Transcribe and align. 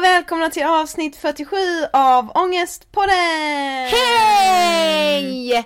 och 0.00 0.04
välkomna 0.04 0.50
till 0.50 0.64
avsnitt 0.66 1.16
47 1.16 1.56
av 1.92 2.30
Ångestpodden! 2.34 3.14
Hej! 3.90 5.64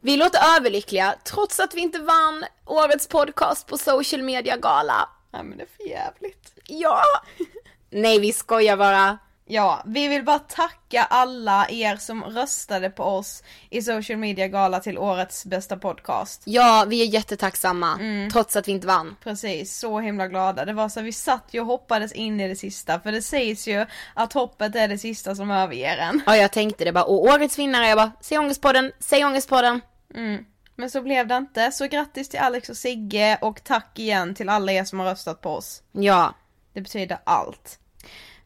Vi 0.00 0.16
låter 0.16 0.56
överlyckliga 0.56 1.14
trots 1.24 1.60
att 1.60 1.74
vi 1.74 1.80
inte 1.80 1.98
vann 1.98 2.44
årets 2.66 3.06
podcast 3.08 3.66
på 3.66 3.78
social 3.78 4.22
media 4.22 4.56
gala. 4.56 5.08
Nej 5.32 5.42
men 5.44 5.58
det 5.58 5.64
är 5.64 5.68
för 5.76 5.88
jävligt. 5.88 6.52
Ja! 6.66 7.02
Nej 7.90 8.18
vi 8.18 8.32
skojar 8.32 8.76
bara. 8.76 9.18
Ja, 9.52 9.82
vi 9.86 10.08
vill 10.08 10.24
bara 10.24 10.38
tacka 10.38 11.02
alla 11.02 11.66
er 11.68 11.96
som 11.96 12.24
röstade 12.24 12.90
på 12.90 13.02
oss 13.02 13.42
i 13.70 13.82
social 13.82 14.18
media 14.18 14.48
gala 14.48 14.80
till 14.80 14.98
årets 14.98 15.46
bästa 15.46 15.76
podcast. 15.76 16.42
Ja, 16.44 16.84
vi 16.88 17.02
är 17.02 17.06
jättetacksamma, 17.06 17.92
mm. 17.92 18.30
trots 18.30 18.56
att 18.56 18.68
vi 18.68 18.72
inte 18.72 18.86
vann. 18.86 19.16
Precis, 19.22 19.78
så 19.78 20.00
himla 20.00 20.28
glada. 20.28 20.64
Det 20.64 20.72
var 20.72 20.88
så 20.88 21.00
vi 21.00 21.12
satt 21.12 21.44
ju 21.50 21.60
och 21.60 21.66
hoppades 21.66 22.12
in 22.12 22.40
i 22.40 22.48
det 22.48 22.56
sista, 22.56 23.00
för 23.00 23.12
det 23.12 23.22
sägs 23.22 23.68
ju 23.68 23.86
att 24.14 24.32
hoppet 24.32 24.76
är 24.76 24.88
det 24.88 24.98
sista 24.98 25.34
som 25.34 25.50
överger 25.50 25.96
en. 25.96 26.22
Ja, 26.26 26.36
jag 26.36 26.52
tänkte 26.52 26.84
det 26.84 26.92
bara, 26.92 27.04
och 27.04 27.22
årets 27.22 27.58
vinnare, 27.58 27.88
jag 27.88 27.98
bara, 27.98 28.12
säg 28.20 28.38
ångestpodden, 28.38 28.92
säg 28.98 29.24
ångestpodden. 29.24 29.80
Mm. 30.14 30.44
Men 30.76 30.90
så 30.90 31.02
blev 31.02 31.26
det 31.26 31.36
inte, 31.36 31.72
så 31.72 31.86
grattis 31.86 32.28
till 32.28 32.40
Alex 32.40 32.68
och 32.68 32.76
Sigge 32.76 33.38
och 33.40 33.64
tack 33.64 33.98
igen 33.98 34.34
till 34.34 34.48
alla 34.48 34.72
er 34.72 34.84
som 34.84 35.00
har 35.00 35.06
röstat 35.06 35.40
på 35.40 35.50
oss. 35.50 35.82
Ja. 35.92 36.34
Det 36.72 36.80
betyder 36.80 37.18
allt. 37.24 37.78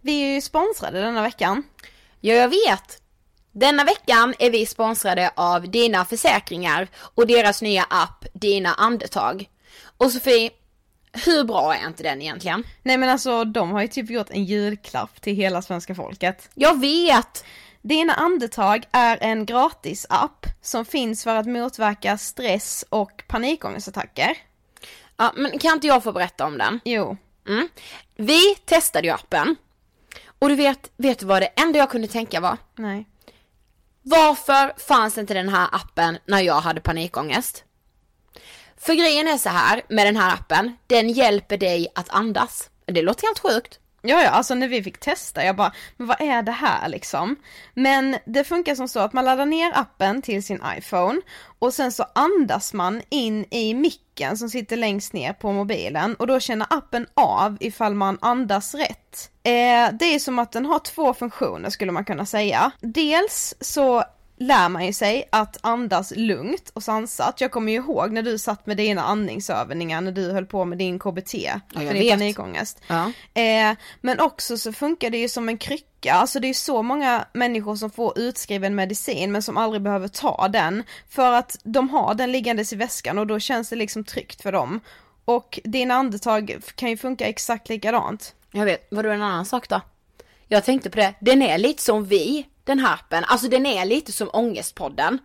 Vi 0.06 0.22
är 0.22 0.34
ju 0.34 0.40
sponsrade 0.40 1.00
denna 1.00 1.22
veckan. 1.22 1.62
Ja, 2.20 2.34
jag 2.34 2.48
vet. 2.48 3.02
Denna 3.52 3.84
veckan 3.84 4.34
är 4.38 4.50
vi 4.50 4.66
sponsrade 4.66 5.30
av 5.36 5.70
Dina 5.70 6.04
Försäkringar 6.04 6.88
och 7.14 7.26
deras 7.26 7.62
nya 7.62 7.86
app 7.90 8.24
Dina 8.32 8.74
Andetag. 8.74 9.48
Och 9.96 10.12
Sofie, 10.12 10.50
hur 11.12 11.44
bra 11.44 11.74
är 11.74 11.86
inte 11.86 12.02
den 12.02 12.22
egentligen? 12.22 12.64
Nej 12.82 12.96
men 12.96 13.08
alltså 13.08 13.44
de 13.44 13.70
har 13.70 13.82
ju 13.82 13.88
typ 13.88 14.10
gjort 14.10 14.30
en 14.30 14.44
julklapp 14.44 15.20
till 15.20 15.36
hela 15.36 15.62
svenska 15.62 15.94
folket. 15.94 16.50
Jag 16.54 16.80
vet! 16.80 17.44
Dina 17.82 18.14
andetag 18.14 18.84
är 18.92 19.18
en 19.20 19.46
gratis 19.46 20.06
app 20.08 20.46
som 20.62 20.84
finns 20.84 21.24
för 21.24 21.36
att 21.36 21.46
motverka 21.46 22.18
stress 22.18 22.84
och 22.88 23.24
panikångestattacker. 23.28 24.36
Ja, 25.16 25.32
men 25.36 25.58
kan 25.58 25.72
inte 25.72 25.86
jag 25.86 26.02
få 26.02 26.12
berätta 26.12 26.46
om 26.46 26.58
den? 26.58 26.80
Jo. 26.84 27.16
Mm. 27.48 27.68
Vi 28.16 28.54
testade 28.54 29.06
ju 29.06 29.14
appen 29.14 29.56
och 30.38 30.48
du 30.48 30.54
vet, 30.54 30.90
vet 30.96 31.18
du 31.18 31.26
vad 31.26 31.42
det 31.42 31.46
enda 31.46 31.78
jag 31.78 31.90
kunde 31.90 32.08
tänka 32.08 32.40
var? 32.40 32.56
Nej. 32.74 33.06
Varför 34.02 34.72
fanns 34.78 35.18
inte 35.18 35.34
den 35.34 35.48
här 35.48 35.68
appen 35.72 36.18
när 36.26 36.40
jag 36.40 36.60
hade 36.60 36.80
panikångest? 36.80 37.64
För 38.76 38.94
grejen 38.94 39.28
är 39.28 39.38
så 39.38 39.48
här 39.48 39.82
med 39.88 40.06
den 40.06 40.16
här 40.16 40.34
appen, 40.34 40.76
den 40.86 41.08
hjälper 41.08 41.56
dig 41.56 41.88
att 41.94 42.08
andas. 42.08 42.70
Det 42.86 43.02
låter 43.02 43.26
helt 43.26 43.38
sjukt. 43.38 43.80
Ja, 44.08 44.22
ja, 44.22 44.30
alltså 44.30 44.54
när 44.54 44.68
vi 44.68 44.82
fick 44.82 44.98
testa, 44.98 45.44
jag 45.44 45.56
bara, 45.56 45.72
men 45.96 46.06
vad 46.06 46.20
är 46.20 46.42
det 46.42 46.52
här 46.52 46.88
liksom? 46.88 47.36
Men 47.74 48.16
det 48.24 48.44
funkar 48.44 48.74
som 48.74 48.88
så 48.88 49.00
att 49.00 49.12
man 49.12 49.24
laddar 49.24 49.46
ner 49.46 49.72
appen 49.74 50.22
till 50.22 50.42
sin 50.42 50.62
iPhone 50.78 51.20
och 51.58 51.74
sen 51.74 51.92
så 51.92 52.04
andas 52.14 52.72
man 52.72 53.02
in 53.08 53.44
i 53.50 53.74
micken 53.74 54.36
som 54.36 54.48
sitter 54.50 54.76
längst 54.76 55.12
ner 55.12 55.32
på 55.32 55.52
mobilen 55.52 56.14
och 56.14 56.26
då 56.26 56.40
känner 56.40 56.66
appen 56.70 57.06
av 57.14 57.56
ifall 57.60 57.94
man 57.94 58.18
andas 58.20 58.74
rätt. 58.74 59.30
Eh, 59.42 59.96
det 59.98 60.14
är 60.14 60.18
som 60.18 60.38
att 60.38 60.52
den 60.52 60.66
har 60.66 60.78
två 60.78 61.14
funktioner 61.14 61.70
skulle 61.70 61.92
man 61.92 62.04
kunna 62.04 62.26
säga. 62.26 62.70
Dels 62.80 63.54
så 63.60 64.04
lär 64.36 64.68
man 64.68 64.86
ju 64.86 64.92
sig 64.92 65.28
att 65.32 65.56
andas 65.60 66.12
lugnt 66.16 66.70
och 66.74 66.82
sansat. 66.82 67.40
Jag 67.40 67.50
kommer 67.50 67.72
ju 67.72 67.78
ihåg 67.78 68.12
när 68.12 68.22
du 68.22 68.38
satt 68.38 68.66
med 68.66 68.76
dina 68.76 69.02
andningsövningar 69.02 70.00
när 70.00 70.12
du 70.12 70.32
höll 70.32 70.46
på 70.46 70.64
med 70.64 70.78
din 70.78 70.98
KBT 70.98 71.34
Ja, 71.34 71.60
för 71.72 71.94
din 71.94 72.10
panikångest. 72.10 72.80
Ja. 72.86 73.12
Eh, 73.42 73.76
men 74.00 74.20
också 74.20 74.58
så 74.58 74.72
funkar 74.72 75.10
det 75.10 75.18
ju 75.18 75.28
som 75.28 75.48
en 75.48 75.58
krycka, 75.58 76.12
alltså 76.12 76.40
det 76.40 76.48
är 76.48 76.54
så 76.54 76.82
många 76.82 77.24
människor 77.32 77.76
som 77.76 77.90
får 77.90 78.18
utskriven 78.18 78.74
medicin 78.74 79.32
men 79.32 79.42
som 79.42 79.56
aldrig 79.56 79.82
behöver 79.82 80.08
ta 80.08 80.48
den 80.48 80.82
för 81.08 81.32
att 81.32 81.58
de 81.62 81.88
har 81.88 82.14
den 82.14 82.32
liggandes 82.32 82.72
i 82.72 82.76
väskan 82.76 83.18
och 83.18 83.26
då 83.26 83.38
känns 83.38 83.68
det 83.68 83.76
liksom 83.76 84.04
tryggt 84.04 84.42
för 84.42 84.52
dem. 84.52 84.80
Och 85.24 85.60
dina 85.64 85.94
andetag 85.94 86.56
kan 86.74 86.90
ju 86.90 86.96
funka 86.96 87.26
exakt 87.26 87.68
likadant. 87.68 88.34
Jag 88.52 88.64
vet, 88.64 88.86
vadå 88.90 89.10
en 89.10 89.22
annan 89.22 89.46
sak 89.46 89.68
då? 89.68 89.80
Jag 90.48 90.64
tänkte 90.64 90.90
på 90.90 90.96
det, 90.96 91.14
den 91.20 91.42
är 91.42 91.58
lite 91.58 91.82
som 91.82 92.04
vi, 92.04 92.46
den 92.66 92.78
här 92.78 92.94
appen. 92.94 93.24
Alltså 93.24 93.48
den 93.48 93.66
är 93.66 93.84
lite 93.84 94.12
som 94.12 94.30
Ångestpodden. 94.32 95.18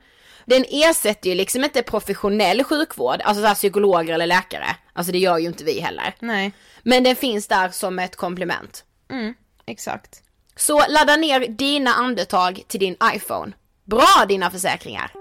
Den 0.46 0.66
ersätter 0.70 1.30
ju 1.30 1.36
liksom 1.36 1.64
inte 1.64 1.82
professionell 1.84 2.64
sjukvård, 2.64 3.22
alltså 3.24 3.48
så 3.48 3.54
psykologer 3.56 4.14
eller 4.14 4.28
läkare. 4.28 4.76
Alltså 4.94 5.12
det 5.12 5.18
gör 5.20 5.38
ju 5.38 5.48
inte 5.48 5.64
vi 5.64 5.80
heller. 5.80 6.16
Nej, 6.20 6.52
Men 6.84 7.04
den 7.04 7.16
finns 7.16 7.48
där 7.48 7.70
som 7.70 8.00
ett 8.00 8.16
komplement. 8.16 8.84
mm, 9.12 9.34
exakt. 9.66 10.24
Så 10.56 10.84
ladda 10.90 11.16
ner 11.16 11.40
dina 11.40 11.94
andetag 11.94 12.64
till 12.68 12.80
din 12.80 12.96
iPhone. 13.16 13.52
Bra 13.86 14.26
dina 14.28 14.52
försäkringar! 14.52 15.12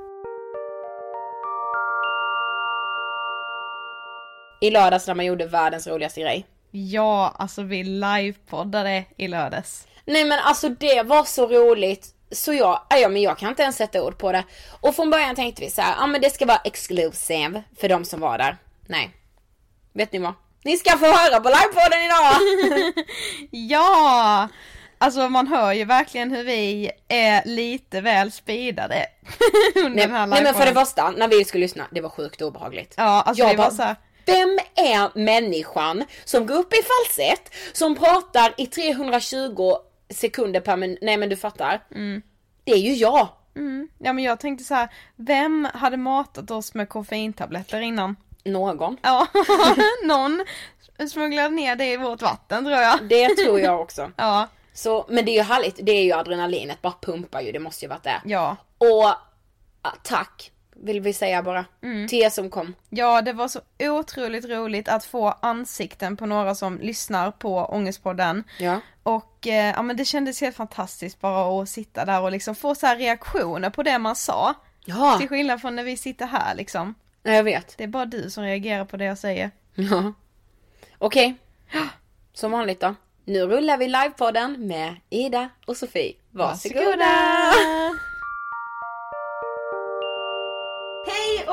I 4.60 4.70
lördags 4.70 5.06
när 5.06 5.14
man 5.14 5.26
gjorde 5.26 5.46
världens 5.46 5.86
roligaste 5.86 6.20
grej. 6.20 6.46
Ja, 6.70 7.34
alltså 7.38 7.62
vi 7.62 7.84
livepoddade 7.84 9.04
i 9.16 9.28
lördags. 9.28 9.86
Nej 10.04 10.24
men 10.24 10.38
alltså 10.38 10.68
det 10.68 11.02
var 11.02 11.24
så 11.24 11.46
roligt. 11.46 12.06
Så 12.32 12.52
jag, 12.52 12.82
ja 12.90 13.08
men 13.08 13.22
jag 13.22 13.38
kan 13.38 13.48
inte 13.48 13.62
ens 13.62 13.76
sätta 13.76 14.02
ord 14.02 14.18
på 14.18 14.32
det. 14.32 14.44
Och 14.80 14.96
från 14.96 15.10
början 15.10 15.34
tänkte 15.34 15.62
vi 15.62 15.70
så 15.70 15.82
här, 15.82 15.94
ja 16.00 16.06
men 16.06 16.20
det 16.20 16.30
ska 16.30 16.46
vara 16.46 16.60
exclusive 16.64 17.62
för 17.80 17.88
de 17.88 18.04
som 18.04 18.20
var 18.20 18.38
där. 18.38 18.56
Nej. 18.86 19.10
Vet 19.92 20.12
ni 20.12 20.18
vad? 20.18 20.34
Ni 20.64 20.76
ska 20.76 20.98
få 20.98 21.06
höra 21.06 21.40
på 21.40 21.48
livepodden 21.48 22.04
idag! 22.04 23.04
Ja! 23.70 24.48
Alltså 24.98 25.28
man 25.28 25.46
hör 25.46 25.72
ju 25.72 25.84
verkligen 25.84 26.30
hur 26.30 26.44
vi 26.44 26.90
är 27.08 27.42
lite 27.44 28.00
väl 28.00 28.32
speedade 28.32 29.06
under 29.76 29.90
nej, 29.90 30.06
den 30.06 30.10
här 30.16 30.26
nej 30.26 30.42
men 30.42 30.54
för 30.54 30.66
det 30.66 30.74
första, 30.74 31.10
när 31.10 31.28
vi 31.28 31.44
skulle 31.44 31.62
lyssna, 31.62 31.86
det 31.90 32.00
var 32.00 32.10
sjukt 32.10 32.42
obehagligt. 32.42 32.94
Ja, 32.96 33.22
alltså 33.22 33.42
jag 33.42 33.52
det 33.52 33.56
var 33.56 33.64
bara, 33.64 33.74
så 33.74 33.82
här, 33.82 33.96
Vem 34.30 34.58
är 34.74 35.18
människan 35.18 36.04
som 36.24 36.46
går 36.46 36.54
upp 36.54 36.72
i 36.74 36.76
falsett, 36.82 37.54
som 37.72 37.94
pratar 37.96 38.54
i 38.56 38.66
320 38.66 39.74
sekunder 40.14 40.60
per 40.60 40.76
minut, 40.76 40.98
nej 41.02 41.16
men 41.16 41.28
du 41.28 41.36
fattar. 41.36 41.80
Det 42.64 42.72
är 42.72 42.76
ju 42.76 42.94
jag. 42.94 43.28
mm. 43.56 43.88
ja 43.98 44.12
men 44.12 44.24
jag 44.24 44.40
tänkte 44.40 44.64
så 44.64 44.74
här, 44.74 44.88
vem 45.16 45.68
hade 45.74 45.96
matat 45.96 46.50
oss 46.50 46.74
med 46.74 46.88
koffeintabletter 46.88 47.80
innan? 47.80 48.16
Någon. 48.44 48.96
Ja, 49.02 49.26
någon 50.04 50.44
smugglade 51.10 51.48
ner 51.48 51.76
det 51.76 51.92
i 51.92 51.96
vårt 51.96 52.22
vatten 52.22 52.64
tror 52.64 52.76
jag. 52.78 52.98
Det 53.08 53.28
tror 53.28 53.60
jag 53.60 53.80
också. 53.80 54.10
Ja, 54.16 54.48
Så, 54.72 55.06
men 55.08 55.24
det 55.24 55.30
är 55.30 55.34
ju 55.36 55.42
härligt, 55.42 55.78
det 55.82 55.92
är 55.92 56.02
ju 56.04 56.12
adrenalinet, 56.12 56.82
bara 56.82 56.94
pumpar 57.00 57.40
ju, 57.40 57.52
det 57.52 57.58
måste 57.58 57.84
ju 57.84 57.88
varit 57.88 58.02
det. 58.04 58.20
ja. 58.24 58.56
Och 58.78 59.14
tack, 60.02 60.50
vill 60.82 61.00
vi 61.00 61.12
säga 61.12 61.42
bara, 61.42 61.64
till 62.08 62.22
er 62.22 62.30
som 62.30 62.50
kom. 62.50 62.74
Ja, 62.88 63.22
det 63.22 63.32
var 63.32 63.48
så 63.48 63.60
otroligt 63.78 64.44
roligt 64.44 64.88
att 64.88 65.04
få 65.04 65.34
ansikten 65.42 66.16
på 66.16 66.26
några 66.26 66.54
som 66.54 66.78
lyssnar 66.78 67.30
på 67.30 67.56
Ångestpodden. 67.64 68.44
Ja. 68.58 68.80
Och 69.02 69.46
eh, 69.46 69.74
ja 69.76 69.82
men 69.82 69.96
det 69.96 70.04
kändes 70.04 70.40
helt 70.40 70.56
fantastiskt 70.56 71.20
bara 71.20 71.62
att 71.62 71.68
sitta 71.68 72.04
där 72.04 72.20
och 72.20 72.30
liksom 72.32 72.54
få 72.54 72.74
så 72.74 72.86
här 72.86 72.96
reaktioner 72.96 73.70
på 73.70 73.82
det 73.82 73.98
man 73.98 74.16
sa. 74.16 74.54
Ja, 74.84 75.16
Till 75.18 75.28
skillnad 75.28 75.60
från 75.60 75.76
när 75.76 75.84
vi 75.84 75.96
sitter 75.96 76.26
här 76.26 76.54
liksom. 76.54 76.94
ja, 77.22 77.32
jag 77.32 77.44
vet. 77.44 77.78
Det 77.78 77.84
är 77.84 77.88
bara 77.88 78.06
du 78.06 78.30
som 78.30 78.44
reagerar 78.44 78.84
på 78.84 78.96
det 78.96 79.04
jag 79.04 79.18
säger. 79.18 79.50
Ja. 79.74 80.12
Okej, 80.98 81.34
som 82.32 82.50
vanligt 82.52 82.80
då. 82.80 82.94
Nu 83.24 83.40
rullar 83.46 83.76
vi 83.76 83.88
livepodden 83.88 84.66
med 84.66 84.94
Ida 85.10 85.48
och 85.66 85.76
Sofie. 85.76 86.14
Varsågoda! 86.30 87.04
Hej 87.04 87.79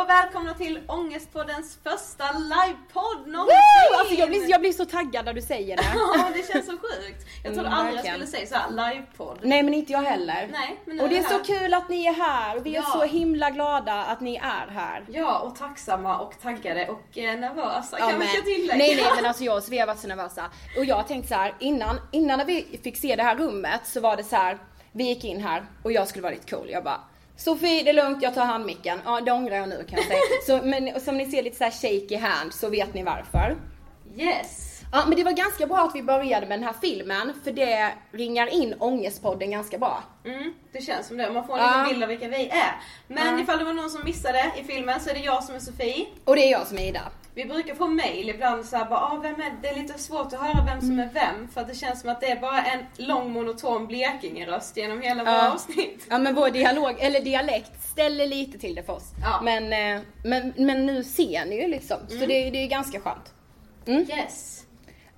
och 0.08 0.14
välkomna 0.14 0.54
till 0.54 0.80
Ångestpoddens 0.88 1.78
första 1.84 2.26
livepodd 2.38 3.28
någonsin! 3.28 3.56
Woo! 3.92 4.00
Alltså 4.00 4.14
jag 4.14 4.30
blir, 4.30 4.50
jag 4.50 4.62
blir 4.62 4.72
så 4.74 4.86
taggad 4.86 5.26
när 5.26 5.34
du 5.34 5.42
säger 5.42 5.78
det. 5.78 5.84
Ja, 6.18 6.30
det 6.36 6.54
känns 6.54 6.66
så 6.66 6.72
sjukt. 6.72 7.26
Jag 7.44 7.54
trodde 7.54 7.68
Mm, 7.70 7.80
aldrig 7.80 7.98
jag 7.98 8.06
skulle 8.06 8.28
säga 8.28 8.46
så 8.48 8.56
här 8.56 8.70
livepodd. 8.94 9.40
Nej 9.42 9.64
men 9.64 9.74
inte 9.74 9.92
jag 9.92 10.02
heller. 10.02 10.50
Nej, 10.52 10.80
men 10.86 11.00
Och 11.00 11.10
det 11.10 11.18
är 11.18 11.20
är 11.24 11.24
så 11.24 11.38
vi 11.38 11.44
kul 11.44 11.74
att 11.74 11.90
ni 11.90 12.06
är 12.06 12.14
här. 12.14 12.60
Vi 12.60 12.76
är 12.76 12.82
Ja. 12.82 12.84
så 12.84 13.04
himla 13.04 13.50
glada 13.50 13.94
att 13.94 14.22
ni 14.22 14.36
är 14.36 14.68
här. 14.74 15.04
Ja, 15.10 15.40
och 15.40 15.56
tacksamma 15.56 16.18
och 16.20 16.34
taggade 16.42 16.88
och 16.88 17.18
eh, 17.18 17.40
nervösa 17.40 17.98
kan 17.98 18.00
Ja, 18.00 18.10
man 18.10 18.20
men, 18.20 18.28
ska 18.28 18.42
tillägga. 18.42 18.78
nej 18.78 18.96
nej 18.96 19.06
men 19.16 19.26
alltså 19.26 19.44
jag 19.44 19.58
och 19.58 19.64
har 19.64 19.86
varit 19.88 20.00
så 20.00 20.08
nervösa. 20.08 20.46
Och 20.78 20.86
jag 20.86 21.08
tänkte 21.08 21.28
så 21.30 21.36
här 21.36 21.54
innan, 21.60 22.00
innan 22.12 22.46
vi 22.46 22.80
fick 22.84 22.98
se 22.98 23.16
det 23.16 23.24
här 23.24 23.36
rummet 23.36 23.82
så 23.84 24.00
var 24.00 24.18
det 24.18 24.24
så 24.24 24.36
här. 24.36 24.58
vi 24.92 25.04
gick 25.04 25.24
in 25.24 25.42
här 25.44 25.66
och 25.84 25.92
jag 25.92 26.08
skulle 26.08 26.24
vara 26.24 26.34
lite 26.34 26.56
cool. 26.56 26.70
Jag 26.70 26.84
bara 26.84 27.00
Sofie 27.38 27.84
det 27.84 27.90
är 27.90 27.94
lugnt, 27.94 28.24
jag 28.24 28.34
tar 28.34 28.46
handmicken. 28.46 29.00
Ja 29.06 29.22
det 29.22 29.32
ångrar 29.32 29.56
jag 29.56 29.70
nu 29.70 29.86
kan 29.90 30.00
jag 30.00 30.08
säga. 30.08 30.20
Så, 30.48 30.68
men 30.68 31.00
som 31.02 31.18
ni 31.18 31.26
ser 31.26 31.44
lite 31.44 31.58
så 31.58 31.64
här 31.64 31.72
shaky 31.72 32.16
hand 32.16 32.54
så 32.54 32.70
vet 32.70 32.94
ni 32.94 33.04
varför. 33.04 33.56
Yes! 34.18 34.67
Ja 34.92 35.04
men 35.08 35.16
det 35.18 35.24
var 35.24 35.32
ganska 35.32 35.68
bra 35.68 35.78
att 35.78 35.96
vi 35.96 36.04
började 36.04 36.48
med 36.48 36.60
den 36.60 36.68
här 36.68 36.76
filmen 36.82 37.34
för 37.44 37.52
det 37.52 37.92
ringar 38.12 38.48
in 38.48 38.74
ångestpodden 38.80 39.52
ganska 39.52 39.78
bra. 39.78 40.04
Mm, 40.26 40.54
det 40.72 40.82
känns 40.82 41.08
som 41.08 41.18
det. 41.18 41.32
Man 41.32 41.48
får 41.48 41.58
en 41.58 41.64
Ja. 41.64 41.86
bild 41.90 42.04
av 42.04 42.10
vilka 42.10 42.28
vi 42.28 42.48
är. 42.50 42.76
Men 43.08 43.36
Ja. 43.38 43.44
ifall 43.44 43.60
det 43.60 43.66
var 43.66 43.74
någon 43.74 43.90
som 43.90 44.04
missade 44.04 44.52
i 44.58 44.64
filmen 44.64 45.00
så 45.00 45.10
är 45.10 45.14
det 45.14 45.20
jag 45.20 45.44
som 45.44 45.56
är 45.56 45.60
Sofie. 45.60 46.06
Och 46.26 46.36
det 46.36 46.42
är 46.48 46.52
jag 46.52 46.68
som 46.68 46.78
är 46.78 46.88
Ida. 46.88 47.02
Vi 47.36 47.46
brukar 47.46 47.76
få 47.76 47.88
mail 47.88 48.30
ibland 48.30 48.66
så 48.66 48.78
här, 48.78 48.86
bara, 48.86 49.00
ah, 49.00 49.20
vem 49.24 49.36
är, 49.42 49.54
det 49.62 49.68
är 49.68 49.76
lite 49.76 50.00
svårt 50.00 50.34
att 50.34 50.40
höra 50.42 50.66
vem 50.66 50.82
som 50.82 51.00
är 51.00 51.10
vem 51.14 51.48
för 51.54 51.62
att 51.62 51.68
det 51.68 51.76
känns 51.76 52.02
som 52.02 52.10
att 52.10 52.22
det 52.22 52.32
är 52.32 52.40
bara 52.40 52.64
en 52.64 52.80
lång 52.98 53.32
monoton 53.32 53.88
Blekinge-röst 53.88 54.78
genom 54.78 55.02
hela 55.02 55.24
våra 55.24 55.34
Ja. 55.36 55.52
avsnitt. 55.54 56.06
Ja 56.10 56.18
men 56.18 56.36
vår 56.36 56.50
dialog, 56.50 56.96
eller 57.00 57.22
dialekt 57.22 57.84
ställer 57.84 58.28
lite 58.28 58.58
till 58.60 58.76
det 58.76 58.84
för 58.84 58.94
oss. 58.94 59.12
Ja. 59.24 59.40
Men, 59.44 59.64
eh, 59.98 60.02
men, 60.24 60.54
men 60.58 60.86
nu 60.86 61.04
ser 61.04 61.46
ni 61.46 61.62
ju 61.62 61.68
liksom, 61.68 61.98
så 62.08 62.16
det, 62.16 62.50
det 62.50 62.64
är 62.64 62.68
ganska 62.68 63.00
skönt. 63.00 63.34
Yes. 63.88 64.57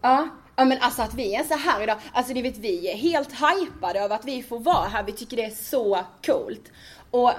Ja. 0.01 0.27
Ja 0.55 0.65
men 0.65 0.77
alltså 0.81 1.01
att 1.01 1.13
vi 1.13 1.35
är 1.35 1.43
så 1.43 1.53
här 1.53 1.83
idag, 1.83 1.97
alltså 2.13 2.33
det 2.33 2.41
vet 2.41 2.57
vi 2.57 2.91
är 2.91 2.95
helt 2.97 3.29
hypade 3.31 3.99
över 3.99 4.15
att 4.15 4.25
vi 4.25 4.43
får 4.43 4.59
vara 4.59 4.87
här, 4.87 5.03
vi 5.03 5.11
tycker 5.11 5.37
det 5.37 5.45
är 5.45 5.49
så 5.49 5.99
coolt. 6.25 6.71
Och 7.11 7.31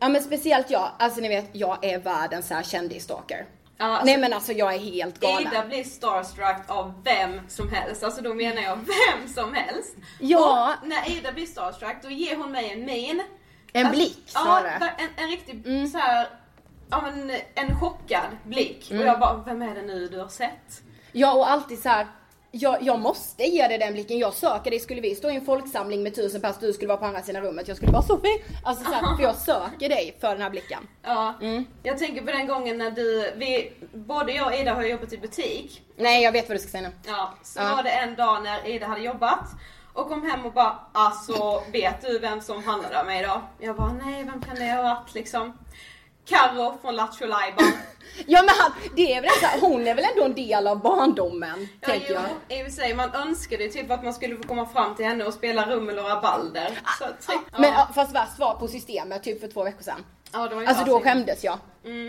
ja 0.00 0.08
men 0.08 0.22
speciellt 0.22 0.70
jag, 0.70 0.90
alltså 0.98 1.20
ni 1.20 1.28
vet 1.28 1.50
jag 1.52 1.84
är 1.84 1.98
världens 1.98 2.48
så 2.48 2.54
här 2.54 2.62
kändisstalker. 2.62 3.46
Ja, 3.76 3.86
alltså, 3.86 4.06
Nej 4.06 4.18
men 4.18 4.32
alltså 4.32 4.52
jag 4.52 4.74
är 4.74 4.78
helt 4.78 5.20
galen. 5.20 5.52
Ida 5.52 5.66
blir 5.66 5.84
starstruck 5.84 6.64
av 6.66 7.02
vem 7.04 7.40
som 7.48 7.68
helst, 7.72 8.02
alltså 8.04 8.22
då 8.22 8.34
menar 8.34 8.62
jag 8.62 8.76
vem 8.76 9.28
som 9.34 9.54
helst. 9.54 9.94
Ja. 10.20 10.74
Och 10.82 10.88
när 10.88 11.10
Ida 11.18 11.32
blir 11.32 11.46
starstruck 11.46 11.96
då 12.02 12.10
ger 12.10 12.36
hon 12.36 12.52
mig 12.52 12.72
en 12.72 12.84
min. 12.84 13.22
En 13.72 13.86
Alltså, 13.86 13.98
blick 14.00 14.22
Ja, 14.34 14.40
snarare. 14.40 14.78
ver- 14.80 14.92
en, 14.98 15.24
en 15.24 15.30
riktig 15.30 15.66
Mm. 15.66 15.86
så 15.88 15.98
här, 15.98 16.28
ja 16.90 17.00
men 17.02 17.30
en 17.54 17.80
chockad 17.80 18.26
blick. 18.44 18.90
Mm. 18.90 19.02
Och 19.02 19.08
jag 19.08 19.20
bara, 19.20 19.42
vem 19.46 19.62
är 19.62 19.74
det 19.74 19.82
nu 19.82 20.08
du 20.08 20.18
har 20.20 20.28
sett? 20.28 20.82
Ja 21.12 21.32
och 21.34 21.50
alltid 21.50 21.82
så 21.82 21.88
här. 21.88 22.06
Jag, 22.52 22.82
jag 22.82 23.00
måste 23.00 23.42
ge 23.44 23.68
dig 23.68 23.78
den 23.78 23.92
blicken, 23.92 24.18
jag 24.18 24.34
söker 24.34 24.70
dig. 24.70 24.80
Skulle 24.80 25.00
vi 25.00 25.14
stå 25.14 25.30
i 25.30 25.34
en 25.36 25.44
folksamling 25.44 26.02
med 26.02 26.14
tusen 26.14 26.40
pers, 26.40 26.56
du 26.60 26.72
skulle 26.72 26.88
vara 26.88 26.98
på 26.98 27.04
andra 27.04 27.22
sidan 27.22 27.42
rummet, 27.42 27.68
jag 27.68 27.76
skulle 27.76 27.92
vara 27.92 28.02
Sofie. 28.02 28.42
Alltså 28.64 28.84
så 28.84 28.90
här, 28.92 29.16
för 29.16 29.22
jag 29.22 29.34
söker 29.36 29.88
dig 29.88 30.16
för 30.20 30.28
den 30.28 30.42
här 30.42 30.50
blicken. 30.50 30.88
Ja, 31.02 31.34
Mm. 31.42 31.64
jag 31.82 31.98
tänker 31.98 32.20
på 32.20 32.26
den 32.32 32.46
gången 32.46 32.78
när 32.78 32.90
du, 32.90 33.32
vi, 33.36 33.72
både 33.92 34.32
jag 34.32 34.46
och 34.46 34.54
Ida 34.54 34.74
har 34.74 34.82
jobbat 34.82 35.12
i 35.12 35.18
butik. 35.18 35.82
Nej 35.96 36.22
jag 36.22 36.32
vet 36.32 36.48
vad 36.48 36.54
du 36.56 36.60
ska 36.60 36.68
säga 36.70 36.82
nu. 36.88 36.94
Ja, 37.06 37.34
så 37.42 37.60
Ja. 37.60 37.74
var 37.76 37.82
det 37.82 37.90
en 37.90 38.14
dag 38.14 38.42
när 38.42 38.66
Ida 38.68 38.86
hade 38.86 39.00
jobbat 39.00 39.44
och 39.92 40.08
kom 40.08 40.30
hem 40.30 40.46
och 40.46 40.52
bara 40.52 40.78
alltså 40.92 41.62
vet 41.72 42.00
du 42.02 42.18
vem 42.18 42.40
som 42.40 42.64
handlade 42.64 43.00
av 43.00 43.06
mig 43.06 43.18
idag? 43.20 43.40
Jag 43.58 43.76
bara 43.76 43.92
nej 43.92 44.24
vem 44.24 44.40
kan 44.42 44.54
det 44.54 44.72
ha 44.72 44.82
varit 44.82 45.14
liksom? 45.14 45.58
Carro 46.30 46.78
från 46.82 46.96
Lattjo. 46.96 47.26
Ja 48.26 48.42
men 48.42 48.54
han, 48.58 48.72
det 48.96 49.14
är 49.14 49.20
väl 49.20 49.30
så 49.40 49.46
här, 49.46 49.60
hon 49.60 49.86
är 49.86 49.94
väl 49.94 50.04
ändå 50.04 50.24
en 50.24 50.34
del 50.34 50.66
av 50.66 50.82
barndomen, 50.82 51.68
Ja, 51.80 51.88
tänker 51.88 52.14
jo, 52.14 52.20
jag. 52.48 52.58
i 52.58 52.62
och 52.62 52.66
för 52.66 52.72
sig, 52.72 52.94
man 52.94 53.14
önskade 53.14 53.64
ju 53.64 53.70
typ 53.70 53.90
att 53.90 54.04
man 54.04 54.14
skulle 54.14 54.36
få 54.36 54.42
komma 54.42 54.66
fram 54.66 54.94
till 54.94 55.06
henne 55.06 55.24
och 55.24 55.34
spela 55.34 55.70
rummel 55.70 55.98
och 55.98 56.04
rabalder. 56.04 56.80
Så 56.98 57.04
att, 57.04 57.24
ja. 57.28 57.40
Men 57.58 57.94
fast 57.94 58.14
värst 58.14 58.38
var 58.38 58.54
på 58.54 58.68
systemet 58.68 59.22
typ 59.22 59.40
för 59.40 59.48
två 59.48 59.64
veckor 59.64 59.82
sedan. 59.82 60.04
Ja, 60.32 60.48
det 60.48 60.54
var 60.54 60.62
ju 60.62 60.68
Alltså 60.68 60.84
då 60.84 61.00
skämdes 61.00 61.44
jag. 61.44 61.58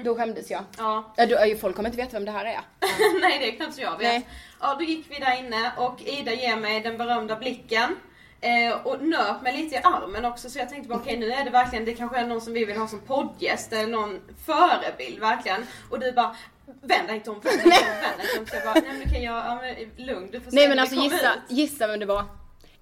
Då 0.04 0.16
skämdes 0.16 0.52
jag. 0.52 0.64
Ja. 0.78 1.14
Ja, 1.18 1.26
då, 1.26 1.38
folk 1.62 1.76
kommer 1.76 1.90
inte 1.90 1.98
veta 1.98 2.12
vem 2.14 2.26
det 2.26 2.32
här 2.32 2.46
är. 2.46 2.60
Nej 3.22 3.40
det 3.40 3.48
är 3.48 3.52
knappt 3.56 3.76
så 3.76 3.82
jag 3.82 3.92
vet. 3.92 4.02
Nej. 4.02 4.28
Ja 4.62 4.76
då 4.76 4.84
gick 4.84 5.06
vi 5.10 5.20
där 5.20 5.40
inne 5.40 5.72
och 5.78 6.02
Ida 6.02 6.34
ger 6.34 6.56
mig 6.56 6.82
den 6.82 6.98
berömda 6.98 7.36
blicken. 7.36 7.96
Eh, 8.42 8.74
och 8.88 9.02
nöp 9.02 9.42
mig 9.42 9.58
lite 9.58 9.76
i 9.76 9.78
armen 9.84 10.26
också 10.26 10.50
så 10.50 10.60
jag 10.60 10.70
tänkte 10.70 10.90
bara 10.90 11.00
okej 11.00 11.18
nu 11.18 11.32
är 11.32 11.44
det 11.46 11.50
verkligen, 11.50 11.86
det 11.86 11.94
kanske 11.94 12.18
är 12.18 12.28
någon 12.28 12.42
som 12.42 12.54
vi 12.54 12.66
vill 12.66 12.78
ha 12.78 12.88
som 12.88 13.00
poddgäst 13.00 13.74
eller 13.74 13.88
någon 13.92 14.20
förebild 14.46 15.20
verkligen. 15.20 15.66
Och 15.90 16.00
du 16.00 16.12
bara 16.12 16.36
vänd 16.82 17.08
dig 17.08 17.16
inte 17.16 17.30
om, 17.32 17.40
vänd 17.40 17.58
dig 17.60 17.66
inte 17.66 17.80
om, 17.80 18.02
vänd 18.02 18.18
dig 18.18 18.28
inte 18.30 18.40
om. 18.40 18.46
Så 18.48 18.56
jag 18.56 18.64
bara, 18.64 18.74
nej 18.74 19.00
men 19.04 19.14
kan 19.14 19.22
jag, 19.24 19.36
ja 19.38 19.60
men 19.62 20.06
lugn 20.06 20.30
du 20.32 20.40
får 20.42 20.52
se 20.52 20.56
Nej 20.58 20.68
men 20.70 20.80
alltså 20.80 20.96
gissa, 20.96 21.34
ut. 21.34 21.40
gissa 21.50 21.88
vem 21.88 22.00
det 22.00 22.06
var. 22.06 22.26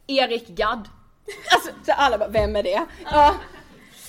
Erik 0.07 0.47
Gadd. 0.47 0.87
Alltså 1.53 1.69
så 1.85 1.91
alla 1.91 2.17
bara, 2.17 2.29
vem 2.29 2.55
är 2.55 2.63
det? 2.63 2.85
Ja. 3.11 3.35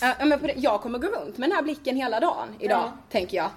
Ja, 0.00 0.14
men 0.25 0.40
på 0.40 0.47
det, 0.47 0.54
jag 0.57 0.80
kommer 0.83 0.99
gå 0.99 1.09
runt 1.09 1.38
med 1.38 1.49
den 1.49 1.57
här 1.57 1.62
blicken 1.62 1.97
hela 1.97 2.21
dagen 2.21 2.49
idag, 2.59 2.78
Ja. 2.85 2.92
tänker 3.11 3.37
jag. 3.37 3.50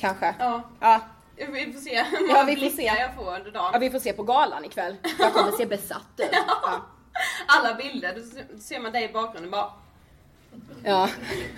Kanske. 0.00 0.34
Ja. 0.38 0.62
Ja. 0.80 1.00
Vi 1.36 1.72
får 1.72 1.80
se 1.80 2.02
hur 2.02 2.28
Ja, 2.28 2.34
många 2.34 2.44
vi 2.44 2.56
får 2.70 2.76
se. 2.76 2.82
jag 2.82 3.14
får 3.14 3.36
under 3.36 3.50
dagen. 3.50 3.70
ja, 3.72 3.78
vi 3.78 3.90
får 3.90 3.98
se 3.98 4.12
på 4.12 4.22
galan 4.22 4.64
ikväll. 4.64 4.96
Jag 5.18 5.32
kommer 5.32 5.52
se 5.52 5.66
besatt 5.66 6.00
ut. 6.18 6.28
Ja. 6.62 6.82
Alla 7.46 7.74
bilder, 7.74 8.14
då 8.52 8.60
ser 8.60 8.80
man 8.80 8.92
dig 8.92 9.04
i 9.04 9.12
bakgrunden 9.12 9.50
bara 9.50 9.70
ja. 10.84 11.08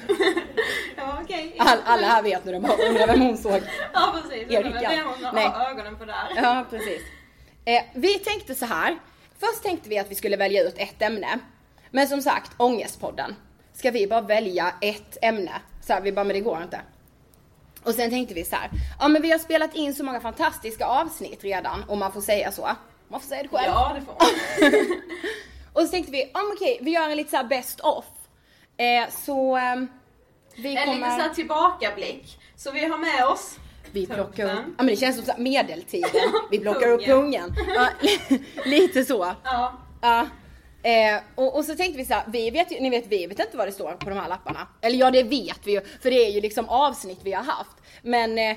Ja 0.97 1.19
okej. 1.23 1.57
All, 1.59 1.79
alla 1.85 2.07
här 2.07 2.23
vet 2.23 2.45
nu, 2.45 2.53
de 2.53 2.63
bara 2.63 2.77
undrar 2.89 3.07
vem 3.07 3.21
hon 3.21 3.37
såg. 3.39 3.63
Ja 3.93 4.15
precis. 4.15 4.51
Erik 4.51 4.73
Det 4.75 4.81
Gadd. 4.81 4.93
är 4.93 5.03
hon 5.03 5.35
Nej. 5.35 5.47
har 5.47 5.71
ögonen 5.71 5.97
på 5.99 6.05
där. 6.05 6.29
Ja, 6.37 6.65
precis. 6.71 7.03
Eh, 7.65 7.83
vi 7.95 8.19
tänkte 8.19 8.55
så 8.55 8.67
här. 8.67 8.99
Först 9.39 9.63
tänkte 9.63 9.89
vi 9.89 9.99
att 9.99 10.11
vi 10.11 10.15
skulle 10.15 10.37
välja 10.37 10.63
ut 10.63 10.75
ett 10.79 11.03
ämne. 11.03 11.39
Men 11.91 12.09
som 12.09 12.23
sagt, 12.23 12.53
Ångestpodden. 12.57 13.35
Ska 13.73 13.91
vi 13.91 14.07
bara 14.07 14.21
välja 14.21 14.75
ett 14.81 15.17
ämne? 15.23 15.53
Så 15.87 15.93
här, 15.93 16.01
vi 16.01 16.13
bara, 16.13 16.25
men 16.25 16.35
det 16.35 16.41
går 16.41 16.63
inte. 16.63 16.81
Och 17.83 17.95
sen 17.95 18.11
tänkte 18.11 18.35
vi 18.35 18.45
så 18.45 18.57
här. 18.57 18.71
Ja 19.01 19.09
men 19.09 19.23
vi 19.23 19.31
har 19.31 19.39
spelat 19.39 19.75
in 19.75 19.95
så 19.95 20.05
många 20.05 20.21
fantastiska 20.21 20.87
avsnitt 20.87 21.45
redan, 21.45 21.85
om 21.89 21.99
man 21.99 22.13
får 22.13 22.21
säga 22.21 22.53
så. 22.53 22.69
Man 23.09 23.21
får 23.21 23.29
säga 23.29 23.43
det 23.43 23.49
själv. 23.49 23.73
Ja 23.75 23.93
det 23.95 24.01
får 24.01 24.13
man. 24.13 25.01
Och 25.73 25.83
så 25.83 25.89
tänkte 25.89 26.13
vi, 26.13 26.31
men 26.35 26.43
okej, 26.55 26.79
vi 26.83 26.91
gör 26.91 27.11
en 27.11 27.17
lite 27.17 27.39
så 27.39 27.45
best 27.47 27.81
off. 27.81 28.05
Eh, 28.77 29.11
så 29.11 29.57
ehm, 29.57 29.89
vi 30.57 30.77
En 30.77 30.85
kommer... 30.85 31.11
sån 31.11 31.21
här 31.21 31.35
tillbakablick. 31.35 32.39
Så 32.57 32.71
vi 32.71 32.85
har 32.85 32.99
med 32.99 33.27
oss 33.27 33.59
Vi 33.93 34.07
plockar 34.07 34.25
upp, 34.25 34.39
ja 34.39 34.73
men 34.77 34.87
det 34.87 34.97
känns 34.97 35.17
som 35.17 35.25
så 35.25 35.33
medeltiden. 35.39 36.33
Vi 36.51 36.59
plockar 36.59 36.89
upp 36.89 37.05
pungen. 37.05 37.55
Ja, 37.75 37.89
lite 38.65 39.05
så. 39.05 39.35
Ja. 39.45 39.73
Ja. 40.03 40.27
Eh, 40.83 41.21
och, 41.35 41.57
och 41.57 41.65
så 41.65 41.75
tänkte 41.75 41.99
vi 41.99 42.05
så 42.05 42.15
här, 42.15 42.25
vi 42.27 42.51
vet 42.51 42.73
ju, 42.73 42.81
ni 42.81 42.91
vet 42.91 43.07
vi 43.07 43.27
vet 43.27 43.39
inte 43.41 43.57
vad 43.57 43.69
det 43.69 43.73
står 43.73 43.93
på 43.93 44.11
de 44.11 44.19
här 44.19 44.29
lapparna. 44.29 44.69
Eller 44.81 44.99
ja 44.99 45.11
det 45.11 45.23
vet 45.23 45.61
vi 45.65 45.73
ju, 45.73 45.81
för 46.03 46.11
det 46.11 46.27
är 46.27 46.31
ju 46.31 46.41
liksom 46.41 46.69
avsnitt 46.69 47.21
vi 47.23 47.33
har 47.33 47.45
haft. 47.45 47.77
Men, 48.03 48.39
eh, 48.39 48.57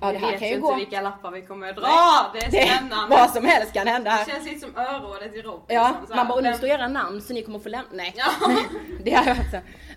ja 0.00 0.06
det 0.06 0.12
vi 0.12 0.18
här 0.18 0.30
vet 0.30 0.40
kan 0.40 0.48
ju 0.48 0.54
inte 0.54 0.66
gå. 0.66 0.74
vilka 0.74 1.00
lappar 1.00 1.30
vi 1.30 1.42
kommer 1.42 1.68
att 1.70 1.76
dra. 1.76 1.86
Det 2.32 2.38
är 2.38 2.50
Det, 2.50 2.66
spännande. 2.66 3.16
vad 3.16 3.30
som 3.30 3.44
helst 3.44 3.72
kan 3.72 3.86
hända 3.86 4.24
Det 4.26 4.32
känns 4.32 4.44
lite 4.46 4.60
som 4.60 4.76
örådet 4.76 5.34
i 5.34 5.42
Robinson. 5.42 5.64
Ja, 5.68 5.82
här. 6.08 6.16
man 6.16 6.28
bara, 6.28 6.34
och 6.34 6.42
nu 6.42 6.54
står 6.54 6.68
era 6.68 6.88
namn 6.88 7.20
så 7.22 7.32
ni 7.32 7.42
kommer 7.42 7.58
få 7.58 7.68
lämna, 7.68 7.88
nej. 7.92 8.14
Ja. 8.16 8.26
Det 9.04 9.10
har 9.14 9.24
jag. 9.26 9.36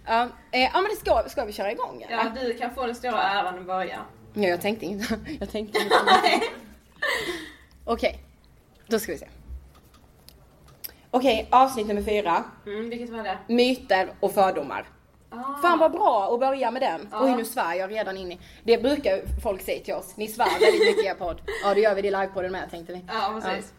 Ja, 0.05 0.27
eh, 0.51 0.61
ja 0.61 0.69
men 0.73 0.83
det 0.85 0.95
ska, 0.95 1.23
ska 1.29 1.45
vi 1.45 1.53
köra 1.53 1.71
igång 1.71 2.01
eller? 2.01 2.17
Ja, 2.17 2.31
du 2.41 2.53
kan 2.53 2.75
få 2.75 2.85
den 2.85 2.95
stora 2.95 3.23
äran 3.23 3.59
att 3.59 3.65
börja. 3.65 3.99
Ja, 4.33 4.41
jag 4.47 4.61
tänkte 4.61 4.85
inte, 4.85 5.19
jag 5.39 5.51
tänkte 5.51 5.79
inte. 5.79 5.95
Okej, 7.85 8.23
då 8.87 8.99
ska 8.99 9.11
vi 9.11 9.17
se. 9.17 9.27
Okej, 11.11 11.47
avsnitt 11.51 11.87
nummer 11.87 12.01
fyra. 12.01 12.43
Mm, 12.65 12.89
vilket 12.89 13.09
var 13.09 13.23
det? 13.23 13.37
Myter 13.47 14.13
och 14.19 14.33
fördomar. 14.33 14.85
Ah. 15.33 15.61
Fan 15.61 15.79
vad 15.79 15.91
bra 15.91 16.33
att 16.33 16.39
börja 16.39 16.71
med 16.71 16.81
den. 16.81 17.07
Ja. 17.11 17.23
Oj 17.25 17.35
nu 17.35 17.45
svär 17.45 17.73
jag 17.73 17.91
redan 17.91 18.17
in 18.17 18.31
i... 18.31 18.39
Det 18.63 18.77
brukar 18.77 19.21
folk 19.43 19.61
säga 19.61 19.83
till 19.83 19.93
oss. 19.93 20.13
Ni 20.17 20.27
svär 20.27 20.59
väldigt 20.59 20.85
mycket 20.87 21.03
i 21.03 21.07
er 21.07 21.13
podd. 21.13 21.41
Ja 21.63 21.73
det 21.73 21.81
gör 21.81 21.95
vi 21.95 22.01
i 22.07 22.11
livepodden 22.11 22.51
med 22.51 22.71
tänkte 22.71 22.93
vi. 22.93 23.05
Ja, 23.07 23.41
precis. 23.41 23.73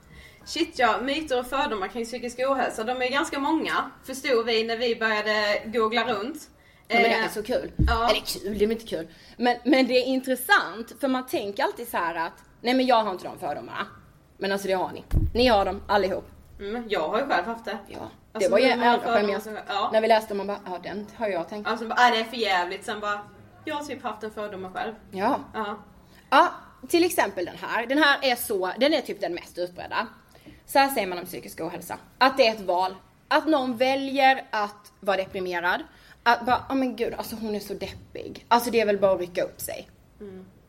Shit 0.47 0.79
ja, 0.79 0.99
myter 1.03 1.39
och 1.41 1.47
fördomar 1.47 1.89
kring 1.89 2.05
psykisk 2.05 2.39
ohälsa, 2.41 2.85
de 2.85 3.03
är 3.03 3.09
ganska 3.11 3.39
många. 3.39 3.91
Förstod 4.07 4.47
vi 4.47 4.65
när 4.65 4.77
vi 4.77 4.97
började 4.97 5.63
googla 5.65 6.05
runt. 6.15 6.37
Ja, 6.89 6.95
men 6.95 7.03
det 7.03 7.09
Eh, 7.09 7.25
är 7.25 7.29
så 7.29 7.43
kul. 7.43 7.73
ja. 7.89 8.11
Eller 8.11 8.21
kul, 8.21 8.59
det 8.59 8.65
är 8.65 8.73
inte 8.73 8.87
kul. 8.87 9.09
Men, 9.37 9.57
men 9.65 9.87
det 9.87 9.95
är 9.95 10.05
intressant 10.07 10.93
för 11.01 11.09
man 11.09 11.27
tänker 11.27 11.63
alltid 11.65 11.89
så 11.89 11.97
här 11.97 12.15
att 12.15 12.33
nej 12.61 12.75
men 12.75 12.87
jag 12.87 13.03
har 13.05 13.11
inte 13.13 13.25
de 13.25 13.39
fördomarna. 13.39 13.87
Men 14.39 14.53
alltså 14.53 14.69
det 14.69 14.75
har 14.75 14.93
ni. 14.93 15.05
Ni 15.35 15.47
har 15.47 15.65
dem 15.65 15.83
allihop. 15.89 16.25
Mm, 16.69 16.85
jag 16.89 17.09
har 17.09 17.19
ju 17.21 17.27
själv 17.27 17.47
haft 17.47 17.65
det. 17.65 17.79
Ja. 17.89 17.99
Det 17.99 18.37
Alltså, 18.37 18.51
var 18.51 18.59
ju 18.59 18.71
allra 18.73 19.23
ja. 19.69 19.91
När 19.93 20.01
vi 20.01 20.09
läste 20.09 20.35
man 20.35 20.47
bara, 20.47 20.59
ja 20.67 20.79
den 20.83 21.07
har 21.17 21.29
jag 21.29 21.49
tänkt. 21.49 21.67
Alltså 21.69 21.89
bara, 21.89 22.09
äh, 22.09 22.13
det 22.15 22.21
är 22.21 22.25
för 22.25 22.37
jävligt. 22.37 22.85
Sen 22.85 23.01
bara, 23.01 23.21
jag 23.65 23.75
har 23.75 23.85
typ 23.85 24.03
haft 24.03 24.23
en 24.23 24.31
fördom 24.31 24.73
själv. 24.73 24.93
Ja. 25.11 25.41
Ja. 25.55 25.79
Ja, 26.31 26.49
till 26.89 27.05
exempel 27.05 27.45
den 27.45 27.57
här. 27.61 27.87
Den 27.87 27.99
här 27.99 28.19
är 28.23 28.37
så, 28.37 28.73
den 28.79 28.95
är 28.95 29.01
typ 29.01 29.21
den 29.21 29.35
mest 29.35 29.59
utbredda. 29.59 30.07
Så 30.67 30.79
här 30.79 30.89
säger 30.89 31.07
man 31.07 31.19
om 31.19 31.25
psykisk 31.25 31.61
ohälsa. 31.61 31.97
Att 32.19 32.37
det 32.37 32.47
är 32.47 32.55
ett 32.55 32.61
val. 32.61 32.95
Att 33.29 33.47
någon 33.47 33.77
väljer 33.77 34.45
att 34.51 34.93
vara 35.01 35.17
deprimerad. 35.17 35.83
Att 36.23 36.47
bara, 36.47 36.63
oh 36.69 36.75
men 36.75 36.97
gud, 36.97 37.15
alltså 37.15 37.37
hon 37.37 37.55
är 37.55 37.61
så 37.61 37.75
deppig. 37.75 38.45
Alltså 38.49 38.71
det 38.71 38.81
är 38.81 38.87
väl 38.87 38.99
bara 38.99 39.13
att 39.13 39.21
rycka 39.21 39.43
upp 39.43 39.61
sig. 39.61 39.89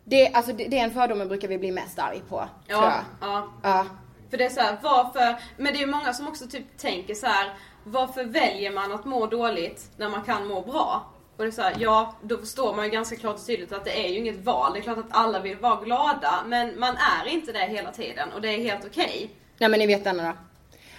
Det, 0.03 0.27
alltså, 0.33 0.53
det, 0.53 0.67
det 0.67 0.79
är 0.79 0.83
en 0.83 0.91
fördomen 0.91 1.27
brukar 1.27 1.47
vi 1.47 1.57
bli 1.57 1.71
mest 1.71 1.99
arg 1.99 2.21
på. 2.29 2.37
tror 2.67 2.83
jag. 2.83 2.93
Ja, 3.21 3.47
ja. 3.63 3.85
För 4.29 4.37
det 4.37 4.45
är 4.45 4.49
så 4.49 4.59
här, 4.61 4.77
varför, 4.81 5.35
men 5.57 5.73
det 5.73 5.81
är 5.81 5.87
många 5.87 6.13
som 6.13 6.27
också 6.27 6.47
typ 6.47 6.77
tänker 6.77 7.13
så 7.15 7.25
här, 7.27 7.53
varför 7.83 8.23
väljer 8.23 8.71
man 8.71 8.91
att 8.91 9.05
må 9.05 9.25
dåligt 9.25 9.91
när 9.97 10.09
man 10.09 10.21
kan 10.23 10.47
må 10.47 10.61
bra? 10.61 11.11
Och 11.37 11.43
det 11.43 11.49
är 11.49 11.51
så 11.51 11.61
här, 11.61 11.75
ja, 11.79 12.15
då 12.21 12.37
förstår 12.37 12.75
man 12.75 12.85
ju 12.85 12.91
ganska 12.91 13.15
klart 13.15 13.35
och 13.35 13.45
tydligt 13.45 13.73
att 13.73 13.85
det 13.85 14.05
är 14.05 14.09
ju 14.09 14.17
inget 14.17 14.45
val. 14.45 14.73
Det 14.73 14.79
är 14.79 14.81
klart 14.81 14.97
att 14.97 15.05
alla 15.09 15.39
vill 15.39 15.57
vara 15.57 15.81
glada, 15.83 16.43
men 16.45 16.79
man 16.79 16.95
är 16.97 17.27
inte 17.29 17.51
det 17.51 17.59
hela 17.65 17.91
tiden 17.91 18.31
och 18.33 18.41
det 18.41 18.49
är 18.49 18.57
helt 18.63 18.85
okej. 18.85 19.29
Nej 19.57 19.69
men 19.69 19.79
ni 19.79 19.87
vet 19.87 20.03
denna 20.03 20.23
då. 20.23 20.33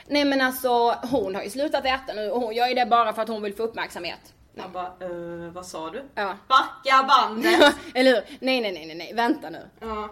Nej 0.08 0.24
men 0.24 0.40
alltså 0.40 0.68
hon 1.10 1.34
har 1.34 1.42
ju 1.42 1.50
slutat 1.50 1.84
äta 1.84 2.12
nu 2.14 2.30
och 2.30 2.40
hon 2.40 2.54
gör 2.54 2.66
ju 2.66 2.74
det 2.74 2.86
bara 2.86 3.12
för 3.12 3.22
att 3.22 3.28
hon 3.28 3.42
vill 3.42 3.54
få 3.54 3.62
uppmärksamhet. 3.62 4.20
Man 4.54 4.72
bara, 4.72 4.86
eh, 4.86 5.52
vad 5.52 5.66
sa 5.66 5.90
du? 5.90 6.02
Ja. 6.14 6.34
Backa 6.48 7.06
bandet! 7.08 7.74
Eller 7.94 8.10
hur? 8.14 8.22
Nej 8.40 8.60
nej 8.60 8.72
nej 8.72 8.86
nej 8.86 8.96
nej, 8.96 9.12
vänta 9.14 9.50
nu. 9.50 9.68
ja. 9.80 10.08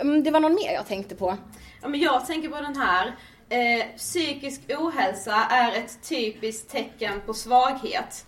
Mm, 0.00 0.22
Det 0.22 0.30
var 0.30 0.40
någon 0.40 0.54
mer 0.54 0.72
jag 0.72 0.86
tänkte 0.86 1.14
på. 1.14 1.36
Ja, 1.82 1.88
men 1.88 2.00
jag 2.00 2.26
tänker 2.26 2.48
på 2.48 2.60
den 2.60 2.76
här. 2.76 3.16
Eh, 3.48 3.86
psykisk 3.96 4.60
ohälsa 4.68 5.34
är 5.50 5.72
ett 5.78 6.08
typiskt 6.08 6.70
tecken 6.70 7.20
på 7.26 7.34
svaghet. 7.34 8.24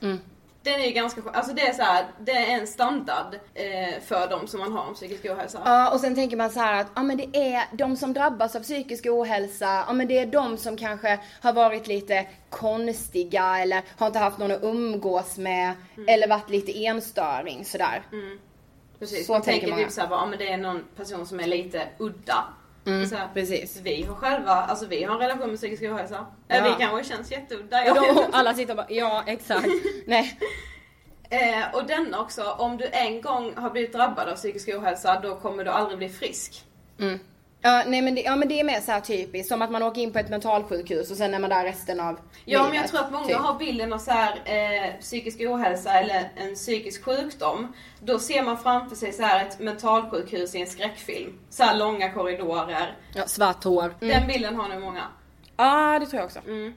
Den 0.62 0.80
är 0.80 0.84
ju 0.86 0.90
ganska. 0.90 1.20
Alltså 1.32 1.52
det 1.54 1.62
är 1.62 1.72
så 1.72 1.82
här, 1.82 2.06
det 2.20 2.32
är 2.32 2.60
en 2.60 2.66
standard 2.66 3.34
eh, 3.54 4.00
för 4.06 4.30
dem 4.30 4.46
som 4.46 4.60
man 4.60 4.72
har 4.72 4.86
om 4.86 4.94
psykisk 4.94 5.24
ohälsa. 5.24 5.62
Ja, 5.64 5.90
och 5.90 6.00
sen 6.00 6.14
tänker 6.14 6.36
man 6.36 6.50
så 6.50 6.60
här 6.60 6.80
att 6.80 6.86
ja, 6.94 7.02
men 7.02 7.16
det 7.16 7.36
är 7.52 7.64
de 7.72 7.96
som 7.96 8.12
drabbas 8.12 8.56
av 8.56 8.60
psykisk 8.60 9.06
ohälsa, 9.06 9.84
ja, 9.86 9.92
men 9.92 10.08
det 10.08 10.18
är 10.18 10.26
de 10.26 10.56
som 10.56 10.76
kanske 10.76 11.18
har 11.40 11.52
varit 11.52 11.86
lite 11.86 12.26
konstiga 12.50 13.58
eller 13.58 13.82
har 13.96 14.06
inte 14.06 14.18
haft 14.18 14.38
någon 14.38 14.50
att 14.52 14.62
umgås 14.62 15.38
med 15.38 15.72
eller 16.08 16.28
varit 16.28 16.50
lite 16.50 16.84
enstöring 16.84 17.64
sådär. 17.64 18.02
Precis, 18.98 19.26
Så 19.26 19.32
man 19.32 19.42
tänker 19.42 19.76
typ 19.76 19.90
såhär, 19.90 20.08
ja 20.10 20.26
men 20.26 20.38
det 20.38 20.48
är 20.52 20.56
någon 20.56 20.84
person 20.96 21.26
som 21.26 21.40
är 21.40 21.46
lite 21.46 21.88
udda. 21.98 22.44
Så 23.10 23.16
här, 23.16 23.28
precis. 23.34 23.80
Vi 23.82 24.02
har 24.02 24.14
själva, 24.14 24.52
alltså 24.52 24.86
vi 24.86 25.04
har 25.04 25.14
en 25.14 25.20
relation 25.20 25.48
med 25.48 25.56
psykisk 25.56 25.82
ohälsa. 25.82 26.26
Ja. 26.48 26.54
Eh, 26.56 26.64
Vi 26.64 26.84
kanske 26.84 27.14
känns 27.14 27.30
jätteudda. 27.32 27.84
Jag 27.86 27.96
då 27.96 28.26
alla 28.32 28.54
sitter 28.54 28.72
och 28.72 28.76
bara, 28.76 28.86
ja 28.90 29.24
exakt. 29.26 29.68
Nej. 30.06 30.38
Eh, 31.30 31.74
och 31.74 31.86
denna 31.86 32.20
också, 32.20 32.42
om 32.58 32.76
du 32.76 32.86
en 32.92 33.20
gång 33.20 33.52
har 33.56 33.70
blivit 33.70 33.92
drabbad 33.92 34.28
av 34.28 34.34
psykisk 34.34 34.68
ohälsa, 34.68 35.20
då 35.22 35.36
kommer 35.36 35.64
du 35.64 35.70
aldrig 35.70 35.98
bli 35.98 36.08
frisk. 36.08 36.64
Ja, 37.62 37.82
nej 37.86 38.02
men 38.02 38.14
det, 38.14 38.20
ja 38.20 38.36
men 38.36 38.48
det 38.48 38.60
är 38.60 38.64
mer 38.64 38.80
så 38.80 38.92
här 38.92 39.00
typiskt, 39.00 39.48
som 39.48 39.62
att 39.62 39.70
man 39.70 39.82
åker 39.82 40.00
in 40.02 40.12
på 40.12 40.18
ett 40.18 40.30
mentalsjukhus 40.30 41.10
och 41.10 41.16
sen 41.16 41.34
är 41.34 41.38
man 41.38 41.50
där 41.50 41.64
resten 41.64 42.00
av 42.00 42.20
Ja 42.44 42.58
livet. 42.58 42.66
men 42.68 42.74
jag 42.76 42.88
tror 42.88 43.00
att 43.00 43.12
många 43.12 43.26
typ. 43.26 43.36
har 43.36 43.58
bilden 43.58 43.92
av 43.92 43.98
så 43.98 44.10
här, 44.10 44.34
eh, 44.44 45.00
psykisk 45.00 45.40
ohälsa 45.40 45.92
eller 45.92 46.30
en 46.36 46.54
psykisk 46.54 47.04
sjukdom. 47.04 47.72
Då 48.00 48.18
ser 48.18 48.42
man 48.42 48.58
framför 48.58 48.96
sig 48.96 49.12
så 49.12 49.22
här 49.22 49.46
ett 49.46 49.58
mentalsjukhus 49.60 50.54
i 50.54 50.60
en 50.60 50.66
skräckfilm. 50.66 51.38
Så 51.50 51.62
här 51.62 51.76
långa 51.76 52.12
korridorer. 52.12 52.96
Ja, 53.14 53.26
svart 53.26 53.64
hår. 53.64 53.94
Den 54.00 54.26
bilden 54.26 54.56
har 54.56 54.68
nog 54.68 54.80
många. 54.80 55.02
Ja, 55.56 55.98
det 56.00 56.06
tror 56.06 56.18
jag 56.20 56.26
också. 56.26 56.38
Mm. 56.46 56.74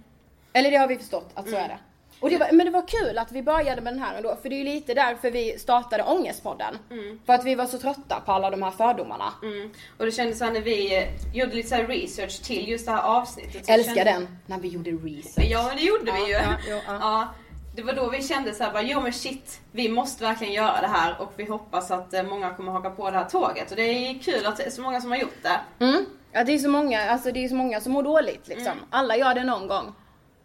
Eller 0.53 0.71
det 0.71 0.77
har 0.77 0.87
vi 0.87 0.97
förstått 0.97 1.29
att 1.33 1.49
så 1.49 1.55
är 1.55 1.67
det. 1.67 1.77
Och 2.21 2.29
det 2.29 2.37
var, 2.37 2.47
men 2.51 2.65
det 2.65 2.71
var 2.71 2.87
kul 2.87 3.17
att 3.17 3.31
vi 3.31 3.43
började 3.43 3.81
med 3.81 3.93
den 3.93 4.01
här 4.01 4.15
ändå, 4.15 4.37
för 4.41 4.49
det 4.49 4.55
är 4.55 4.57
ju 4.57 4.63
lite 4.63 4.93
därför 4.93 5.31
vi 5.31 5.59
startade 5.59 6.03
Ångestpodden. 6.03 6.77
För 7.25 7.33
att 7.33 7.45
vi 7.45 7.55
var 7.55 7.65
så 7.65 7.77
trötta 7.77 8.19
på 8.25 8.31
alla 8.31 8.49
de 8.49 8.63
här 8.63 8.71
fördomarna. 8.71 9.33
Mm. 9.43 9.69
Och 9.97 10.05
det 10.05 10.11
kändes 10.11 10.39
såhär 10.39 10.51
när 10.51 10.61
vi 10.61 11.07
gjorde 11.33 11.55
lite 11.55 11.69
så 11.69 11.75
research 11.75 12.41
till 12.43 12.69
just 12.69 12.85
det 12.85 12.91
här 12.91 13.01
avsnittet. 13.03 13.69
Älskar 13.69 13.95
kände- 13.95 14.11
den, 14.11 14.37
när 14.45 14.59
vi 14.59 14.67
gjorde 14.67 14.91
research. 14.91 15.47
Ja 15.51 15.65
men 15.67 15.77
det 15.77 15.83
gjorde 15.83 16.11
vi 16.11 16.25
ju. 16.27 16.33
Ja, 16.33 16.55
jo, 16.69 16.79
ja. 16.87 17.27
Det 17.75 17.81
var 17.83 17.93
då 17.93 18.09
vi 18.09 18.23
kände 18.23 18.53
så 18.53 18.63
här, 18.63 18.71
bara, 18.71 18.81
jo 18.83 19.01
men 19.01 19.13
shit, 19.13 19.59
vi 19.71 19.89
måste 19.89 20.23
verkligen 20.23 20.53
göra 20.53 20.81
det 20.81 20.87
här 20.87 21.21
och 21.21 21.33
vi 21.35 21.45
hoppas 21.45 21.91
att 21.91 22.13
eh, 22.13 22.23
många 22.23 22.49
kommer 22.53 22.71
haka 22.71 22.89
på 22.89 23.11
det 23.11 23.17
här 23.17 23.25
tåget. 23.29 23.69
Och 23.71 23.75
det 23.77 23.81
är 23.83 24.19
kul 24.19 24.45
att 24.45 24.57
det 24.57 24.63
är 24.63 24.69
så 24.69 24.81
många 24.81 25.01
som 25.01 25.11
har 25.11 25.17
gjort 25.17 25.43
det. 25.43 25.85
Mm. 25.85 26.05
Ja 26.31 26.43
det 26.43 26.51
är 26.51 26.57
så 26.59 26.69
många, 26.69 27.11
alltså 27.11 27.31
det 27.31 27.45
är 27.45 27.49
så 27.49 27.55
många 27.55 27.81
som 27.81 27.91
mår 27.91 28.03
dåligt 28.03 28.47
liksom. 28.47 28.73
Alla 28.89 29.17
gör 29.17 29.35
det 29.35 29.43
någon 29.43 29.67
gång. 29.67 29.93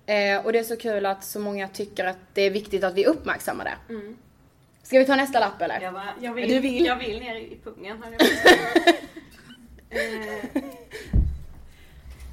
Eh, 0.06 0.44
och 0.44 0.52
det 0.52 0.58
är 0.58 0.64
så 0.64 0.76
kul 0.76 1.06
att 1.06 1.24
så 1.24 1.40
många 1.40 1.68
tycker 1.68 2.04
att 2.04 2.18
det 2.34 2.42
är 2.42 2.50
viktigt 2.50 2.84
att 2.84 2.94
vi 2.94 3.06
uppmärksammar 3.06 3.64
det. 3.64 3.76
Ska 4.82 4.98
vi 4.98 5.04
ta 5.06 5.16
nästa 5.16 5.40
lapp 5.40 5.62
eller? 5.62 5.80
Jag, 5.80 5.94
bara, 5.94 6.08
jag, 6.20 6.34
vill, 6.34 6.48
Du 6.48 6.60
vill? 6.60 6.84
jag 6.86 6.96
vill 6.96 7.20
ner 7.20 7.34
i 7.34 7.58
pungen. 7.64 8.04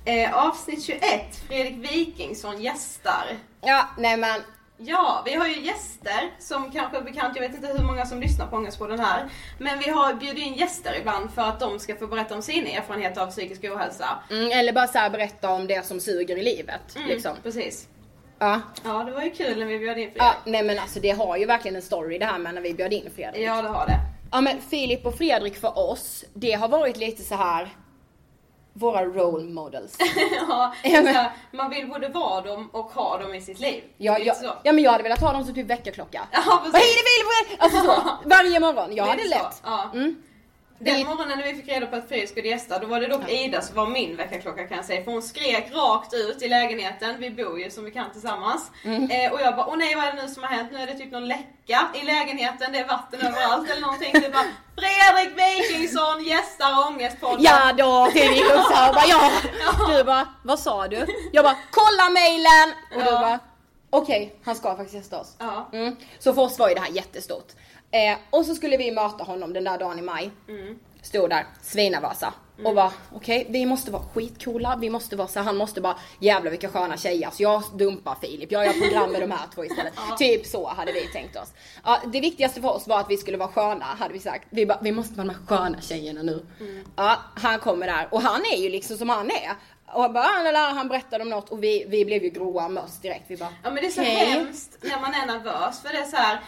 eh, 0.05 0.23
eh, 0.23 0.33
avsnitt 0.33 0.83
21, 0.83 1.01
Fredrik 1.47 1.91
Wikingsson 1.91 2.61
gästar. 2.61 3.25
Ja, 3.61 3.89
nej 3.97 4.17
men. 4.17 4.41
Ja, 4.85 5.21
vi 5.25 5.33
har 5.33 5.47
ju 5.47 5.61
gäster 5.61 6.29
som 6.39 6.71
kanske 6.71 6.97
är 6.97 7.01
bekant, 7.01 7.35
jag 7.35 7.41
vet 7.47 7.55
inte 7.55 7.67
hur 7.67 7.83
många 7.83 8.05
som 8.05 8.19
lyssnar 8.19 8.47
på 8.47 8.55
Ångestpodden 8.55 8.99
här. 8.99 9.25
Men 9.59 9.79
vi 9.79 9.89
har 9.89 10.13
bjudit 10.13 10.45
in 10.45 10.53
gäster 10.53 10.95
ibland 10.99 11.31
för 11.31 11.41
att 11.41 11.59
de 11.59 11.79
ska 11.79 11.95
få 11.95 12.07
berätta 12.07 12.35
om 12.35 12.41
sina 12.41 12.69
erfarenheter 12.69 13.21
av 13.21 13.27
psykisk 13.27 13.63
ohälsa. 13.63 14.19
Mm, 14.29 14.51
eller 14.51 14.73
bara 14.73 14.87
så 14.87 14.97
här 14.97 15.09
berätta 15.09 15.49
om 15.49 15.67
det 15.67 15.85
som 15.85 15.99
suger 15.99 16.37
i 16.37 16.43
livet. 16.43 16.95
Mm, 16.95 17.07
Liksom. 17.07 17.31
Precis. 17.43 17.87
Ja. 18.39 18.61
Ja, 18.83 19.03
det 19.03 19.11
var 19.11 19.21
ju 19.21 19.29
kul 19.29 19.59
när 19.59 19.65
vi 19.65 19.79
bjöd 19.79 19.97
in 19.97 20.03
Fredrik. 20.11 20.21
ja, 20.21 20.33
nej 20.45 20.63
men 20.63 20.79
alltså 20.79 20.99
det 20.99 21.11
har 21.11 21.37
ju 21.37 21.45
verkligen 21.45 21.75
en 21.75 21.81
story 21.81 22.17
det 22.17 22.25
här 22.25 22.37
med 22.39 22.53
när 22.53 22.61
vi 22.61 22.73
bjöd 22.73 22.93
in 22.93 23.09
Fredrik. 23.15 23.47
Ja, 23.47 23.61
det 23.61 23.67
har 23.67 23.85
det. 23.85 23.97
Ja 24.31 24.41
men 24.41 24.61
Filip 24.61 25.05
och 25.05 25.15
Fredrik 25.17 25.55
för 25.57 25.77
oss, 25.79 26.25
det 26.33 26.51
har 26.51 26.67
varit 26.67 26.97
lite 26.97 27.23
så 27.23 27.35
här 27.35 27.69
våra 28.73 29.05
role 29.05 29.43
models. 29.53 29.97
ja, 30.47 30.73
Ja, 30.83 31.01
men- 31.01 31.13
så 31.13 31.19
här, 31.19 31.31
man 31.51 31.69
vill 31.69 31.87
både 31.89 32.07
vara 32.09 32.41
dem 32.41 32.69
och 32.73 32.85
ha 32.91 33.17
dem 33.17 33.33
i 33.33 33.41
sitt 33.41 33.59
liv. 33.59 33.83
Ja, 33.97 34.17
jag, 34.19 34.35
ja 34.63 34.71
men 34.73 34.83
jag 34.83 34.91
hade 34.91 35.03
velat 35.03 35.21
ha 35.21 35.33
dem 35.33 35.45
som 35.45 35.55
typ 35.55 35.67
väckarklocka. 35.67 36.21
Ja, 36.31 36.61
precis. 36.63 36.73
hej 36.73 36.93
det 36.95 37.47
Filip! 37.47 37.63
Alltså 37.63 37.79
så, 37.79 38.01
varje 38.29 38.59
morgon. 38.59 38.95
Jag 38.95 39.05
hade 39.05 39.23
lätt. 39.23 39.61
Ja. 39.63 39.89
Mm. 39.93 40.15
Den 40.85 40.99
Det- 40.99 41.05
morgonen 41.05 41.37
när 41.37 41.45
vi 41.45 41.53
fick 41.55 41.67
reda 41.67 41.85
på 41.87 41.95
att 41.95 42.07
Fredrik 42.07 42.29
skulle 42.29 42.47
gästa, 42.47 42.79
då 42.79 42.87
var 42.87 42.99
det 42.99 43.07
dock 43.07 43.29
Ida 43.29 43.61
som 43.61 43.75
var 43.75 43.87
min 43.87 44.15
väckarklocka 44.15 44.67
kan 44.67 44.77
jag 44.77 44.85
säga. 44.85 45.03
För 45.03 45.11
hon 45.11 45.21
skrek 45.21 45.71
rakt 45.73 46.13
ut 46.13 46.41
i 46.41 46.47
lägenheten, 46.47 47.15
vi 47.19 47.29
bor 47.29 47.59
ju 47.59 47.69
som 47.71 47.85
vi 47.85 47.91
kan 47.91 48.11
tillsammans. 48.11 48.71
Mm. 48.83 49.11
Eh, 49.11 49.31
och 49.31 49.41
jag 49.41 49.55
bara, 49.55 49.67
åh 49.67 49.77
nej 49.77 49.95
vad 49.95 50.05
är 50.05 50.11
det 50.13 50.21
nu 50.21 50.27
som 50.27 50.43
har 50.43 50.49
hänt? 50.49 50.69
Nu 50.71 50.77
är 50.79 50.87
det 50.87 50.93
typ 50.93 51.11
någon 51.11 51.27
läcka 51.27 51.87
i 51.93 52.05
lägenheten, 52.05 52.71
det 52.71 52.79
är 52.79 52.87
vatten 52.87 53.21
överallt 53.21 53.69
eller 53.69 53.81
någonting. 53.81 54.11
Det 54.13 54.29
bara, 54.33 54.45
Fredrik 54.77 55.37
Wikingsson 55.37 56.23
gästar 56.23 56.87
Ångestpodden. 56.87 57.43
Ja 57.43 57.73
då, 57.77 58.09
det 58.13 58.19
gick 58.25 58.45
upp 58.45 58.61
såhär 58.63 58.89
och 58.89 58.95
bara 58.95 59.05
ja. 59.07 59.31
Du 59.97 60.03
bara, 60.03 60.27
vad 60.43 60.59
sa 60.59 60.87
du? 60.87 61.05
Jag 61.31 61.45
bara, 61.45 61.55
kolla 61.71 62.09
mailen! 62.09 62.73
Och 62.95 63.03
du 63.03 63.09
Ja. 63.09 63.19
bara, 63.21 63.39
okej, 63.89 64.35
han 64.45 64.55
ska 64.55 64.69
faktiskt 64.75 64.95
gästa 64.95 65.19
oss. 65.19 65.35
Ja. 65.39 65.69
Mm. 65.73 65.95
Så 66.19 66.33
för 66.33 66.41
oss 66.41 66.59
var 66.59 66.69
ju 66.69 66.75
det 66.75 66.81
här 66.81 66.89
jättestort. 66.91 67.47
Eh, 67.93 68.17
och 68.29 68.45
så 68.45 68.55
skulle 68.55 68.77
vi 68.77 68.91
möta 68.91 69.23
honom 69.23 69.53
den 69.53 69.63
där 69.63 69.77
dagen 69.77 69.99
i 69.99 70.01
maj. 70.01 70.31
Mm. 70.47 70.79
Stod 71.01 71.29
där, 71.29 71.45
svinavasa. 71.61 72.33
Och 72.65 72.75
bara, 72.75 72.91
okej 73.15 73.45
vi 73.49 73.65
måste 73.65 73.91
vara 73.91 74.03
skitcoola, 74.13 74.77
vi 74.81 74.89
måste 74.89 75.15
vara 75.15 75.27
så 75.27 75.39
han 75.39 75.57
måste 75.57 75.81
bara, 75.81 75.97
jävlar 76.19 76.51
vilka 76.51 76.69
sköna 76.69 76.97
tjejer. 76.97 77.29
Så 77.31 77.43
jag 77.43 77.63
dumpar 77.73 78.15
Filip, 78.21 78.51
jag 78.51 78.65
gör 78.65 78.73
program 78.73 79.11
med 79.11 79.21
de 79.21 79.31
här 79.31 79.47
två 79.55 79.65
istället. 79.65 79.93
Typ 80.17 80.45
så 80.45 80.67
hade 80.67 80.91
vi 80.91 81.07
tänkt 81.07 81.35
oss. 81.35 81.53
Ja, 81.83 81.99
det 82.13 82.19
viktigaste 82.19 82.61
för 82.61 82.69
oss 82.75 82.87
var 82.87 82.99
att 82.99 83.09
vi 83.09 83.17
skulle 83.17 83.37
vara 83.37 83.49
sköna, 83.49 83.85
hade 83.85 84.13
vi 84.13 84.19
sagt. 84.19 84.47
Vi 84.49 84.65
bara, 84.65 84.79
vi 84.81 84.91
måste 84.91 85.13
vara 85.17 85.27
de 85.27 85.33
här 85.33 85.45
sköna 85.57 85.81
tjejerna 85.81 86.21
nu. 86.21 86.45
Ja, 86.95 87.17
han 87.35 87.59
kommer 87.59 87.87
där 87.87 88.07
och 88.11 88.21
han 88.21 88.41
är 88.53 88.57
ju 88.57 88.69
liksom 88.69 88.97
som 88.97 89.09
han 89.09 89.31
är. 89.31 89.51
Och 89.93 90.13
bara, 90.13 90.23
"Ah, 90.23 90.43
la, 90.43 90.51
la", 90.51 90.59
han 90.59 90.87
berättade 90.87 91.23
om 91.23 91.29
något 91.29 91.49
och 91.49 91.63
vi, 91.63 91.85
vi 91.87 92.05
blev 92.05 92.23
ju 92.23 92.29
gråa 92.29 92.69
möss 92.69 92.99
direkt. 93.01 93.23
Vi 93.27 93.37
bara, 93.37 93.49
Ja 93.63 93.69
men 93.69 93.75
det 93.75 93.85
är 93.87 93.91
så 93.91 94.01
"Okej." 94.01 94.13
hemskt 94.15 94.77
när 94.81 94.99
man 95.01 95.13
är 95.13 95.25
nervös 95.25 95.81
för 95.81 95.89
det 95.89 95.97
är 95.99 96.05
så 96.05 96.15
här. 96.15 96.39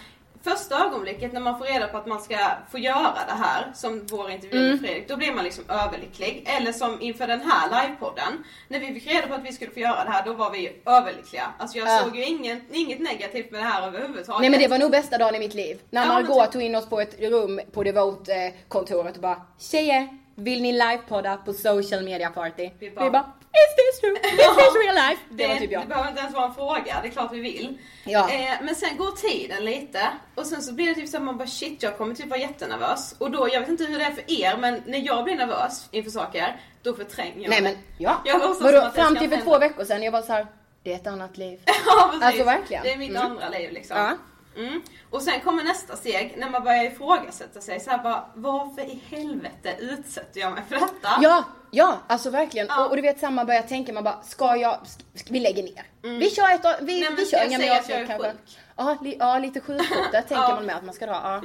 Första 0.46 0.86
ögonblicket 0.86 1.34
när 1.34 1.40
man 1.42 1.58
får 1.58 1.66
reda 1.66 1.88
på 1.88 1.98
att 1.98 2.06
man 2.06 2.22
ska 2.22 2.38
få 2.72 2.78
göra 2.80 3.14
det 3.28 3.34
här, 3.44 3.72
som 3.74 4.06
vår 4.12 4.32
intervju 4.32 4.58
Mm. 4.60 4.72
med 4.72 4.80
Fredrik, 4.80 5.08
då 5.08 5.18
blir 5.18 5.34
man 5.34 5.44
liksom 5.44 5.64
överlycklig. 5.70 6.44
Eller 6.58 6.72
som 6.72 7.02
inför 7.02 7.28
den 7.28 7.42
här 7.42 7.70
livepodden, 7.88 8.44
när 8.68 8.80
vi 8.80 8.88
fick 8.94 9.08
reda 9.08 9.28
på 9.28 9.34
att 9.34 9.44
vi 9.44 9.52
skulle 9.54 9.72
få 9.72 9.80
göra 9.80 10.04
det 10.04 10.12
här, 10.12 10.25
då 10.25 10.34
var 10.34 10.52
vi 10.52 10.82
överlyckliga. 10.86 11.44
Alltså 11.60 11.78
jag 11.78 11.88
Ja. 11.88 12.00
såg 12.04 12.16
ju 12.18 12.24
ingen, 12.25 12.62
inget 12.72 13.00
negativt 13.00 13.52
med 13.52 13.62
det 13.62 13.66
här 13.68 13.88
överhuvudtaget. 13.88 14.42
Nej 14.42 14.50
men 14.50 14.60
det 14.60 14.68
var 14.68 14.78
nog 14.78 14.92
bästa 14.92 15.18
dagen 15.18 15.36
i 15.36 15.40
mitt 15.40 15.54
liv. 15.54 15.80
När 15.90 16.02
Ja, 16.02 16.08
Margot 16.08 16.52
tog 16.52 16.62
in 16.62 16.75
oss 16.75 16.90
på 16.90 17.00
ett 17.02 17.20
rum 17.20 17.62
på 17.72 17.84
Devote-kontoret 17.84 19.16
och 19.16 19.22
bara 19.22 19.42
Tjejer, 19.60 20.08
vill 20.36 20.62
ni 20.62 20.72
livepodda 20.72 21.38
på 21.38 21.54
social 21.54 22.04
media 22.04 22.30
party? 22.30 22.70
Vi 22.79 22.90
Vi 22.90 22.96
bara- 22.96 23.10
bara, 23.12 23.31
Is 23.63 23.75
this 23.75 24.00
true? 24.01 24.18
Is 24.31 24.55
this 24.57 24.75
real 24.83 24.96
life? 24.96 25.22
Det 25.29 25.48
var 25.48 25.55
typ 25.55 25.70
Det 25.70 25.74
jag. 25.74 25.87
behöver 25.87 26.09
inte 26.09 26.22
ens 26.22 26.35
vara 26.35 26.46
en 26.46 26.53
fråga, 26.53 26.98
det 27.01 27.07
är 27.07 27.11
klart 27.11 27.33
vi 27.33 27.39
vill. 27.39 27.77
Ja. 28.03 28.29
Eh, 28.31 28.53
men 28.61 28.75
sen 28.75 28.98
går 28.98 29.11
tiden 29.11 29.65
lite 29.65 30.00
och 30.35 30.46
sen 30.46 30.61
så 30.61 30.74
blir 30.74 30.87
det 30.87 30.96
typ 30.96 31.09
så 31.09 31.18
att 31.18 31.24
man 31.24 31.37
bara 31.37 31.48
shit 31.48 31.83
jag 31.83 31.98
kommer 31.98 32.15
typ 32.15 32.27
vara 32.27 32.39
jättenervös. 32.39 33.15
Och 33.18 33.31
då, 33.31 33.50
jag 33.53 33.59
vet 33.59 33.70
inte 33.70 33.85
hur 33.85 34.00
det 34.00 34.05
är 34.05 34.11
för 34.11 34.24
er 34.41 34.57
men 34.57 34.81
när 34.85 35.00
jag 35.05 35.24
blir 35.24 35.35
nervös 35.35 35.87
inför 35.91 36.11
saker, 36.11 36.61
då 36.83 36.94
förtränger 36.94 37.41
jag 37.41 37.50
Nej 37.50 37.61
det. 37.61 37.68
men 37.70 37.77
ja. 37.98 38.22
Jag 38.25 38.39
Vadå, 38.39 38.72
det 38.79 38.91
fram 38.96 39.15
till 39.15 39.29
för 39.29 39.37
två 39.41 39.59
veckor 39.59 39.83
sedan 39.83 40.03
jag 40.03 40.11
var 40.11 40.22
så 40.22 40.33
här. 40.33 40.48
det 40.83 40.91
är 40.91 40.96
ett 40.96 41.07
annat 41.07 41.37
liv. 41.37 41.59
Ja, 41.85 42.07
precis. 42.11 42.24
Alltså, 42.24 42.44
verkligen. 42.44 42.83
Det 42.83 42.94
är 42.94 42.98
mitt 42.98 43.09
Mm. 43.09 43.22
andra 43.22 43.50
liv 43.50 43.72
liksom. 43.72 43.98
Ja. 43.98 44.11
Mm. 44.57 44.81
Och 45.09 45.22
sen 45.22 45.39
kommer 45.39 45.63
nästa 45.63 45.96
steg 45.96 46.33
när 46.37 46.50
man 46.50 46.63
börjar 46.63 46.83
ifrågasätta 46.83 47.61
sig 47.61 47.79
så 47.79 47.89
här 47.89 48.03
bara, 48.03 48.25
varför 48.35 48.81
i 48.81 49.01
helvete 49.09 49.75
utsätter 49.79 50.39
jag 50.39 50.53
mig 50.53 50.63
för 50.70 50.75
detta? 50.75 51.09
Ja, 51.22 51.44
ja, 51.72 51.98
alltså 52.07 52.29
verkligen. 52.29 52.68
Ja. 52.70 52.85
Och, 52.85 52.89
och 52.89 52.96
du 52.96 53.01
vet 53.01 53.20
samma 53.20 53.46
börjar 53.46 53.61
tänka, 53.61 53.94
man 53.94 54.03
bara, 54.03 54.22
ska 54.24 54.55
jag, 54.55 54.77
ska, 55.13 55.33
vi 55.33 55.39
lägger 55.39 55.63
ner. 55.63 55.83
Vi 56.20 56.29
kör 56.29 56.50
ett, 56.55 56.81
vi, 56.81 57.00
Nej, 57.01 57.09
vi 57.18 57.25
kör 57.25 57.46
inga 57.48 57.57
mer 57.57 57.72
avsnitt 57.79 58.07
kanske. 58.07 58.31
sjuk? 58.31 58.57
Ja, 58.77 58.98
li, 59.01 59.15
ja 59.20 59.39
lite 59.39 59.59
sjukkortet 59.61 60.11
tänker 60.27 60.35
Ja. 60.50 60.55
man 60.55 60.65
med 60.65 60.75
att 60.75 60.85
man 60.85 60.96
ska 60.96 61.05
dra. 61.05 61.13
Ja. 61.24 61.41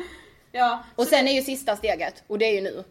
Ja, 0.53 0.83
Och 0.97 1.07
sen 1.07 1.29
är 1.29 1.33
ju 1.33 1.43
sista 1.43 1.77
steget, 1.77 2.23
och 2.27 2.39
det 2.39 2.45
är 2.45 2.53
ju 2.55 2.61
nu. 2.61 2.85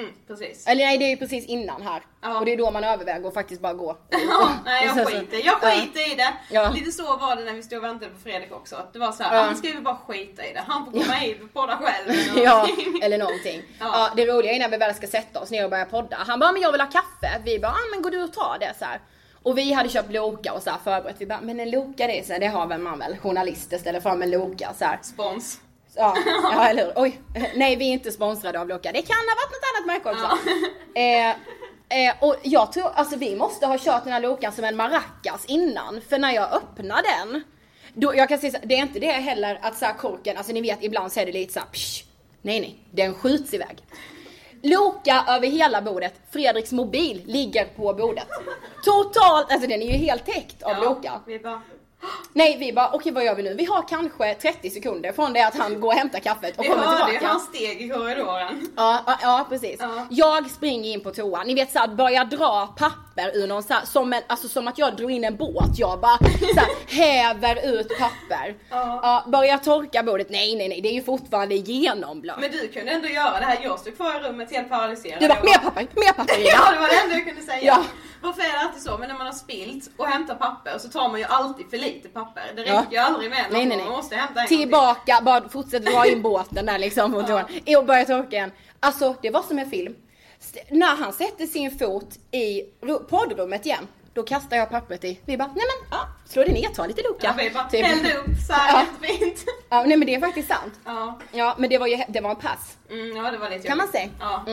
Mm, 0.00 0.12
precis. 0.26 0.66
Eller 0.66 0.84
nej, 0.86 0.98
det 0.98 1.04
är 1.04 1.10
ju 1.10 1.16
precis 1.16 1.46
innan 1.46 1.82
här. 1.82 2.02
Ja. 2.22 2.38
Och 2.38 2.44
det 2.44 2.52
är 2.52 2.56
då 2.56 2.70
man 2.70 2.84
överväger 2.84 3.28
att 3.28 3.34
faktiskt 3.34 3.60
bara 3.60 3.72
gå. 3.74 3.96
Ja, 4.10 4.50
nej 4.64 4.86
jag 4.96 5.06
skiter, 5.08 5.46
jag 5.46 5.54
skiter 5.60 6.12
i 6.12 6.14
det. 6.14 6.32
Ja. 6.50 6.70
Lite 6.74 6.92
så 6.92 7.16
var 7.16 7.36
det 7.36 7.44
när 7.44 7.52
vi 7.52 7.62
stod 7.62 7.78
och 7.78 7.84
väntade 7.84 8.10
på 8.10 8.18
Fredrik 8.20 8.52
också. 8.52 8.76
Det 8.92 8.98
var 8.98 9.12
så 9.12 9.22
här, 9.22 9.36
Ja. 9.36 9.42
han 9.42 9.56
ska 9.56 9.68
vi 9.68 9.80
bara 9.80 9.96
skita 10.06 10.44
i 10.46 10.52
det. 10.52 10.62
Han 10.66 10.84
får 10.84 10.92
komma 10.92 11.12
hit 11.14 11.42
och 11.42 11.52
podda 11.52 11.76
själv. 11.76 12.08
eller 12.30 12.44
Ja, 12.44 12.68
eller 13.02 13.18
någonting. 13.18 13.62
Ja. 13.80 14.10
det 14.16 14.26
roliga 14.26 14.52
är 14.52 14.58
när 14.58 14.68
vi 14.68 14.76
väl 14.76 14.94
ska 14.94 15.06
sätta 15.06 15.40
oss 15.40 15.50
ner 15.50 15.64
och 15.64 15.70
börja 15.70 15.84
podda. 15.84 16.16
Han 16.26 16.40
bara, 16.40 16.52
men 16.52 16.62
jag 16.62 16.72
vill 16.72 16.80
ha 16.80 16.88
kaffe. 16.90 17.40
Vi 17.44 17.58
bara, 17.58 17.72
ah, 17.72 17.90
men 17.94 18.02
går 18.02 18.10
du 18.10 18.22
och 18.22 18.32
tar 18.32 18.56
det 18.60 18.74
så 18.78 18.84
här. 18.84 19.00
Och 19.42 19.58
vi 19.58 19.72
hade 19.72 19.88
köpt 19.88 20.12
Loka 20.12 20.52
och 20.52 20.62
så 20.62 20.70
här 20.70 20.78
förberett. 20.84 21.16
Vi 21.18 21.26
bara, 21.26 21.40
men 21.40 21.60
en 21.60 21.70
Loka 21.70 22.06
det 22.06 22.18
är 22.20 22.22
så 22.24 22.32
här, 22.32 22.40
det 22.40 22.46
har 22.46 22.66
väl 22.66 22.80
man 22.80 22.98
väl. 22.98 23.16
Journalister 23.16 23.78
ställer 23.78 24.00
fram 24.00 24.22
en 24.22 24.30
Loka 24.30 24.72
så 24.78 24.84
här. 24.84 24.98
Spons. 25.02 25.60
Ja, 25.96 26.16
ja 26.52 26.68
eller 26.68 26.84
hur. 26.84 26.92
Oj, 26.96 27.20
nej 27.54 27.76
vi 27.76 27.88
är 27.88 27.92
inte 27.92 28.12
sponsrade 28.12 28.60
av 28.60 28.68
Loka. 28.68 28.92
Det 28.92 29.02
kan 29.02 29.16
ha 29.16 29.34
varit 29.36 29.52
något 29.52 29.68
annat 29.74 29.86
märke 29.86 30.10
också. 30.10 30.48
Eh, 30.94 31.30
eh, 32.08 32.14
och 32.20 32.36
jag 32.42 32.72
tror, 32.72 32.90
alltså 32.94 33.16
vi 33.16 33.36
måste 33.36 33.66
ha 33.66 33.78
kört 33.78 34.04
den 34.04 34.12
här 34.12 34.20
Lokan 34.20 34.52
som 34.52 34.64
en 34.64 34.76
maracas 34.76 35.44
innan. 35.46 36.00
För 36.08 36.18
när 36.18 36.32
jag 36.32 36.52
öppnar 36.52 37.02
den, 37.02 37.42
då, 37.94 38.16
jag 38.16 38.28
kan 38.28 38.38
säga 38.38 38.52
så, 38.52 38.66
det 38.66 38.74
är 38.74 38.82
inte 38.82 39.00
det 39.00 39.12
heller 39.12 39.58
att 39.62 39.78
så 39.78 39.84
här 39.84 39.94
korken, 39.94 40.36
alltså 40.36 40.52
ni 40.52 40.60
vet 40.60 40.82
ibland 40.82 41.12
så 41.12 41.20
är 41.20 41.26
det 41.26 41.32
lite 41.32 41.52
så 41.52 41.60
här, 41.60 41.66
psh, 41.66 42.04
nej 42.42 42.60
nej, 42.60 42.78
den 42.90 43.14
skjuts 43.14 43.54
iväg. 43.54 43.76
Loka 44.62 45.24
över 45.28 45.46
hela 45.46 45.82
bordet, 45.82 46.14
Fredriks 46.30 46.72
mobil 46.72 47.22
ligger 47.26 47.64
på 47.64 47.94
bordet. 47.94 48.28
Totalt, 48.84 49.52
alltså 49.52 49.68
den 49.68 49.82
är 49.82 49.86
ju 49.86 49.92
helt 49.92 50.26
täckt 50.26 50.62
av 50.62 50.82
Loka. 50.82 51.20
Vi 52.00 52.06
Nej 52.32 52.56
vi 52.58 52.72
bara 52.72 52.90
okej 52.92 53.12
vad 53.12 53.24
gör 53.24 53.34
vi 53.34 53.42
nu? 53.42 53.54
Vi 53.54 53.64
har 53.64 53.88
kanske 53.88 54.34
30 54.34 54.70
sekunder 54.70 55.12
från 55.12 55.32
det 55.32 55.40
att 55.46 55.56
han 55.56 55.80
går 55.80 55.88
och 55.88 55.94
hämtar 55.94 56.18
kaffet 56.18 56.58
och 56.58 56.64
vi 56.64 56.68
kommer 56.68 56.82
hörde 56.84 57.12
ju 57.12 57.18
tillbaka. 57.18 57.32
hans 57.32 57.44
steg 57.44 57.82
i 57.82 57.88
korridoren. 57.88 58.68
Ja, 58.76 59.02
ja, 59.06 59.18
ja 59.22 59.46
precis. 59.48 59.76
Ja. 59.80 60.06
Jag 60.10 60.50
springer 60.50 60.92
in 60.92 61.00
på 61.00 61.10
toan, 61.10 61.46
ni 61.46 61.54
vet 61.54 61.72
såhär 61.72 61.88
börjar 61.88 62.24
dra 62.24 62.66
papper 62.66 63.36
ur 63.36 63.46
någon 63.46 63.62
såhär, 63.62 63.84
som, 63.86 64.12
en, 64.12 64.22
alltså, 64.26 64.48
som 64.48 64.68
att 64.68 64.78
jag 64.78 64.96
drog 64.96 65.10
in 65.10 65.24
en 65.24 65.36
båt. 65.36 65.78
Jag 65.78 66.00
bara 66.00 66.18
såhär, 66.54 66.68
häver 66.88 67.78
ut 67.78 67.88
papper. 67.98 68.54
Ja. 68.70 69.00
Ja, 69.02 69.24
börjar 69.30 69.58
torka 69.58 70.02
bordet, 70.02 70.30
nej 70.30 70.56
nej 70.56 70.68
nej 70.68 70.80
det 70.80 70.88
är 70.88 70.94
ju 70.94 71.02
fortfarande 71.02 71.54
genomblött. 71.54 72.40
Men 72.40 72.50
du 72.50 72.68
kunde 72.68 72.90
ändå 72.90 73.08
göra 73.08 73.38
det 73.38 73.46
här. 73.46 73.58
Jag 73.62 73.80
stod 73.80 73.96
kvar 73.96 74.20
i 74.20 74.28
rummet 74.28 74.50
helt 74.50 74.68
paralyserad. 74.68 75.20
Du 75.20 75.28
bara, 75.28 75.42
mer 75.42 75.58
papper, 75.58 75.86
mer 75.94 76.12
papper 76.12 76.38
Ida. 76.40 76.50
Ja 76.52 76.70
det 76.72 76.80
var 76.80 76.88
det 76.88 76.94
enda 77.04 77.14
jag 77.14 77.24
kunde 77.26 77.42
säga. 77.42 77.62
Ja. 77.62 77.84
Varför 78.22 78.42
är 78.42 78.52
det 78.52 78.58
alltid 78.60 78.82
så? 78.82 78.98
Men 78.98 79.08
när 79.08 79.16
man 79.18 79.26
har 79.26 79.34
spilt 79.34 79.90
och 79.96 80.06
hämtar 80.06 80.34
papper 80.34 80.78
så 80.78 80.88
tar 80.88 81.08
man 81.08 81.18
ju 81.20 81.26
alltid 81.26 81.70
för 81.70 81.76
lite 81.76 82.08
papper. 82.08 82.42
Det 82.56 82.62
räcker 82.62 82.72
Ja. 82.72 82.84
ju 82.90 82.96
aldrig 82.98 83.30
med 83.30 83.42
något. 83.42 83.52
Nej, 83.52 83.66
nej, 83.66 83.76
nej. 83.76 83.86
Man 83.86 83.96
måste 83.96 84.16
hämta 84.16 84.32
en 84.40 84.44
gång 84.44 84.46
till. 84.48 84.58
Tillbaka, 84.58 85.20
bara 85.22 85.48
fortsätter 85.48 85.92
dra 85.92 86.06
in 86.06 86.22
båten 86.22 86.66
där 86.66 86.78
liksom 86.78 87.12
på 87.12 87.22
toan. 87.22 87.44
Och 87.78 87.84
börjar 87.86 88.04
torka 88.04 88.36
igen. 88.36 88.52
Alltså 88.80 89.14
det 89.22 89.30
var 89.30 89.42
som 89.42 89.58
en 89.58 89.70
film. 89.70 89.94
När 90.70 90.96
han 90.96 91.12
sätter 91.12 91.46
sin 91.46 91.78
fot 91.78 92.08
i 92.30 92.62
ru- 92.80 93.04
poddrummet 93.04 93.66
igen, 93.66 93.86
då 94.14 94.22
kastar 94.22 94.56
jag 94.56 94.70
pappret 94.70 95.04
i. 95.04 95.20
Vi 95.24 95.36
bara, 95.36 95.48
nej 95.48 95.54
men 95.56 95.98
ja, 95.98 96.06
slå 96.26 96.44
det 96.44 96.52
ner, 96.52 96.68
ta 96.68 96.86
lite 96.86 97.00
Ja, 97.00 97.08
lucka. 97.08 97.34
vi 97.38 97.50
bara 97.50 97.64
Typ. 97.68 97.86
hällde 97.86 98.14
upp 98.14 98.26
så 98.46 98.52
här 98.52 98.72
Ja. 98.72 98.84
jättefint. 99.08 99.44
Ja, 99.68 99.82
nej 99.86 99.96
men 99.96 100.06
det 100.06 100.14
är 100.14 100.20
faktiskt 100.20 100.48
sant. 100.48 100.74
Ja. 100.84 101.18
Ja, 101.32 101.54
men 101.58 101.70
det 101.70 101.78
var 101.78 101.86
ju, 101.86 101.98
det 102.08 102.20
var 102.20 102.30
en 102.30 102.36
pass. 102.36 102.76
Mm, 102.90 103.16
ja 103.16 103.30
det 103.30 103.38
var 103.38 103.50
lite 103.50 103.68
Kan 103.68 103.76
man 103.78 103.86
jobbigt. 103.86 104.00
säga? 104.00 104.10
Ja. 104.20 104.44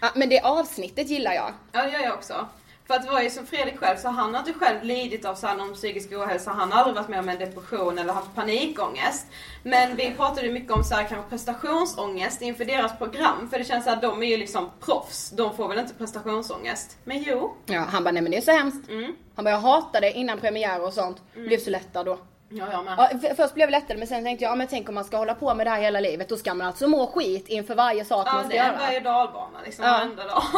Ja, 0.00 0.10
men 0.14 0.28
det 0.28 0.40
avsnittet 0.40 1.08
gillar 1.08 1.32
jag. 1.32 1.52
ja 1.72 1.82
det 1.82 1.90
gör 1.90 2.00
jag 2.00 2.14
också. 2.14 2.46
För 2.88 2.94
att 2.94 3.06
ju 3.22 3.30
som 3.30 3.46
Fredrik 3.46 3.78
själv, 3.78 3.96
så 3.98 4.08
han 4.08 4.34
har 4.34 4.38
inte 4.40 4.52
själv 4.52 4.82
lidit 4.84 5.24
av 5.24 5.34
någon 5.58 5.74
psykisk 5.74 6.12
ohälsa. 6.12 6.50
Han 6.50 6.72
har 6.72 6.78
aldrig 6.78 6.96
varit 6.96 7.08
med 7.08 7.18
om 7.20 7.28
en 7.28 7.38
depression 7.38 7.98
eller 7.98 8.12
haft 8.12 8.34
panikångest. 8.34 9.26
Men 9.62 9.96
vi 9.96 10.10
pratade 10.10 10.50
mycket 10.50 10.72
om 10.72 10.84
så 10.84 10.94
här, 10.94 11.04
kanske 11.04 11.30
prestationsångest 11.30 12.42
inför 12.42 12.64
deras 12.64 12.98
program. 12.98 13.48
För 13.50 13.58
det 13.58 13.64
känns 13.64 13.86
att 13.86 14.02
de 14.02 14.22
är 14.22 14.26
ju 14.26 14.36
liksom 14.36 14.70
proffs. 14.80 15.30
De 15.30 15.56
får 15.56 15.68
väl 15.68 15.78
inte 15.78 15.94
prestationsångest. 15.94 16.96
Men 17.04 17.22
jo. 17.22 17.54
Ja, 17.66 17.80
han 17.80 18.04
bara, 18.04 18.10
nej 18.12 18.22
men 18.22 18.30
det 18.32 18.38
är 18.38 18.42
så 18.42 18.50
hemskt. 18.52 18.88
Mm. 18.88 19.14
Han 19.36 19.44
bara, 19.44 19.50
jag 19.50 19.58
hatade 19.60 20.06
det 20.06 20.12
innan 20.12 20.38
premiär 20.38 20.82
och 20.84 20.92
sånt. 20.92 21.22
Blev 21.34 21.58
så 21.58 21.70
lättad 21.70 22.06
då. 22.06 22.18
Ja, 22.48 22.66
jag 22.72 22.84
med. 22.84 22.94
Ja, 22.98 23.08
för- 23.28 23.34
först 23.34 23.54
blev 23.54 23.70
jag 23.70 23.80
lättad 23.80 23.98
men 23.98 24.06
sen 24.08 24.24
tänkte 24.24 24.44
jag, 24.44 24.50
ja, 24.50 24.54
men 24.56 24.66
tänk 24.66 24.88
om 24.88 24.94
man 24.94 25.04
ska 25.04 25.16
hålla 25.16 25.34
på 25.34 25.54
med 25.54 25.66
det 25.66 25.70
här 25.70 25.80
hela 25.80 26.00
livet, 26.00 26.28
då 26.28 26.36
ska 26.36 26.54
man 26.54 26.66
alltså 26.66 26.88
må 26.88 27.06
skit 27.06 27.48
inför 27.48 27.74
varje 27.74 28.04
sak 28.04 28.26
Ja, 28.26 28.32
man 28.32 28.44
ska 28.44 28.48
det 28.52 28.58
är 28.58 28.64
en 28.64 28.74
göra. 28.74 28.86
berg 28.86 28.96
och 28.96 29.02
dalbana 29.02 29.58
liksom 29.64 29.84
Ja. 29.84 29.90
varenda 29.92 30.24
dag. 30.24 30.42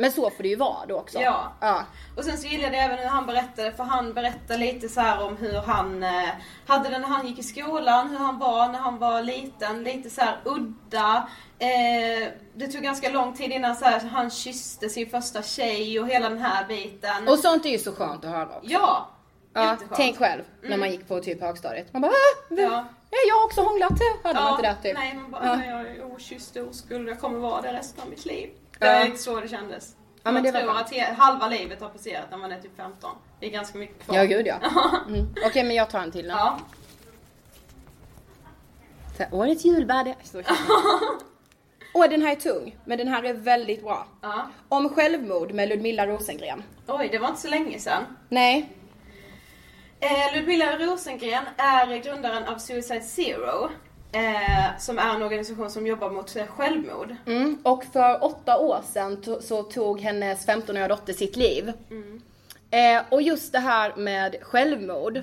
Men 0.00 0.12
så 0.12 0.30
får 0.30 0.42
det 0.42 0.48
ju 0.48 0.56
vara 0.56 0.86
då 0.86 0.94
också. 0.96 1.18
Ja. 1.20 1.52
ja. 1.60 1.84
Och 2.16 2.24
sen 2.24 2.38
så 2.38 2.46
gillade 2.46 2.76
jag 2.76 2.84
även 2.84 2.98
hur 2.98 3.06
han 3.06 3.26
berättade, 3.26 3.72
för 3.72 3.84
han 3.84 4.12
berättade 4.14 4.58
lite 4.58 4.88
så 4.88 5.00
om 5.20 5.36
hur 5.36 5.60
han 5.60 6.02
eh, 6.02 6.28
hade 6.66 6.88
det 6.88 6.98
när 6.98 7.08
han 7.08 7.26
gick 7.26 7.38
i 7.38 7.42
skolan, 7.42 8.08
hur 8.10 8.18
han 8.18 8.38
var 8.38 8.68
när 8.68 8.78
han 8.78 8.98
var 8.98 9.22
liten, 9.22 9.84
lite 9.84 10.10
så 10.10 10.22
udda. 10.44 11.28
Eh, 11.58 12.28
det 12.54 12.66
tog 12.66 12.82
ganska 12.82 13.10
lång 13.10 13.36
tid 13.36 13.52
innan 13.52 13.76
så 13.76 13.84
här, 13.84 14.00
han 14.00 14.30
kysste 14.30 14.88
sin 14.88 15.10
första 15.10 15.42
tjej 15.42 16.00
och 16.00 16.08
hela 16.08 16.28
den 16.28 16.38
här 16.38 16.66
biten. 16.66 17.28
Och 17.28 17.38
sånt 17.38 17.66
är 17.66 17.70
ju 17.70 17.78
så 17.78 17.92
skönt 17.92 18.24
att 18.24 18.30
höra 18.30 18.56
också. 18.56 18.70
ja! 18.70 19.08
Ja, 19.52 19.76
tänk 19.96 20.18
själv 20.18 20.42
när 20.62 20.76
man 20.76 20.90
gick 20.90 21.08
på 21.08 21.20
typ 21.20 21.40
högstadiet. 21.40 21.92
Man 21.92 22.02
bara, 22.02 22.12
ah, 22.12 22.44
Ja. 22.48 22.56
ja. 22.62 22.84
jag 23.28 23.34
har 23.34 23.44
också 23.44 23.60
hånglat. 23.60 23.92
Hade 24.24 24.40
man 24.40 24.50
inte 24.50 24.62
det 24.62 24.76
typ? 24.82 24.98
Nej, 24.98 25.14
man 25.14 25.30
bara, 25.30 25.44
Ja. 25.44 25.64
jag 25.64 25.80
är 25.80 26.04
okysst 26.12 26.56
och 26.56 26.68
oskuld, 26.68 27.08
jag 27.08 27.20
kommer 27.20 27.38
vara 27.38 27.60
det 27.62 27.72
resten 27.72 28.02
av 28.02 28.08
mitt 28.10 28.26
liv. 28.26 28.50
Det 28.78 28.86
är 28.86 29.04
lite 29.04 29.18
så 29.18 29.40
det 29.40 29.48
kändes. 29.48 29.96
Ja, 30.22 30.32
man 30.32 30.42
var 30.42 30.50
tror 30.50 30.76
att 31.10 31.16
halva 31.18 31.48
livet 31.48 31.80
har 31.80 31.88
passerat 31.88 32.30
när 32.30 32.38
man 32.38 32.52
är 32.52 32.60
typ 32.60 32.76
15. 32.76 33.10
Det 33.40 33.46
är 33.46 33.50
ganska 33.50 33.78
mycket 33.78 34.04
kvar. 34.04 34.16
Ja, 34.16 34.24
gud 34.24 34.46
ja. 34.46 34.58
Mm. 35.08 35.26
Okej, 35.46 35.64
men 35.64 35.76
jag 35.76 35.90
tar 35.90 36.00
en 36.00 36.12
till 36.12 36.22
nu. 36.26 36.28
Ja. 36.32 36.58
Här, 39.18 39.28
Årets 39.34 39.64
julvärde. 39.64 40.14
Åh, 41.94 42.08
den 42.10 42.22
här 42.22 42.32
är 42.32 42.36
tung, 42.36 42.76
men 42.84 42.98
den 42.98 43.08
här 43.08 43.22
är 43.22 43.34
väldigt 43.34 43.82
bra. 43.82 44.06
ja. 44.22 44.48
Om 44.68 44.88
självmord 44.88 45.52
med 45.52 45.68
Ludmilla 45.68 46.06
Rosengren. 46.06 46.62
Oj, 46.86 47.08
det 47.12 47.18
var 47.18 47.28
inte 47.28 47.40
så 47.40 47.48
länge 47.48 47.78
sedan. 47.78 48.02
Nej, 48.28 48.72
Eh, 50.00 50.34
Ludmilla 50.36 50.78
Rosengren 50.78 51.44
är 51.56 51.96
grundaren 52.02 52.44
av 52.44 52.58
Suicide 52.58 53.00
Zero. 53.00 53.68
Eh, 54.12 54.78
som 54.78 54.98
är 54.98 55.14
en 55.14 55.22
organisation 55.22 55.70
som 55.70 55.86
jobbar 55.86 56.10
mot 56.10 56.36
självmord. 56.48 57.16
Mm, 57.26 57.58
och 57.62 57.84
för 57.92 58.24
åtta 58.24 58.58
år 58.58 58.80
sedan 58.92 59.16
to- 59.22 59.40
så 59.40 59.62
tog 59.62 60.00
hennes 60.00 60.46
15-åriga 60.46 60.88
dotter 60.88 61.12
sitt 61.12 61.36
liv. 61.36 61.72
Eh, 62.70 63.02
och 63.10 63.22
just 63.22 63.52
det 63.52 63.58
här 63.58 63.96
med 63.96 64.36
självmord. 64.42 65.16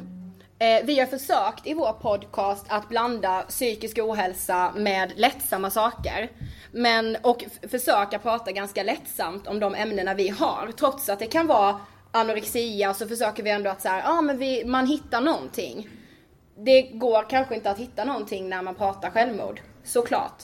Eh, 0.60 0.84
vi 0.86 1.00
har 1.00 1.06
försökt 1.06 1.68
i 1.68 1.74
vår 1.74 1.94
podcast 1.94 2.66
att 2.70 2.90
blanda 2.90 3.42
psykisk 3.42 3.98
ohälsa 4.02 4.72
med 4.76 5.14
lättsamma 5.16 5.70
saker. 5.70 6.30
Men, 6.72 7.18
och 7.22 7.44
försöka 7.72 8.20
prata 8.20 8.52
ganska 8.52 8.84
lättsamt 8.84 9.48
om 9.48 9.60
de 9.60 9.76
ämnena 9.76 10.14
vi 10.14 10.30
har. 10.30 10.70
Trots 10.80 11.10
att 11.10 11.20
det 11.20 11.26
kan 11.28 11.48
vara 11.48 11.80
anorexia 12.12 12.94
så 12.94 13.08
försöker 13.08 13.44
vi 13.44 13.50
ändå 13.50 13.70
att 13.70 13.82
så 13.82 13.88
här, 13.90 14.02
ja 14.02 14.22
men 14.22 14.38
vi, 14.38 14.66
man 14.66 14.88
hittar 14.88 15.22
någonting. 15.22 15.90
Det 16.58 16.82
går 16.82 17.30
kanske 17.30 17.56
inte 17.56 17.72
att 17.72 17.80
hitta 17.80 18.04
någonting 18.04 18.50
när 18.50 18.62
man 18.62 18.76
pratar 18.76 19.10
självmord, 19.10 19.62
såklart. 19.84 20.44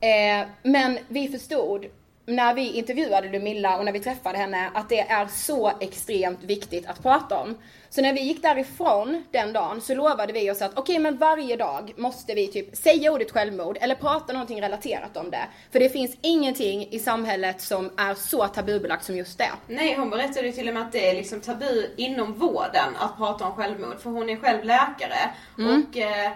Eh, 0.00 0.48
men 0.62 0.98
vi 1.08 1.28
förstod 1.28 1.86
när 2.28 2.54
vi 2.54 2.72
intervjuade 2.72 3.28
Ludmilla 3.28 3.78
och 3.78 3.84
när 3.84 3.92
vi 3.92 4.00
träffade 4.00 4.38
henne 4.38 4.70
att 4.74 4.88
det 4.88 5.00
är 5.00 5.26
så 5.26 5.72
extremt 5.80 6.42
viktigt 6.42 6.86
att 6.86 7.02
prata 7.02 7.38
om. 7.38 7.54
Så 7.90 8.02
när 8.02 8.12
vi 8.12 8.20
gick 8.20 8.42
därifrån 8.42 9.24
den 9.30 9.52
dagen 9.52 9.80
så 9.80 9.94
lovade 9.94 10.32
vi 10.32 10.50
oss 10.50 10.62
att 10.62 10.78
okej 10.78 10.98
men 10.98 11.16
varje 11.16 11.56
dag 11.56 11.92
måste 11.96 12.34
vi 12.34 12.46
typ 12.46 12.76
säga 12.76 13.12
ordet 13.12 13.30
självmord 13.30 13.78
eller 13.80 13.94
prata 13.94 14.32
någonting 14.32 14.62
relaterat 14.62 15.16
om 15.16 15.30
det. 15.30 15.46
För 15.72 15.80
det 15.80 15.88
finns 15.88 16.16
ingenting 16.20 16.88
i 16.90 16.98
samhället 16.98 17.60
som 17.60 17.90
är 17.96 18.14
så 18.14 18.46
tabubelagt 18.46 19.04
som 19.04 19.16
just 19.16 19.38
det. 19.38 19.50
Nej, 19.66 19.94
hon 19.94 20.10
berättade 20.10 20.46
ju 20.46 20.52
till 20.52 20.68
och 20.68 20.74
med 20.74 20.82
att 20.82 20.92
det 20.92 21.10
är 21.10 21.14
liksom 21.14 21.40
tabu 21.40 21.86
inom 21.96 22.34
vården 22.34 22.96
att 22.98 23.16
prata 23.16 23.46
om 23.46 23.52
självmord. 23.52 24.00
För 24.00 24.10
hon 24.10 24.30
är 24.30 24.36
själv 24.36 24.64
läkare. 24.64 25.30
Och 25.56 25.96
eh, 25.96 26.32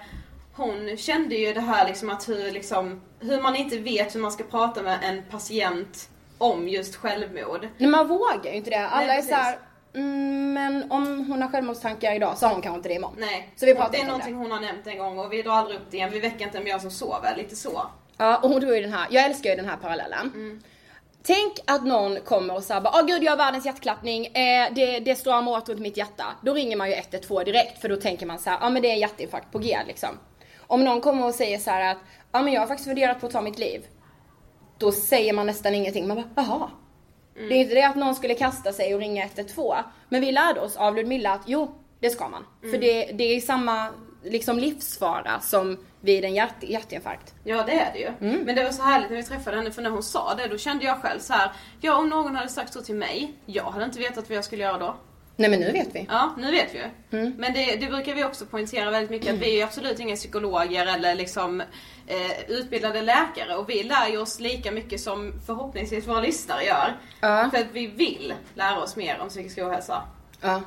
hon 0.54 0.96
kände 0.96 1.34
ju 1.34 1.52
det 1.52 1.60
här 1.60 1.86
liksom 1.88 2.10
att 2.10 2.28
hur, 2.28 2.50
liksom, 2.50 3.00
hur 3.20 3.40
man 3.40 3.56
inte 3.56 3.78
vet 3.78 4.14
hur 4.14 4.20
man 4.20 4.32
ska 4.32 4.44
prata 4.44 4.82
med 4.82 4.98
en 5.02 5.22
patient 5.30 6.08
om 6.38 6.68
just 6.68 6.96
självmord. 6.96 7.68
Men 7.78 7.90
man 7.90 8.08
vågar 8.08 8.50
ju 8.50 8.56
inte 8.56 8.70
det. 8.70 8.88
Alla 8.88 9.06
Nej, 9.06 9.18
är 9.18 9.22
så 9.22 9.34
här, 9.34 9.58
mm, 9.94 10.52
men 10.52 10.90
om 10.90 11.26
hon 11.28 11.42
har 11.42 11.48
självmordstankar 11.48 12.14
idag 12.14 12.38
så 12.38 12.46
har 12.46 12.52
hon 12.52 12.62
kanske 12.62 12.76
inte 12.76 12.88
det 12.88 12.94
imorgon. 12.94 13.16
Nej, 13.18 13.52
Så 13.56 13.66
vi 13.66 13.74
pratar 13.74 13.92
det 13.92 13.98
är 14.00 14.06
någonting 14.06 14.32
det. 14.32 14.38
hon 14.38 14.50
har 14.50 14.60
nämnt 14.60 14.86
en 14.86 14.98
gång 14.98 15.18
och 15.18 15.32
vi 15.32 15.42
drar 15.42 15.52
aldrig 15.52 15.76
upp 15.76 15.86
det 15.90 15.96
igen. 15.96 16.10
Vi 16.12 16.20
väcker 16.20 16.44
inte 16.44 16.58
en 16.58 16.64
björn 16.64 16.80
som 16.80 16.90
sover, 16.90 17.36
lite 17.36 17.56
så. 17.56 17.82
Ja, 18.16 18.36
och 18.36 18.48
hon 18.48 18.60
drog 18.60 18.74
ju 18.74 18.80
den 18.80 18.92
här, 18.92 19.06
jag 19.10 19.24
älskar 19.24 19.50
ju 19.50 19.56
den 19.56 19.68
här 19.68 19.76
parallellen. 19.76 20.62
Tänk 21.24 21.52
att 21.66 21.84
någon 21.86 22.20
kommer 22.20 22.54
och 22.54 22.62
säger 22.62 22.80
bara, 22.80 22.92
åh 23.00 23.06
gud 23.06 23.22
jag 23.22 23.32
har 23.32 23.36
världens 23.36 23.66
hjärtklappning, 23.66 24.26
eh, 24.26 24.68
det, 24.72 24.98
det 25.00 25.16
stramar 25.16 25.52
åt 25.52 25.68
runt 25.68 25.80
mitt 25.80 25.96
hjärta. 25.96 26.24
Då 26.42 26.54
ringer 26.54 26.76
man 26.76 26.90
ju 26.90 26.94
112 26.96 27.44
direkt 27.44 27.80
för 27.80 27.88
då 27.88 27.96
tänker 27.96 28.26
man 28.26 28.38
så 28.38 28.50
här, 28.50 28.58
ja 28.60 28.70
men 28.70 28.82
det 28.82 28.90
är 28.90 28.96
hjärtinfarkt 28.96 29.52
på 29.52 29.58
G 29.58 29.78
liksom. 29.86 30.18
Om 30.72 30.84
någon 30.84 31.00
kommer 31.00 31.26
och 31.26 31.34
säger 31.34 31.58
så 31.58 31.70
här 31.70 31.92
att, 31.92 31.98
ja 32.32 32.42
men 32.42 32.52
jag 32.52 32.60
har 32.60 32.66
faktiskt 32.66 32.88
funderat 32.88 33.20
på 33.20 33.26
att 33.26 33.32
ta 33.32 33.40
mitt 33.40 33.58
liv. 33.58 33.86
Då 34.78 34.92
säger 34.92 35.32
man 35.32 35.46
nästan 35.46 35.74
ingenting, 35.74 36.08
man 36.08 36.16
bara, 36.16 36.28
jaha. 36.36 36.70
Det 37.34 37.54
är 37.54 37.58
inte 37.58 37.74
det 37.74 37.82
att 37.82 37.96
någon 37.96 38.14
skulle 38.14 38.34
kasta 38.34 38.72
sig 38.72 38.94
och 38.94 39.00
ringa 39.00 39.24
112. 39.24 39.76
Men 40.08 40.20
vi 40.20 40.32
lärde 40.32 40.60
oss 40.60 40.76
av 40.76 40.96
Ludmilla 40.96 41.32
att 41.32 41.42
jo, 41.46 41.74
det 42.00 42.10
ska 42.10 42.28
man. 42.28 42.46
För 42.60 42.78
det, 42.78 43.04
det 43.04 43.24
är 43.24 43.40
samma 43.40 43.88
liksom 44.22 44.58
livsfara 44.58 45.40
som 45.40 45.78
vid 46.00 46.24
en 46.24 46.34
hjärt, 46.34 46.62
hjärtinfarkt. 46.62 47.34
Ja 47.44 47.62
det 47.66 47.80
är 47.80 47.92
det 47.92 47.98
ju. 47.98 48.28
Mm. 48.28 48.44
Men 48.44 48.56
det 48.56 48.64
var 48.64 48.70
så 48.70 48.82
härligt 48.82 49.10
när 49.10 49.16
vi 49.16 49.22
träffade 49.22 49.56
henne 49.56 49.70
för 49.70 49.82
när 49.82 49.90
hon 49.90 50.02
sa 50.02 50.34
det 50.34 50.46
då 50.46 50.58
kände 50.58 50.84
jag 50.84 51.02
själv 51.02 51.18
så 51.18 51.32
här. 51.32 51.52
ja 51.80 51.96
om 51.96 52.08
någon 52.08 52.36
hade 52.36 52.48
sagt 52.48 52.72
så 52.72 52.82
till 52.82 52.94
mig, 52.94 53.32
jag 53.46 53.64
hade 53.64 53.84
inte 53.84 53.98
vetat 53.98 54.28
vad 54.28 54.36
jag 54.36 54.44
skulle 54.44 54.62
göra 54.62 54.78
då. 54.78 54.96
Nej 55.36 55.50
men 55.50 55.60
nu 55.60 55.72
vet 55.72 55.94
vi. 55.94 56.06
Ja, 56.08 56.34
nu 56.38 56.50
vet 56.50 56.74
vi 56.74 56.78
ju. 56.78 57.18
Mm. 57.20 57.34
Men 57.38 57.52
det, 57.52 57.76
det 57.76 57.86
brukar 57.86 58.14
vi 58.14 58.24
också 58.24 58.46
poängtera 58.46 58.90
väldigt 58.90 59.10
mycket 59.10 59.34
att 59.34 59.40
vi 59.40 59.60
är 59.60 59.64
absolut 59.64 60.00
inga 60.00 60.16
psykologer 60.16 60.86
eller 60.86 61.14
liksom 61.14 61.60
eh, 62.06 62.40
utbildade 62.48 63.02
läkare 63.02 63.56
och 63.56 63.68
vi 63.68 63.82
lär 63.82 64.08
ju 64.08 64.18
oss 64.18 64.40
lika 64.40 64.72
mycket 64.72 65.00
som 65.00 65.32
förhoppningsvis 65.46 66.06
våra 66.08 66.20
lyssnare 66.20 66.62
gör. 66.64 66.96
Ja. 67.20 67.50
För 67.50 67.58
att 67.60 67.72
vi 67.72 67.86
vill 67.86 68.34
lära 68.54 68.80
oss 68.82 68.96
mer 68.96 69.20
om 69.20 69.28
psykisk 69.28 69.58
ohälsa 69.58 70.02
Ja. 70.40 70.60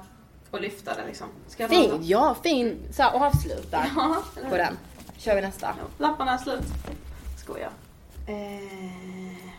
och 0.51 0.61
lyfta 0.61 0.95
det 0.95 1.05
liksom. 1.07 1.27
Ska 1.47 1.67
Fin, 1.67 1.91
ja 2.01 2.35
fin 2.43 2.77
så 2.91 3.03
här, 3.03 3.11
avslutar 3.27 3.91
Ja, 3.95 4.23
på 4.49 4.57
den. 4.57 4.77
Kör 5.17 5.35
vi 5.35 5.41
nästa. 5.41 5.75
Ja, 5.77 6.05
Lapparna 6.07 6.33
är 6.33 6.37
slut. 6.37 6.63
Skojar. 7.43 7.71
Eh, 8.27 9.49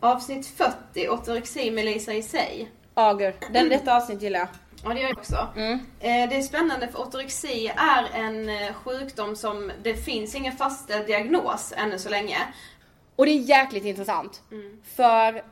avsnitt 0.00 0.46
40, 0.46 1.08
ortorexi 1.08 1.70
med 1.70 1.84
Lisa 1.84 2.12
i 2.14 2.22
sig. 2.22 2.70
Ager, 2.94 3.34
den, 3.52 3.68
detta 3.68 3.96
avsnitt 3.96 4.22
gillar 4.22 4.38
jag. 4.38 4.48
Ja 4.84 4.94
det 4.94 5.00
gör 5.00 5.08
jag 5.08 5.18
också. 5.18 5.48
Mm. 5.56 5.72
Eh, 6.00 6.28
det 6.28 6.36
är 6.36 6.42
spännande 6.42 6.88
för 6.88 6.98
ortorexi 6.98 7.72
är 7.76 8.20
en 8.20 8.48
eh, 8.48 8.72
sjukdom 8.72 9.36
som 9.36 9.72
det 9.82 9.94
finns 9.94 10.34
ingen 10.34 10.52
fastställd 10.52 11.06
diagnos 11.06 11.72
ännu 11.76 11.98
så 11.98 12.08
länge. 12.08 12.36
Och 13.16 13.26
det 13.26 13.32
är 13.32 13.38
jäkligt 13.38 13.84
intressant. 13.84 14.42
För 14.96 15.42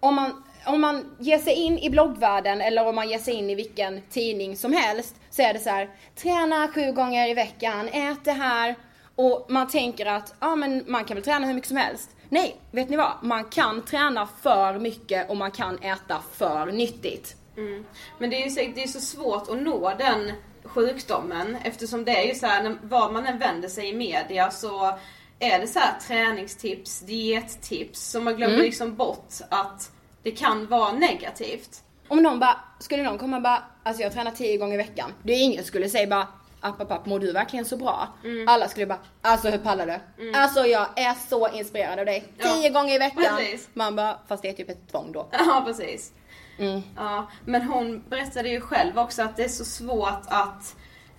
om 0.00 0.14
man, 0.14 0.42
om 0.66 0.80
man 0.80 1.16
ger 1.18 1.38
sig 1.38 1.54
in 1.54 1.78
i 1.78 1.90
bloggvärlden 1.90 2.60
eller 2.60 2.86
om 2.86 2.94
man 2.94 3.08
ger 3.08 3.18
sig 3.18 3.34
in 3.34 3.50
i 3.50 3.54
vilken 3.54 4.02
tidning 4.10 4.56
som 4.56 4.72
helst 4.72 5.16
så 5.30 5.42
är 5.42 5.52
det 5.52 5.60
så 5.60 5.70
här: 5.70 5.90
träna 6.16 6.68
sju 6.68 6.92
gånger 6.92 7.28
i 7.28 7.34
veckan, 7.34 7.88
ät 7.88 8.24
det 8.24 8.32
här. 8.32 8.74
Och 9.20 9.46
man 9.48 9.68
tänker 9.68 10.06
att, 10.06 10.34
ja 10.40 10.56
men 10.56 10.84
man 10.86 11.04
kan 11.04 11.14
väl 11.14 11.24
träna 11.24 11.46
hur 11.46 11.54
mycket 11.54 11.68
som 11.68 11.76
helst. 11.76 12.10
Nej, 12.28 12.56
vet 12.70 12.88
ni 12.88 12.96
vad? 12.96 13.12
Man 13.22 13.44
kan 13.44 13.82
träna 13.82 14.28
för 14.42 14.78
mycket 14.78 15.30
och 15.30 15.36
man 15.36 15.50
kan 15.50 15.78
äta 15.78 16.22
för 16.32 16.66
nyttigt. 16.66 17.36
Mm. 17.56 17.84
Men 18.18 18.30
det 18.30 18.36
är 18.42 18.44
ju 18.44 18.50
så, 18.50 18.60
det 18.74 18.82
är 18.82 18.86
så 18.88 19.00
svårt 19.00 19.48
att 19.48 19.62
nå 19.62 19.92
den 19.98 20.32
sjukdomen 20.64 21.56
eftersom 21.64 22.04
det 22.04 22.16
är 22.16 22.26
ju 22.28 22.34
så 22.34 22.46
här, 22.46 22.62
när- 22.62 22.78
var 22.82 23.10
man 23.12 23.26
än 23.26 23.38
vänder 23.38 23.68
sig 23.68 23.88
i 23.88 23.92
media 23.92 24.50
så 24.50 24.98
är 25.38 25.58
det 25.58 25.66
så 25.66 25.78
här 25.78 25.98
träningstips, 26.06 27.00
diettips, 27.00 28.00
så 28.10 28.20
man 28.20 28.36
glömmer 28.36 28.56
liksom 28.56 28.94
bort 28.96 29.34
att 29.48 29.90
det 30.22 30.30
kan 30.30 30.66
vara 30.66 30.92
negativt. 30.92 31.82
Om 32.08 32.22
någon 32.22 32.38
bara, 32.38 32.60
skulle 32.80 33.02
någon 33.02 33.18
komma 33.18 33.36
och 33.36 33.42
bara, 33.42 33.62
alltså 33.82 34.02
jag 34.02 34.12
tränar 34.12 34.30
tio 34.30 34.56
gånger 34.56 34.74
i 34.74 34.76
veckan. 34.76 35.12
Det 35.22 35.32
är 35.32 35.42
ingen 35.42 35.64
skulle 35.64 35.88
säga 35.88 36.06
bara, 36.06 36.26
app, 36.60 36.80
app, 36.80 36.90
app, 36.90 37.06
mår 37.06 37.18
du 37.20 37.32
verkligen 37.32 37.64
så 37.64 37.76
bra? 37.76 38.08
Alla 38.46 38.68
skulle 38.68 38.86
bara, 38.86 38.98
alltså 39.22 39.48
hur 39.48 39.58
pallar 39.58 39.86
du? 39.86 40.32
Alltså 40.34 40.66
jag 40.66 40.86
är 40.96 41.14
så 41.28 41.48
inspirerad 41.48 41.98
av 41.98 42.06
dig. 42.06 42.24
Ja, 42.38 42.44
Tio 42.54 42.70
gånger 42.70 42.94
i 42.94 42.98
veckan. 42.98 43.36
precis. 43.36 43.68
Man 43.74 43.96
bara, 43.96 44.18
fast 44.28 44.42
det 44.42 44.48
är 44.48 44.52
typ 44.52 44.70
ett 44.70 44.90
tvång 44.90 45.12
då. 45.12 45.28
Ja, 45.32 45.62
precis. 45.66 46.12
Mm. 46.58 46.80
Ja, 46.96 47.30
men 47.44 47.62
hon 47.62 48.04
berättade 48.08 48.48
ju 48.48 48.60
själv 48.60 48.98
också 48.98 49.22
att 49.22 49.36
det 49.36 49.44
är 49.44 49.48
så 49.48 49.64
svårt 49.64 50.22
att 50.26 50.76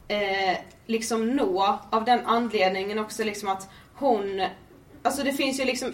eh, 0.08 0.58
liksom 0.86 1.30
nå 1.36 1.80
av 1.90 2.06
den 2.06 2.26
anledningen 2.26 3.00
också 3.00 3.24
liksom 3.24 3.50
att 3.50 3.70
hon, 3.96 4.46
alltså 5.04 5.24
det 5.24 5.34
finns 5.34 5.60
ju 5.60 5.66
liksom 5.66 5.92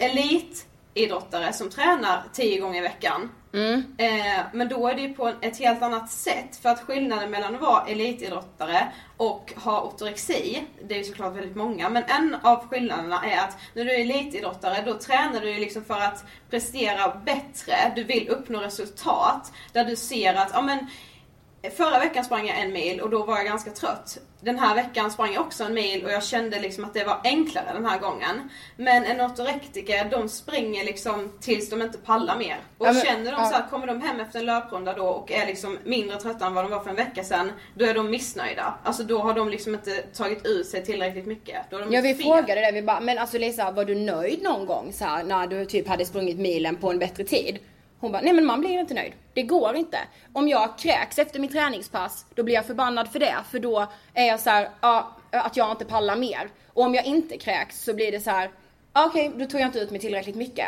elitidrottare 0.95 1.53
som 1.53 1.69
tränar 1.69 2.23
tio 2.33 2.59
gånger 2.59 2.79
i 2.79 2.81
veckan. 2.81 3.31
Mm. 3.53 3.83
Eh, 3.97 4.45
men 4.53 4.69
då 4.69 4.87
är 4.87 4.95
det 4.95 5.01
ju 5.01 5.13
på 5.13 5.33
ett 5.41 5.59
helt 5.59 5.81
annat 5.81 6.11
sätt 6.11 6.57
för 6.61 6.69
att 6.69 6.79
skillnaden 6.79 7.31
mellan 7.31 7.55
att 7.55 7.61
vara 7.61 7.85
elitidrottare 7.85 8.87
och 9.17 9.53
ha 9.55 9.81
ortorexi, 9.81 10.63
det 10.87 10.93
är 10.93 10.97
ju 10.97 11.03
såklart 11.03 11.35
väldigt 11.35 11.55
många, 11.55 11.89
men 11.89 12.03
en 12.03 12.35
av 12.43 12.67
skillnaderna 12.67 13.25
är 13.25 13.37
att 13.37 13.57
när 13.73 13.85
du 13.85 13.91
är 13.91 13.99
elitidrottare 13.99 14.83
då 14.85 14.93
tränar 14.93 15.41
du 15.41 15.51
ju 15.51 15.59
liksom 15.59 15.85
för 15.85 15.99
att 15.99 16.25
prestera 16.49 17.21
bättre, 17.25 17.75
du 17.95 18.03
vill 18.03 18.29
uppnå 18.29 18.59
resultat 18.59 19.51
där 19.73 19.85
du 19.85 19.95
ser 19.95 20.33
att, 20.33 20.49
ja 20.53 20.61
men 20.61 20.87
Förra 21.69 21.99
veckan 21.99 22.25
sprang 22.25 22.47
jag 22.47 22.59
en 22.59 22.73
mil 22.73 23.01
och 23.01 23.09
då 23.09 23.23
var 23.25 23.37
jag 23.37 23.45
ganska 23.45 23.71
trött. 23.71 24.17
Den 24.41 24.59
här 24.59 24.75
veckan 24.75 25.11
sprang 25.11 25.33
jag 25.33 25.41
också 25.41 25.63
en 25.63 25.73
mil 25.73 26.05
och 26.05 26.11
jag 26.11 26.23
kände 26.23 26.59
liksom 26.59 26.83
att 26.85 26.93
det 26.93 27.03
var 27.03 27.19
enklare 27.23 27.65
den 27.73 27.85
här 27.85 27.99
gången. 27.99 28.49
Men 28.77 29.03
en 29.05 29.21
ortorektiker, 29.21 30.05
de 30.11 30.29
springer 30.29 30.83
liksom 30.85 31.31
tills 31.41 31.69
de 31.69 31.81
inte 31.81 31.97
pallar 31.97 32.37
mer. 32.37 32.57
Och 32.77 32.87
Ja, 32.87 32.91
men- 32.93 33.01
känner 33.05 33.31
de 33.31 33.41
ja. 33.41 33.45
så 33.49 33.53
här, 33.55 33.67
kommer 33.69 33.87
de 33.87 34.01
hem 34.01 34.19
efter 34.19 34.39
en 34.39 34.45
löprunda 34.45 34.93
då 34.93 35.05
och 35.07 35.31
är 35.31 35.45
liksom 35.45 35.77
mindre 35.83 36.17
trötta 36.17 36.45
än 36.45 36.53
vad 36.53 36.63
de 36.65 36.71
var 36.71 36.79
för 36.79 36.89
en 36.89 36.95
vecka 36.95 37.23
sedan, 37.23 37.51
då 37.75 37.85
är 37.85 37.93
de 37.93 38.09
missnöjda. 38.09 38.73
Alltså 38.83 39.03
då 39.03 39.19
har 39.19 39.33
de 39.33 39.49
liksom 39.49 39.73
inte 39.75 39.91
tagit 40.01 40.45
ut 40.45 40.67
sig 40.67 40.85
tillräckligt 40.85 41.25
mycket. 41.25 41.57
Då 41.69 41.75
har 41.77 41.85
de 41.85 41.93
Ja 41.95 42.01
vi 42.01 42.13
fel. 42.13 42.23
frågade 42.23 42.61
det, 42.61 42.71
vi 42.71 42.81
bara, 42.81 42.99
men 42.99 43.17
alltså 43.17 43.37
Lisa 43.37 43.71
var 43.71 43.85
du 43.85 43.95
nöjd 43.95 44.43
någon 44.43 44.65
gång 44.65 44.93
så 44.93 45.05
här, 45.05 45.23
när 45.23 45.47
du 45.47 45.65
typ 45.65 45.87
hade 45.87 46.05
sprungit 46.05 46.37
milen 46.39 46.75
på 46.75 46.89
en 46.91 46.99
bättre 46.99 47.23
tid? 47.23 47.59
Hon 48.05 48.11
bara, 48.11 48.21
nej 48.21 48.33
men 48.33 48.45
man 48.45 48.59
blir 48.59 48.79
inte 48.79 48.93
nöjd. 48.93 49.13
Det 49.33 49.43
går 49.43 49.75
inte. 49.75 49.97
Om 50.33 50.47
jag 50.47 50.77
kräks 50.77 51.19
efter 51.19 51.39
mitt 51.39 51.51
träningspass, 51.51 52.25
då 52.35 52.43
blir 52.43 52.55
jag 52.55 52.65
förbannad 52.65 53.07
för 53.11 53.19
det. 53.19 53.35
För 53.51 53.59
då 53.59 53.87
är 54.13 54.25
jag 54.25 54.39
så 54.39 54.49
här, 54.49 54.69
ja, 54.81 55.11
att 55.31 55.57
jag 55.57 55.71
inte 55.71 55.85
pallar 55.85 56.15
mer. 56.15 56.49
Och 56.73 56.83
om 56.83 56.95
jag 56.95 57.05
inte 57.05 57.37
kräks 57.37 57.83
så 57.83 57.93
blir 57.93 58.11
det 58.11 58.19
så 58.19 58.29
här, 58.29 58.49
ja, 58.93 59.05
okej, 59.05 59.31
då 59.35 59.45
tog 59.45 59.61
jag 59.61 59.67
inte 59.67 59.79
ut 59.79 59.91
mig 59.91 59.99
tillräckligt 59.99 60.35
mycket. 60.35 60.67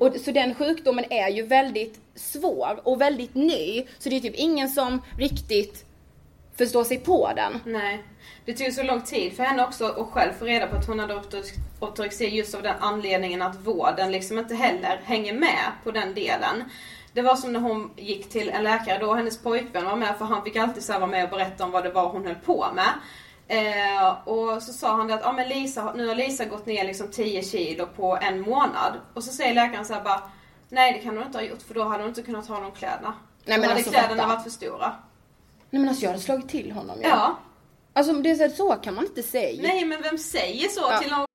Och, 0.00 0.16
så 0.24 0.30
den 0.30 0.54
sjukdomen 0.54 1.04
är 1.12 1.28
ju 1.28 1.42
väldigt 1.42 2.00
svår 2.14 2.80
och 2.84 3.00
väldigt 3.00 3.34
ny. 3.34 3.86
Så 3.98 4.08
det 4.08 4.16
är 4.16 4.20
typ 4.20 4.36
ingen 4.36 4.68
som 4.68 5.02
riktigt 5.18 5.84
förstår 6.64 6.84
sig 6.84 6.98
på 6.98 7.32
den. 7.36 7.60
Nej. 7.64 8.04
Det 8.44 8.52
tog 8.52 8.72
så 8.72 8.82
lång 8.82 9.02
tid 9.02 9.36
för 9.36 9.42
henne 9.42 9.64
också 9.64 9.84
att 9.84 10.06
själv 10.06 10.32
få 10.32 10.44
reda 10.44 10.66
på 10.66 10.76
att 10.76 10.86
hon 10.86 10.98
hade 10.98 11.14
ortorex- 11.14 11.58
ortorexi 11.80 12.26
just 12.28 12.54
av 12.54 12.62
den 12.62 12.74
anledningen 12.80 13.42
att 13.42 13.56
vården 13.56 14.12
liksom 14.12 14.38
inte 14.38 14.54
heller 14.54 15.00
hänger 15.04 15.34
med 15.34 15.72
på 15.84 15.90
den 15.90 16.14
delen. 16.14 16.64
Det 17.12 17.22
var 17.22 17.36
som 17.36 17.52
när 17.52 17.60
hon 17.60 17.90
gick 17.96 18.30
till 18.30 18.50
en 18.50 18.64
läkare 18.64 18.98
då, 18.98 19.14
hennes 19.14 19.38
pojkvän 19.38 19.84
var 19.84 19.96
med 19.96 20.18
för 20.18 20.24
han 20.24 20.44
fick 20.44 20.56
alltid 20.56 20.82
så 20.82 20.92
vara 20.92 21.06
med 21.06 21.24
och 21.24 21.30
berätta 21.30 21.64
om 21.64 21.70
vad 21.70 21.84
det 21.84 21.90
var 21.90 22.08
hon 22.08 22.26
höll 22.26 22.34
på 22.34 22.66
med. 22.74 22.92
Eh, 23.48 24.28
och 24.28 24.62
så 24.62 24.72
sa 24.72 24.96
han 24.96 25.06
det 25.06 25.14
att 25.14 25.26
ah, 25.26 25.32
men 25.32 25.48
Lisa, 25.48 25.92
nu 25.96 26.08
har 26.08 26.14
Lisa 26.14 26.44
gått 26.44 26.66
ner 26.66 26.84
liksom 26.84 27.08
10 27.10 27.42
kilo 27.42 27.86
på 27.86 28.18
en 28.22 28.40
månad. 28.40 28.92
Och 29.14 29.24
så 29.24 29.32
säger 29.32 29.54
läkaren 29.54 29.84
så 29.84 29.94
här 29.94 30.04
bara 30.04 30.22
Nej 30.68 30.92
det 30.92 30.98
kan 30.98 31.16
hon 31.16 31.26
inte 31.26 31.38
ha 31.38 31.44
gjort 31.44 31.62
för 31.62 31.74
då 31.74 31.84
hade 31.84 32.02
hon 32.02 32.08
inte 32.08 32.22
kunnat 32.22 32.48
ha 32.48 32.60
de 32.60 32.72
kläderna. 32.72 33.14
Nej, 33.44 33.58
men 33.58 33.60
då 33.60 33.66
hade 33.66 33.74
alltså, 33.74 33.90
kläderna 33.90 34.22
fatta. 34.22 34.34
varit 34.34 34.42
för 34.42 34.50
stora. 34.50 34.94
Nej 35.70 35.80
men 35.80 35.88
alltså 35.88 36.04
jag 36.04 36.10
hade 36.10 36.22
slagit 36.22 36.48
till 36.48 36.72
honom 36.72 36.96
ju. 37.00 37.08
Ja. 37.08 37.38
Alltså 37.92 38.12
det 38.12 38.30
är 38.30 38.48
så, 38.48 38.56
så 38.56 38.72
kan 38.72 38.94
man 38.94 39.04
inte 39.06 39.22
säga. 39.22 39.62
Nej 39.62 39.84
men 39.84 40.02
vem 40.02 40.18
säger 40.18 40.68
så 40.68 40.80
Ja. 40.80 40.98
till 40.98 41.10
någon 41.10 41.26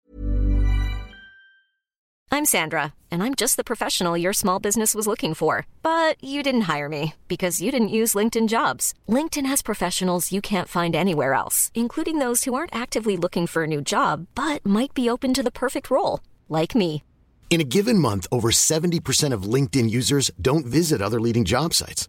I'm 2.31 2.47
Sandra, 2.47 2.95
and 3.13 3.23
I'm 3.23 3.37
just 3.37 3.57
the 3.57 3.63
professional 3.63 4.19
your 4.19 4.33
small 4.33 4.59
business 4.59 4.93
was 4.93 5.07
looking 5.07 5.35
for. 5.35 5.67
But 5.83 6.17
you 6.21 6.43
didn't 6.43 6.63
hire 6.63 6.89
me 6.89 7.15
because 7.29 7.63
you 7.63 7.71
didn't 7.71 7.95
use 8.01 8.19
LinkedIn 8.19 8.49
jobs. 8.49 8.93
LinkedIn 9.09 9.47
has 9.47 9.63
professionals 9.63 10.33
you 10.33 10.43
can't 10.43 10.69
find 10.69 10.97
anywhere 10.97 11.35
else, 11.35 11.71
including 11.75 12.19
those 12.19 12.43
who 12.43 12.55
aren't 12.55 12.75
actively 12.75 13.17
looking 13.17 13.47
for 13.47 13.63
a 13.63 13.69
new 13.69 13.81
job 13.81 14.27
but 14.35 14.67
might 14.67 14.95
be 14.95 15.09
open 15.09 15.33
to 15.35 15.43
the 15.45 15.53
perfect 15.53 15.91
role, 15.93 16.21
like 16.49 16.75
me. 16.75 17.05
In 17.51 17.61
a 17.61 17.71
given 17.77 17.99
month, 18.01 18.27
over 18.33 18.51
70% 18.51 19.33
of 19.33 19.45
LinkedIn 19.45 19.89
users 19.89 20.33
don't 20.41 20.67
visit 20.67 21.01
other 21.01 21.21
leading 21.21 21.45
job 21.45 21.73
sites. 21.73 22.09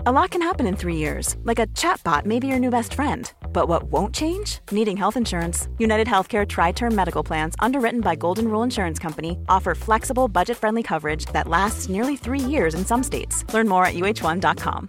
A 0.00 0.10
lot 0.10 0.30
can 0.30 0.42
happen 0.42 0.66
in 0.66 0.74
three 0.74 0.96
years, 0.96 1.36
like 1.44 1.58
a 1.58 1.66
chatbot 1.68 2.24
may 2.24 2.40
be 2.40 2.46
your 2.46 2.58
new 2.58 2.70
best 2.70 2.94
friend. 2.94 3.30
But 3.52 3.68
what 3.68 3.84
won't 3.84 4.14
change? 4.14 4.58
Needing 4.70 4.96
health 4.96 5.16
insurance. 5.16 5.68
United 5.78 6.08
Healthcare 6.08 6.48
Tri 6.48 6.72
Term 6.72 6.94
Medical 6.94 7.22
Plans, 7.22 7.54
underwritten 7.60 8.00
by 8.00 8.16
Golden 8.16 8.48
Rule 8.48 8.64
Insurance 8.64 8.98
Company, 8.98 9.38
offer 9.48 9.74
flexible, 9.74 10.28
budget 10.28 10.56
friendly 10.56 10.82
coverage 10.82 11.26
that 11.26 11.46
lasts 11.46 11.88
nearly 11.88 12.16
three 12.16 12.40
years 12.40 12.74
in 12.74 12.84
some 12.84 13.02
states. 13.02 13.44
Learn 13.52 13.68
more 13.68 13.84
at 13.84 13.94
uh1.com. 13.94 14.88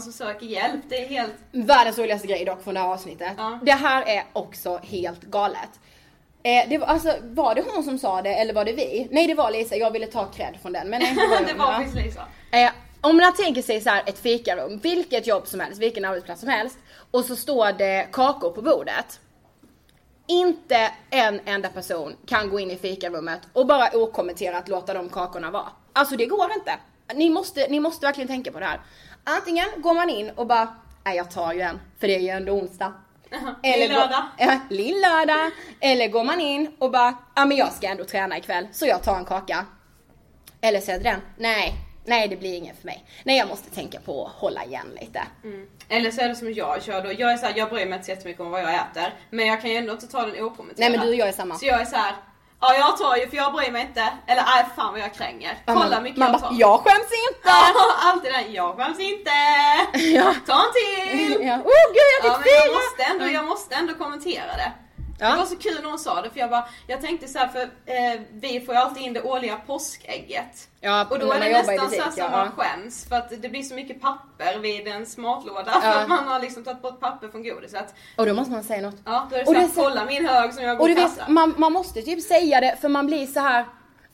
som 0.00 0.12
söker 0.12 0.46
hjälp. 0.46 0.80
Det 0.88 1.04
är 1.04 1.08
helt... 1.08 1.32
Världens 1.52 1.98
roligaste 1.98 2.26
grej 2.26 2.44
dock 2.44 2.62
från 2.62 2.74
det 2.74 2.80
här 2.80 2.88
avsnittet. 2.88 3.32
Ja. 3.36 3.58
Det 3.62 3.72
här 3.72 4.02
är 4.02 4.24
också 4.32 4.80
helt 4.82 5.22
galet. 5.22 5.80
Eh, 6.42 6.68
det 6.68 6.78
var, 6.78 6.86
alltså, 6.86 7.14
var 7.22 7.54
det 7.54 7.64
hon 7.74 7.84
som 7.84 7.98
sa 7.98 8.22
det 8.22 8.34
eller 8.34 8.54
var 8.54 8.64
det 8.64 8.72
vi? 8.72 9.08
Nej 9.10 9.26
det 9.26 9.34
var 9.34 9.50
Lisa, 9.50 9.76
jag 9.76 9.90
ville 9.90 10.06
ta 10.06 10.26
cred 10.26 10.56
från 10.62 10.72
den. 10.72 10.88
Men 10.88 11.02
nej, 11.02 11.14
det 11.16 11.26
var, 11.26 11.46
det 11.46 11.54
var 11.54 11.72
faktiskt 11.72 11.96
Lisa. 11.96 12.20
Eh, 12.50 12.70
om 13.00 13.16
man 13.16 13.34
tänker 13.34 13.62
sig 13.62 13.80
så 13.80 13.90
här 13.90 14.02
ett 14.06 14.18
fikarum, 14.18 14.78
vilket 14.78 15.26
jobb 15.26 15.46
som 15.46 15.60
helst, 15.60 15.80
vilken 15.82 16.04
arbetsplats 16.04 16.40
som 16.40 16.50
helst. 16.50 16.78
Och 17.10 17.24
så 17.24 17.36
står 17.36 17.72
det 17.72 18.08
kakor 18.12 18.50
på 18.50 18.62
bordet. 18.62 19.20
Inte 20.26 20.90
en 21.10 21.40
enda 21.44 21.68
person 21.68 22.16
kan 22.26 22.50
gå 22.50 22.60
in 22.60 22.70
i 22.70 22.76
fikarummet 22.76 23.40
och 23.52 23.66
bara 23.66 23.96
okommenterat 23.96 24.68
låta 24.68 24.94
de 24.94 25.08
kakorna 25.08 25.50
vara. 25.50 25.68
Alltså 25.92 26.16
det 26.16 26.26
går 26.26 26.52
inte. 26.52 26.72
Ni 27.14 27.30
måste, 27.30 27.66
ni 27.68 27.80
måste 27.80 28.06
verkligen 28.06 28.28
tänka 28.28 28.52
på 28.52 28.60
det 28.60 28.66
här. 28.66 28.80
Antingen 29.24 29.66
går 29.76 29.94
man 29.94 30.10
in 30.10 30.30
och 30.30 30.46
bara, 30.46 30.74
nej 31.04 31.16
jag 31.16 31.30
tar 31.30 31.52
ju 31.52 31.60
en, 31.60 31.80
för 32.00 32.06
det 32.06 32.16
är 32.16 32.20
ju 32.20 32.28
ändå 32.28 32.52
onsdag. 32.52 32.92
Lill-lördag. 33.62 34.08
går- 34.38 34.46
Ja, 34.46 34.58
lill-lördag. 34.70 35.50
Eller 35.80 36.08
går 36.08 36.24
man 36.24 36.40
in 36.40 36.70
och 36.78 36.90
bara, 36.90 37.14
ja 37.36 37.44
men 37.44 37.56
jag 37.56 37.72
ska 37.72 37.86
ändå 37.88 38.04
träna 38.04 38.38
ikväll, 38.38 38.68
så 38.72 38.86
jag 38.86 39.02
tar 39.02 39.16
en 39.16 39.24
kaka. 39.24 39.66
Eller 40.60 40.80
säger 40.80 41.00
den, 41.00 41.20
nej, 41.36 41.74
nej 42.04 42.28
det 42.28 42.36
blir 42.36 42.56
ingen 42.56 42.76
för 42.76 42.86
mig. 42.86 43.04
Nej 43.24 43.38
jag 43.38 43.48
måste 43.48 43.70
tänka 43.74 44.00
på 44.00 44.26
att 44.26 44.32
hålla 44.32 44.64
igen 44.64 44.98
lite. 45.00 45.22
Eller 45.88 46.10
så 46.10 46.20
är 46.20 46.28
det 46.28 46.34
som 46.36 46.52
jag 46.52 46.82
kör 46.82 47.02
då. 47.04 47.12
Jag 47.12 47.32
är 47.32 47.36
så 47.36 47.46
här, 47.46 47.52
jag 47.56 47.70
bryr 47.70 47.86
mig 47.86 47.92
inte 47.94 48.04
så 48.04 48.10
jättemycket 48.10 48.40
om 48.40 48.50
vad 48.50 48.62
jag 48.62 48.74
äter. 48.74 49.14
Men 49.30 49.46
jag 49.46 49.60
kan 49.60 49.70
ju 49.70 49.76
ändå 49.76 49.92
inte 49.92 50.06
ta 50.06 50.26
den 50.26 50.44
okommenterad. 50.44 50.78
Nej 50.78 50.90
men 50.90 51.00
du 51.06 51.08
och 51.08 51.14
jag 51.18 51.28
är 51.28 51.32
samma. 51.32 51.54
Så 51.54 51.66
jag 51.66 51.80
är 51.80 51.84
så 51.84 51.96
här. 51.96 52.14
Ja 52.64 52.74
jag 52.74 52.96
tar 52.98 53.16
ju 53.16 53.28
för 53.28 53.36
jag 53.36 53.52
bryr 53.52 53.70
mig 53.72 53.82
inte. 53.82 54.08
Eller 54.26 54.42
nej 54.42 54.66
fan 54.76 54.92
vad 54.92 55.00
jag 55.00 55.14
kränger. 55.14 55.58
Kolla 55.66 55.78
man- 55.90 56.02
mycket 56.02 56.18
man 56.18 56.30
jag 56.32 56.40
tar. 56.40 56.50
Jag 56.52 56.80
skäms 56.80 57.10
inte! 57.28 57.48
Ja, 57.74 57.94
alltid 58.02 58.32
den. 58.32 58.52
Jag 58.52 58.76
skäms 58.76 58.98
inte. 58.98 59.30
Ja. 59.98 60.34
Ta 60.46 60.54
en 60.54 60.72
till. 60.72 61.46
Ja. 61.46 61.54
Oh 61.54 61.86
gud 61.96 62.08
jag 62.22 62.30
Ja 62.32 62.38
men 62.38 62.48
jag 62.48 62.64
fyra! 62.64 62.74
måste 62.74 63.02
ändå, 63.02 63.26
jag 63.26 63.44
måste 63.44 63.74
ändå 63.74 63.94
kommentera 63.94 64.56
det. 64.56 64.72
Ja. 65.22 65.30
Det 65.30 65.36
var 65.36 65.46
så 65.46 65.56
kul 65.56 65.78
när 65.82 65.88
hon 65.90 65.98
sa 65.98 66.22
det 66.22 66.30
för 66.30 66.38
jag 66.40 66.50
bara, 66.50 66.64
jag 66.86 67.00
tänkte 67.00 67.28
så 67.28 67.38
här 67.38 67.48
för 67.48 67.60
eh, 67.62 68.20
vi 68.32 68.60
får 68.60 68.74
ju 68.74 68.80
alltid 68.80 69.02
in 69.02 69.12
det 69.12 69.22
årliga 69.22 69.56
påskägget. 69.56 70.68
Ja, 70.80 71.06
Och 71.10 71.18
då 71.18 71.32
är 71.32 71.40
det 71.40 71.48
nästan 71.52 71.76
butik, 71.76 71.96
så 71.98 72.02
här 72.02 72.12
ja. 72.16 72.22
som 72.24 72.30
man 72.32 72.50
skäms 72.56 73.08
för 73.08 73.16
att 73.16 73.42
det 73.42 73.48
blir 73.48 73.62
så 73.62 73.74
mycket 73.74 74.00
papper 74.00 74.58
vid 74.58 74.86
ens 74.88 75.16
matlåda 75.16 75.72
för 75.80 75.88
att 76.02 76.08
man 76.08 76.28
har 76.28 76.40
liksom 76.40 76.64
tagit 76.64 76.82
bort 76.82 77.00
papper 77.00 77.28
från 77.28 77.42
godiset. 77.42 77.94
Och 78.16 78.26
då 78.26 78.34
måste 78.34 78.52
man 78.52 78.64
säga 78.64 78.80
något. 78.82 78.94
Ja, 79.04 79.26
då 79.30 79.36
är 79.36 79.38
det 79.38 79.46
Och 79.46 79.52
så 79.54 79.60
här, 79.60 79.64
är 79.64 79.68
så- 79.68 79.82
kolla 79.82 80.04
min 80.04 80.28
hög 80.28 80.54
som 80.54 80.64
jag 80.64 80.76
går 80.78 80.82
Och 80.82 80.88
du 80.88 80.94
och 80.94 80.98
vet, 80.98 81.16
kastar. 81.16 81.32
man, 81.32 81.54
man 81.58 81.72
måste 81.72 82.02
typ 82.02 82.22
säga 82.22 82.60
det 82.60 82.76
för 82.80 82.88
man 82.88 83.06
blir 83.06 83.26
så 83.26 83.40
här. 83.40 83.64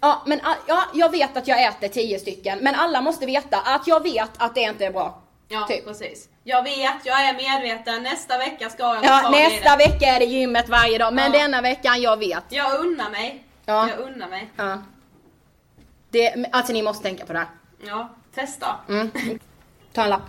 Ja 0.00 0.22
men 0.26 0.40
ja, 0.66 0.84
jag 0.94 1.10
vet 1.10 1.36
att 1.36 1.48
jag 1.48 1.64
äter 1.64 1.88
tio 1.88 2.18
stycken 2.18 2.58
men 2.62 2.74
alla 2.74 3.00
måste 3.00 3.26
veta 3.26 3.56
att 3.60 3.86
jag 3.86 4.02
vet 4.02 4.30
att 4.38 4.54
det 4.54 4.60
inte 4.60 4.86
är 4.86 4.90
bra. 4.92 5.22
Ja, 5.48 5.66
typ. 5.66 5.84
precis. 5.84 6.28
Jag 6.44 6.62
vet, 6.62 6.94
jag 7.06 7.20
är 7.28 7.34
medveten, 7.34 8.02
nästa 8.02 8.38
vecka 8.38 8.70
ska 8.70 8.82
jag 8.82 9.04
Ja, 9.04 9.30
nästa 9.30 9.76
vecka 9.76 10.06
är 10.06 10.18
det 10.18 10.24
gymmet 10.24 10.68
varje 10.68 10.98
dag 10.98 11.14
men 11.14 11.32
Ja. 11.32 11.38
denna 11.38 11.60
veckan 11.62 12.00
jag 12.02 12.16
vet. 12.16 12.44
Jag 12.48 12.80
unnar 12.80 13.10
mig. 13.10 13.44
Ja. 13.64 13.88
Jag 13.88 13.98
unnar 13.98 14.28
mig. 14.28 14.50
Ja. 14.56 14.78
Det, 16.10 16.44
alltså 16.52 16.72
ni 16.72 16.82
måste 16.82 17.02
tänka 17.02 17.26
på 17.26 17.32
det 17.32 17.38
här. 17.38 17.48
Ja, 17.86 18.08
testa. 18.34 18.76
Mm. 18.88 19.10
Ta 19.92 20.02
en 20.02 20.10
lapp. 20.10 20.22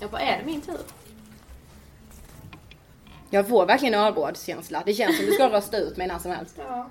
Jag 0.00 0.10
bara, 0.10 0.20
är 0.20 0.38
det 0.38 0.44
min 0.44 0.60
tur? 0.60 0.80
Jag 3.30 3.48
får 3.48 3.66
verkligen 3.66 3.94
örådskänsla. 3.94 4.82
Det 4.86 4.94
känns 4.94 5.16
som 5.16 5.26
du 5.26 5.32
ska 5.32 5.48
rösta 5.50 5.76
ut 5.76 5.96
mig 5.96 6.06
när 6.06 6.18
som 6.18 6.30
helst. 6.30 6.54
Ja. 6.58 6.90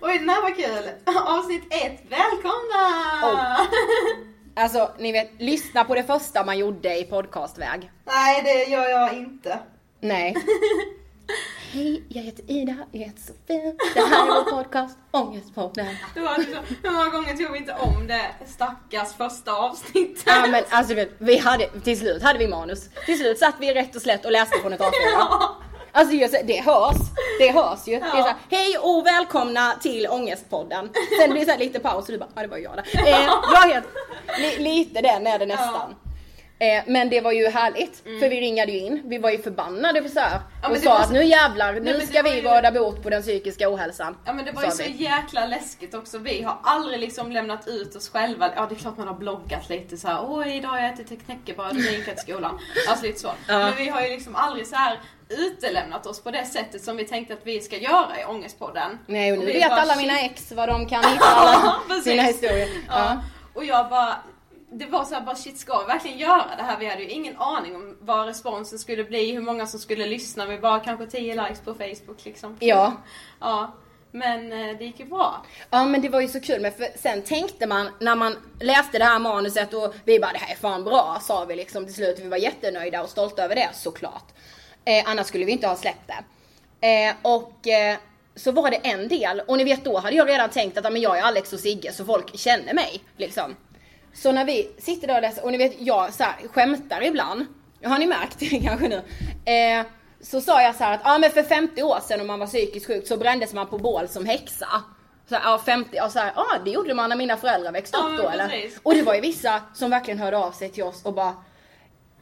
Oj, 0.00 0.18
den 0.18 0.28
här 0.28 0.42
var 0.42 0.50
kul. 0.54 0.90
Avsnitt 1.26 1.62
ett, 1.70 2.00
välkomna! 2.08 3.58
Alltså 4.56 4.90
ni 4.98 5.12
vet, 5.12 5.30
lyssna 5.38 5.84
på 5.84 5.94
det 5.94 6.02
första 6.02 6.44
man 6.44 6.58
gjorde 6.58 6.98
i 6.98 7.04
podcastväg. 7.04 7.90
Nej, 8.04 8.42
det 8.44 8.64
gör 8.70 8.88
jag 8.88 9.12
inte. 9.12 9.58
Nej. 10.00 10.36
hej, 11.72 12.02
jag 12.08 12.22
heter 12.22 12.50
Ida, 12.50 12.76
jag 12.92 13.00
heter 13.00 13.20
Sofie, 13.20 13.74
det 13.94 14.00
här 14.00 14.22
är 14.22 14.26
vår 14.26 14.50
podcast 14.50 14.98
Ångestpodden. 15.10 15.86
Det 16.14 16.20
var 16.20 16.38
liksom, 16.38 16.64
hur 16.82 16.90
många 16.90 17.10
gånger 17.10 17.36
tog 17.36 17.52
vi 17.52 17.58
inte 17.58 17.72
om 17.72 18.06
det 18.06 18.26
stackars 18.46 19.12
första 19.12 19.52
avsnittet? 19.52 20.22
Ja 20.26 20.46
men 20.46 20.64
alltså 20.70 20.94
vi 21.18 21.38
hade, 21.38 21.68
till 21.80 21.98
slut 21.98 22.22
hade 22.22 22.38
vi 22.38 22.48
manus. 22.48 22.88
Till 23.06 23.18
slut 23.18 23.38
satt 23.38 23.54
vi 23.60 23.74
rätt 23.74 23.96
och 23.96 24.02
slätt 24.02 24.24
och 24.24 24.32
läste 24.32 24.58
från 24.58 24.72
ett 24.72 24.80
A4. 24.80 24.90
Ja. 25.12 25.56
Alltså 25.92 26.16
det 26.44 26.60
hörs, 26.60 26.96
det 27.38 27.50
hörs 27.50 27.86
ju. 27.88 27.98
Det 27.98 28.04
är 28.06 28.16
Ja. 28.16 28.22
så 28.22 28.28
här, 28.28 28.36
hej 28.50 28.78
och 28.78 29.06
välkomna 29.06 29.72
till 29.82 30.06
Ångestpodden. 30.10 30.90
Sen 31.20 31.30
blir 31.30 31.46
det 31.46 31.52
så 31.52 31.58
lite 31.58 31.78
paus 31.80 32.06
och 32.06 32.12
du 32.12 32.18
bara, 32.18 32.28
ja 32.34 32.42
det 32.42 32.48
var 32.48 32.58
jag 32.58 32.72
där. 32.76 32.84
Eh, 33.06 33.28
jag 33.52 33.68
heter, 33.74 33.90
li, 34.38 34.58
lite 34.58 35.00
den 35.00 35.26
är 35.26 35.38
det 35.38 35.46
nästan. 35.46 35.94
Eh, 36.58 36.82
men 36.86 37.08
det 37.08 37.20
var 37.20 37.32
ju 37.32 37.48
härligt, 37.48 37.96
för 38.02 38.28
vi 38.28 38.40
ringade 38.40 38.72
ju 38.72 38.78
in, 38.78 39.02
vi 39.04 39.18
var 39.18 39.30
ju 39.30 39.42
förbannade 39.42 40.02
för 40.02 40.20
Mm. 40.20 40.40
Ja, 40.62 40.68
och 40.70 40.76
sa 40.76 40.90
var 40.90 41.00
att 41.00 41.12
nu 41.12 41.24
jävlar, 41.24 41.72
Nej, 41.72 41.80
nu 41.82 41.92
det 41.92 42.06
ska 42.06 42.22
vi 42.22 42.34
ju- 42.34 42.42
råda 42.42 42.70
bot 42.72 43.02
på 43.02 43.10
den 43.10 43.22
psykiska 43.22 43.68
ohälsan. 43.74 44.16
Ja 44.24 44.32
men 44.32 44.44
det 44.44 44.52
var 44.52 44.64
ju 44.64 44.70
så 44.70 44.82
vi. 44.82 44.90
jäkla 45.04 45.46
läskigt 45.46 45.94
också. 45.94 46.18
Vi 46.18 46.42
har 46.42 46.58
aldrig 46.62 47.00
liksom 47.00 47.32
lämnat 47.32 47.68
ut 47.68 47.96
oss 47.96 48.08
själva. 48.08 48.50
Ja 48.56 48.66
det 48.68 48.74
är 48.74 48.78
klart 48.78 48.96
man 48.98 49.08
har 49.08 49.14
bloggat 49.14 49.68
lite 49.68 49.96
så 49.96 50.08
här. 50.08 50.18
Åh 50.24 50.56
idag 50.56 50.68
har 50.68 50.78
jag 50.78 50.92
ätit 50.92 51.24
knäckebröd 51.26 51.70
och 51.70 51.76
drinkat 51.76 52.14
i 52.18 52.20
skolan. 52.32 52.58
Alltså 52.88 53.06
lite 53.06 53.20
så. 53.20 53.30
Men 53.48 53.76
vi 53.76 53.88
har 53.88 54.00
ju 54.02 54.08
liksom 54.08 54.36
aldrig 54.36 54.66
så 54.66 54.76
här 54.76 55.00
utelämnat 55.28 56.06
oss 56.06 56.22
på 56.22 56.30
det 56.30 56.44
sättet 56.44 56.84
som 56.84 56.96
vi 56.96 57.04
tänkte 57.04 57.34
att 57.34 57.40
vi 57.46 57.60
ska 57.60 57.76
göra 57.76 58.20
i 58.20 58.24
Ångestpodden. 58.24 58.98
Nej 59.06 59.32
och 59.32 59.38
nu 59.38 59.46
vi 59.46 59.52
vet 59.52 59.68
bara, 59.68 59.80
alla 59.80 59.96
mina 59.96 60.20
ex 60.20 60.52
vad 60.52 60.68
de 60.68 60.86
kan 60.86 61.04
hitta 61.12 61.24
alla 61.24 62.00
sina 62.04 62.22
historier. 62.22 62.68
Ja. 62.88 62.98
Ja. 62.98 63.20
Och 63.54 63.64
jag 63.64 63.88
bara, 63.90 64.16
det 64.72 64.86
var 64.86 65.04
så 65.04 65.14
här 65.14 65.22
bara 65.22 65.36
shit 65.36 65.58
ska 65.58 65.78
vi 65.78 65.84
verkligen 65.86 66.18
göra 66.18 66.50
det 66.56 66.62
här? 66.62 66.78
Vi 66.78 66.86
hade 66.86 67.02
ju 67.02 67.08
ingen 67.08 67.36
aning 67.36 67.76
om 67.76 67.96
vad 68.00 68.26
responsen 68.26 68.78
skulle 68.78 69.04
bli, 69.04 69.32
hur 69.32 69.40
många 69.40 69.66
som 69.66 69.80
skulle 69.80 70.06
lyssna. 70.06 70.46
Vi 70.46 70.58
bara 70.58 70.80
kanske 70.80 71.06
10 71.06 71.42
likes 71.42 71.60
på 71.60 71.74
Facebook 71.74 72.24
liksom. 72.24 72.56
Ja. 72.60 72.92
Ja. 73.40 73.74
Men 74.10 74.52
eh, 74.52 74.78
det 74.78 74.84
gick 74.84 75.00
ju 75.00 75.06
bra. 75.06 75.44
Ja 75.70 75.84
men 75.84 76.00
det 76.02 76.08
var 76.08 76.20
ju 76.20 76.28
så 76.28 76.40
kul, 76.40 76.60
men 76.60 76.72
för 76.72 76.86
sen 76.98 77.22
tänkte 77.22 77.66
man 77.66 77.88
när 78.00 78.14
man 78.14 78.36
läste 78.60 78.98
det 78.98 79.04
här 79.04 79.18
manuset 79.18 79.74
och 79.74 79.94
vi 80.04 80.20
bara 80.20 80.32
det 80.32 80.38
här 80.38 80.54
är 80.54 80.58
fan 80.58 80.84
bra 80.84 81.18
sa 81.22 81.44
vi 81.44 81.56
liksom 81.56 81.84
till 81.84 81.94
slut. 81.94 82.18
Vi 82.18 82.28
var 82.28 82.36
jättenöjda 82.36 83.02
och 83.02 83.08
stolta 83.08 83.44
över 83.44 83.54
det 83.54 83.68
såklart. 83.72 84.24
Eh, 84.84 85.02
annars 85.10 85.26
skulle 85.26 85.44
vi 85.44 85.52
inte 85.52 85.66
ha 85.66 85.76
släppt 85.76 86.10
det. 86.80 86.86
Eh, 86.86 87.14
och 87.22 87.68
eh, 87.68 87.96
så 88.36 88.52
var 88.52 88.70
det 88.70 88.76
en 88.76 89.08
del 89.08 89.40
och 89.40 89.56
ni 89.56 89.64
vet 89.64 89.84
då 89.84 89.98
hade 89.98 90.16
jag 90.16 90.28
redan 90.28 90.50
tänkt 90.50 90.78
att 90.78 90.92
men 90.92 91.02
jag 91.02 91.18
är 91.18 91.22
Alex 91.22 91.52
och 91.52 91.60
Sigge 91.60 91.92
så 91.92 92.04
folk 92.04 92.38
känner 92.38 92.74
mig 92.74 93.00
liksom. 93.16 93.56
Så 94.14 94.32
när 94.32 94.44
vi 94.44 94.70
sitter 94.78 95.06
där 95.06 95.14
och 95.16 95.22
läser 95.22 95.44
och 95.44 95.52
ni 95.52 95.58
vet 95.58 95.74
jag 95.78 96.14
så 96.14 96.22
här, 96.22 96.34
skämtar 96.52 97.02
ibland. 97.02 97.46
Har 97.84 97.98
ni 97.98 98.06
märkt 98.06 98.38
det 98.38 98.46
kanske 98.66 98.88
nu? 98.88 99.02
Eh, 99.52 99.86
så 100.20 100.40
sa 100.40 100.62
jag 100.62 100.74
så 100.74 100.84
här 100.84 100.94
att 100.94 101.00
ja 101.04 101.18
men 101.18 101.30
för 101.30 101.42
50 101.42 101.82
år 101.82 101.98
sedan 102.08 102.20
om 102.20 102.26
man 102.26 102.38
var 102.38 102.46
psykiskt 102.46 102.86
sjuk 102.86 103.06
så 103.06 103.16
brändes 103.16 103.52
man 103.54 103.66
på 103.66 103.78
bål 103.78 104.08
som 104.08 104.26
häxa. 104.26 104.68
Så 105.28 105.34
här, 105.34 105.42
ja 105.50 105.58
50, 105.66 105.90
ja 105.92 106.08
så 106.08 106.18
här, 106.18 106.32
ja 106.36 106.46
det 106.64 106.70
gjorde 106.70 106.94
man 106.94 107.08
när 107.08 107.16
mina 107.16 107.36
föräldrar 107.36 107.72
växte 107.72 107.96
Ja, 108.00 108.08
upp 108.08 108.16
då 108.22 108.28
eller? 108.28 108.48
precis. 108.48 108.80
Och 108.82 108.94
det 108.94 109.02
var 109.02 109.14
ju 109.14 109.20
vissa 109.20 109.62
som 109.74 109.90
verkligen 109.90 110.18
hörde 110.18 110.36
av 110.38 110.52
sig 110.52 110.68
till 110.68 110.84
oss 110.84 111.02
och 111.04 111.14
bara 111.14 111.34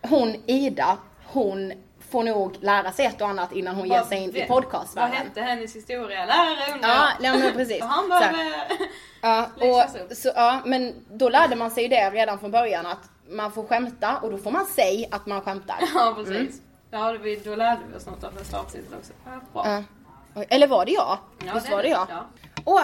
Hon 0.02 0.36
Ida, 0.46 0.98
hon 1.26 1.72
får 2.12 2.22
nog 2.24 2.56
lära 2.60 2.92
sig 2.92 3.06
ett 3.06 3.20
och 3.20 3.28
annat 3.28 3.52
innan 3.52 3.74
hon 3.76 3.88
ger 3.88 3.98
Vad- 3.98 4.06
sig 4.08 4.18
in 4.18 4.36
i 4.36 4.38
Vad 4.38 4.48
podcastvärlden. 4.48 5.16
hette 5.16 5.40
hennes 5.40 5.76
historielärare 5.76 6.72
undrar 6.74 6.88
Ja, 6.88 7.08
nej, 7.20 7.38
men 7.38 7.52
precis. 7.56 7.82
Han 7.82 8.08
med... 8.08 8.28
Ja, 9.24 9.46
och, 9.56 10.16
så, 10.16 10.30
ja, 10.34 10.60
men 10.64 10.94
då 11.10 11.28
lärde 11.28 11.56
man 11.56 11.70
sig 11.70 11.82
ju 11.82 11.88
det 11.88 12.10
redan 12.10 12.38
från 12.38 12.50
början 12.50 12.86
att 12.86 13.10
man 13.28 13.52
får 13.52 13.64
skämta 13.64 14.16
och 14.18 14.30
då 14.30 14.38
får 14.38 14.50
man 14.50 14.66
säga 14.66 15.08
att 15.10 15.26
man 15.26 15.40
skämtar. 15.40 15.76
Ja 15.94 16.14
precis. 16.16 16.60
Ja, 16.90 17.12
det- 17.12 17.44
då 17.44 17.56
lärde 17.56 17.80
vi 17.90 17.96
oss 17.98 18.06
något 18.06 18.24
av 18.24 18.34
nästa 18.34 18.58
avsnitt 18.60 18.92
också. 18.98 19.12
Ja, 19.24 19.30
bra. 19.52 19.82
Ja. 20.34 20.44
Eller 20.48 20.66
var 20.66 20.84
det 20.84 20.92
jag? 20.92 21.18
Ja, 21.46 21.54
Visst 21.54 21.66
det 21.66 21.74
var 21.74 21.82
det 21.82 21.88
jag? 21.88 22.06
Ja. 22.10 22.24
Åh, 22.64 22.82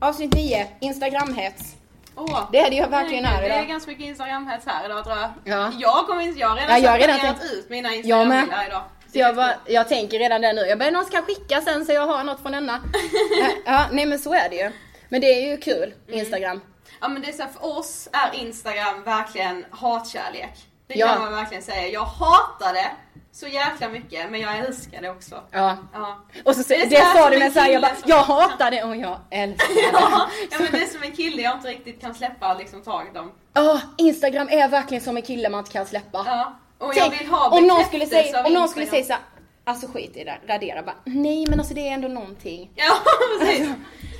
avsnitt 0.00 0.34
9, 0.34 0.66
Instagramhets. 0.80 1.74
Åh, 2.16 2.48
Det 2.52 2.58
är 2.58 2.70
det 2.70 2.76
jag 2.76 2.88
verkligen 2.88 3.24
herregud, 3.24 3.44
är 3.44 3.48
Det 3.48 3.54
är 3.54 3.58
idag. 3.58 3.68
ganska 3.68 3.90
mycket 3.90 4.06
Instagram-hets 4.06 4.62
här 4.66 4.84
idag 4.84 5.04
tror 5.04 5.16
jag. 5.16 5.30
Ja. 5.44 5.72
Jag 5.78 6.06
kommer 6.06 6.22
inte, 6.22 6.40
jag 6.40 6.48
har 6.48 6.56
redan 6.56 6.70
Ja, 6.70 6.78
jag 6.78 6.90
har 6.90 6.98
redan 6.98 7.18
planerat 7.18 7.44
ut 7.52 7.70
mina 7.70 7.94
Instagram-bilder 7.94 8.66
idag. 8.66 8.82
Så 9.12 9.18
jag, 9.18 9.36
bara, 9.36 9.54
jag 9.66 9.88
tänker 9.88 10.18
redan 10.18 10.40
det 10.40 10.52
nu. 10.52 10.60
Jag 10.60 10.78
bara, 10.78 10.90
någon 10.90 11.04
ska 11.04 11.22
skicka 11.22 11.60
sen 11.60 11.84
så 11.86 11.92
jag 11.92 12.06
har 12.06 12.24
något 12.24 12.42
från 12.42 12.52
denna. 12.52 12.80
ja, 13.66 13.86
nej 13.92 14.06
men 14.06 14.18
så 14.18 14.34
är 14.34 14.48
det 14.50 14.56
ju. 14.56 14.70
Men 15.08 15.20
det 15.20 15.26
är 15.26 15.50
ju 15.50 15.56
kul, 15.56 15.94
Mm. 16.08 16.20
Instagram. 16.20 16.60
Ja 17.00 17.08
men 17.08 17.22
det 17.22 17.28
är 17.28 17.32
så 17.32 17.42
här, 17.42 17.50
för 17.50 17.78
oss 17.78 18.08
är 18.12 18.40
Instagram 18.40 19.02
verkligen 19.04 19.64
hatkärlek. 19.70 20.50
Det 20.86 20.94
Ja. 20.98 21.08
kan 21.08 21.20
man 21.22 21.32
verkligen 21.32 21.62
säga. 21.62 21.88
Jag 21.88 22.04
hatar 22.04 22.72
det 22.72 22.90
så 23.32 23.46
jäkla 23.48 23.88
mycket 23.88 24.30
men 24.30 24.40
jag 24.40 24.58
älskar 24.58 25.02
det 25.02 25.10
också. 25.10 25.42
Ja. 25.50 25.76
Ja. 25.92 26.24
Och 26.44 26.56
så, 26.56 26.62
Det 26.68 26.84
det, 26.84 26.96
så 26.96 27.02
här 27.02 27.14
sa 27.16 27.28
du 27.30 27.34
en 27.34 27.40
med 27.40 27.52
såhär, 27.52 27.68
jag 27.68 27.82
bara, 27.82 27.92
jag 28.06 28.22
hatar 28.22 28.70
det 28.70 28.82
och 28.84 28.96
jag 28.96 29.18
älskar 29.30 29.74
det. 29.74 29.80
Ja, 29.92 30.28
ja 30.50 30.56
men 30.60 30.68
det 30.72 30.82
är 30.82 30.86
som 30.86 31.02
en 31.02 31.12
kille 31.12 31.42
jag 31.42 31.56
inte 31.56 31.68
riktigt 31.68 32.00
kan 32.00 32.14
släppa 32.14 32.54
liksom 32.54 32.82
taget 32.82 33.16
om. 33.16 33.32
Ja, 33.52 33.80
Instagram 33.96 34.48
är 34.50 34.68
verkligen 34.68 35.04
som 35.04 35.16
en 35.16 35.22
kille 35.22 35.48
man 35.48 35.58
inte 35.60 35.70
kan 35.72 35.86
släppa. 35.86 36.22
Ja. 36.26 36.58
Och 36.78 36.92
jag 36.96 37.10
vill 37.10 37.28
ha 37.28 37.48
om 37.48 37.66
någon 37.66 37.84
skulle 37.84 38.06
säga, 38.06 38.46
om 38.46 38.52
någon 38.52 38.68
skulle 38.68 38.86
säga 38.86 39.04
såhär, 39.04 39.22
alltså 39.64 39.86
skit 39.86 40.16
i 40.16 40.24
det, 40.24 40.38
radera 40.48 40.82
bara, 40.82 40.96
nej 41.04 41.46
men 41.48 41.58
alltså 41.60 41.74
det 41.74 41.88
är 41.88 41.92
ändå 41.92 42.08
någonting. 42.08 42.70
Ja 42.74 42.94
precis. 43.40 43.68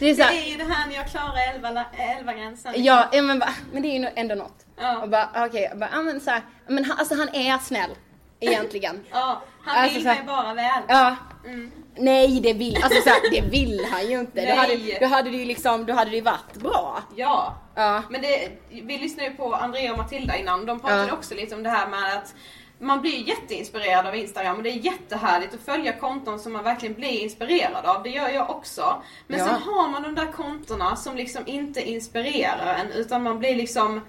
Det 0.00 0.04
är 0.04 0.08
Det 0.08 0.14
såhär, 0.22 0.32
är 0.32 0.50
ju 0.50 0.56
det 0.56 0.72
här 0.74 0.88
när 0.88 0.94
jag 0.94 1.08
klarar 1.10 1.54
11, 1.54 1.84
11 2.18 2.32
gränsen. 2.32 2.72
ja, 2.76 3.08
ja 3.12 3.22
men, 3.22 3.42
men 3.72 3.82
det 3.82 3.88
är 3.88 3.98
ju 4.00 4.08
ändå 4.16 4.34
något. 4.34 4.63
Ja. 4.76 4.98
Och 5.02 5.08
bara, 5.08 5.28
okej, 5.46 5.62
jag 5.70 5.78
bara, 5.78 5.90
ja 5.92 6.02
men 6.02 6.20
såhär, 6.20 6.42
men 6.68 6.84
han, 6.84 6.98
alltså 6.98 7.14
han 7.14 7.28
är 7.28 7.58
snäll. 7.58 7.90
Egentligen. 8.40 9.04
Ja, 9.10 9.42
han 9.64 9.76
Alltså, 9.82 9.94
vill 9.94 10.02
så 10.02 10.08
här- 10.08 10.16
mig 10.16 10.26
bara 10.26 10.54
väl. 10.54 10.82
Ja. 10.88 11.16
Mm. 11.44 11.70
Nej 11.96 12.40
det 12.40 12.52
vill, 12.52 12.76
alltså 12.84 13.02
så 13.02 13.08
här, 13.08 13.30
det 13.30 13.40
vill 13.50 13.86
han 13.92 14.06
ju 14.10 14.18
inte. 14.20 14.40
Då 14.40 14.46
Nej. 14.46 14.56
hade, 14.56 14.98
då 15.00 15.06
hade 15.06 15.30
det 15.30 15.36
ju 15.36 15.44
liksom, 15.44 15.86
då 15.86 15.92
hade 15.92 16.10
det 16.10 16.16
ju 16.16 16.22
varit 16.22 16.54
bra. 16.54 17.02
Ja. 17.16 17.54
Ja. 17.74 18.02
Men 18.10 18.22
det, 18.22 18.48
vi 18.70 18.98
lyssnade 18.98 19.28
ju 19.28 19.34
på 19.36 19.54
Andrea 19.54 19.92
och 19.92 19.98
Matilda 19.98 20.36
innan, 20.36 20.66
de 20.66 20.80
pratade 20.80 21.06
Ja. 21.08 21.12
också 21.14 21.34
lite 21.34 21.54
om 21.54 21.62
det 21.62 21.70
här 21.70 21.88
med 21.88 22.16
att 22.16 22.34
man 22.78 23.00
blir 23.00 23.28
jätteinspirerad 23.28 24.06
av 24.06 24.16
Instagram 24.16 24.56
och 24.56 24.62
det 24.62 24.70
är 24.70 24.84
jättehärligt 24.84 25.54
att 25.54 25.60
följa 25.60 25.92
konton 25.92 26.38
som 26.38 26.52
man 26.52 26.64
verkligen 26.64 26.94
blir 26.94 27.20
inspirerad 27.22 27.84
av. 27.86 28.02
Det 28.02 28.10
gör 28.10 28.28
jag 28.28 28.50
också. 28.50 29.02
Men 29.26 29.38
Ja. 29.38 29.44
sen 29.46 29.54
har 29.62 29.88
man 29.88 30.02
de 30.02 30.14
där 30.14 30.32
kontona 30.32 30.96
som 30.96 31.16
liksom 31.16 31.42
inte 31.46 31.90
inspirerar 31.90 32.74
en 32.74 32.92
utan 32.92 33.22
man 33.22 33.38
blir 33.38 33.56
liksom 33.56 34.00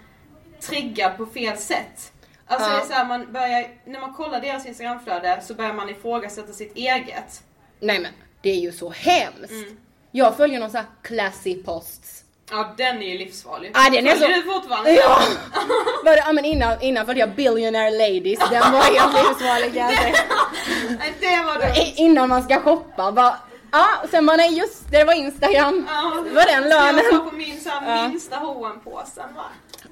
triggad 0.61 1.17
på 1.17 1.25
fel 1.25 1.57
sätt. 1.57 2.11
Alltså 2.47 2.69
Ja. 2.69 2.75
det 2.75 2.81
är 2.81 2.85
så 2.87 2.93
här, 2.93 3.05
man 3.05 3.31
börjar, 3.33 3.67
när 3.85 3.99
man 3.99 4.13
kollar 4.13 4.41
deras 4.41 4.65
Instagramflöde 4.65 5.41
så 5.47 5.53
börjar 5.53 5.73
man 5.73 5.89
ifrågasätta 5.89 6.53
sitt 6.53 6.75
eget. 6.77 7.43
Nej 7.79 7.99
men, 7.99 8.11
det 8.41 8.49
är 8.49 8.55
ju 8.59 8.71
så 8.71 8.89
hemskt. 8.89 9.51
Mm. 9.51 9.77
Jag 10.11 10.37
följer 10.37 10.59
någon 10.59 10.69
sån 10.71 10.77
här 10.77 10.87
classy 11.01 11.63
posts. 11.63 12.21
Ja 12.51 12.73
den 12.77 12.97
är 13.01 13.11
ju 13.11 13.17
livsfarlig. 13.17 13.71
Ja, 13.73 13.89
den 13.91 14.07
är 14.07 14.15
så- 14.15 14.27
du 14.27 14.43
fortfarande? 14.43 14.91
Ja! 14.91 15.19
Var 16.05 16.17
ja 16.17 16.31
men 16.33 16.45
innan, 16.45 16.81
innan 16.81 17.05
följde 17.05 17.19
jag 17.19 17.29
Billionaire 17.35 17.91
Ladies, 17.91 18.39
den 18.39 18.71
var 18.73 18.81
helt 18.81 19.13
livsfarlig 19.29 19.73
kan 19.73 19.83
jag 19.91 19.97
säga. 19.99 20.15
Det 21.19 21.43
var 21.45 21.59
dumt. 21.59 21.93
Innan 21.95 22.29
man 22.29 22.43
ska 22.43 22.61
shoppa, 22.61 23.11
bara, 23.11 23.37
ja, 23.71 23.85
och 24.03 24.09
sen 24.09 24.25
bara 24.25 24.37
nej 24.37 24.57
just 24.57 24.91
det, 24.91 25.03
var 25.03 25.13
Instagram. 25.13 25.87
Ja, 25.89 26.23
Det 26.25 26.29
var 26.35 26.45
den 26.45 26.53
Jag 26.53 26.69
lönen. 26.95 27.19
var 27.19 27.29
på 27.29 27.35
min 27.35 27.61
så 27.61 27.69
här, 27.69 27.97
Ja. 28.01 28.07
minsta 28.07 28.35
hm 28.37 28.79
påsen 28.83 29.35
va? 29.35 29.43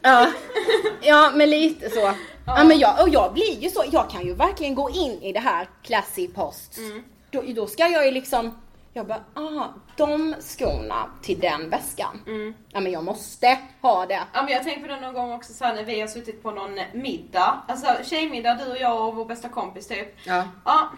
Ja, 0.04 0.28
ja 1.02 1.32
men 1.36 1.50
lite 1.50 1.90
så. 1.90 2.12
Ja. 2.46 2.64
men 2.64 2.80
jag, 2.80 3.02
och 3.02 3.10
jag 3.10 3.34
blir 3.34 3.60
ju 3.60 3.70
så, 3.70 3.84
jag 3.92 4.10
kan 4.10 4.26
ju 4.26 4.34
verkligen 4.34 4.76
gå 4.76 4.90
in 4.90 5.22
i 5.22 5.34
det 5.34 5.40
här 5.40 5.68
classy 5.84 6.28
posts. 6.28 6.78
Mm. 6.78 7.04
Då, 7.32 7.44
då 7.48 7.68
ska 7.68 7.88
jag 7.88 8.06
ju 8.06 8.12
liksom, 8.12 8.58
jag 8.94 9.08
bara, 9.08 9.24
aha, 9.36 9.74
de 9.98 10.36
skorna 10.40 11.10
till 11.22 11.40
den 11.40 11.70
väskan. 11.70 12.22
Mm. 12.28 12.54
Ja 12.70 12.80
men 12.80 12.92
jag 12.92 13.04
måste 13.04 13.60
ha 13.82 14.06
det. 14.06 14.22
Ja 14.34 14.44
men 14.44 14.54
jag 14.54 14.64
tänkte 14.64 14.82
på 14.82 14.88
det 14.88 15.00
någon 15.00 15.14
gång 15.14 15.32
också 15.32 15.54
så 15.54 15.66
här, 15.66 15.76
när 15.76 15.84
vi 15.84 16.02
har 16.02 16.08
suttit 16.08 16.44
på 16.44 16.52
någon 16.52 16.80
middag, 16.94 17.62
alltså 17.68 17.88
tjejmiddag 18.04 18.54
du 18.56 18.72
och 18.72 18.78
jag 18.78 19.08
och 19.08 19.16
vår 19.16 19.26
bästa 19.26 19.50
kompis 19.50 19.88
typ. 19.88 20.16
Ja. 20.24 20.48
Ja, 20.66 20.90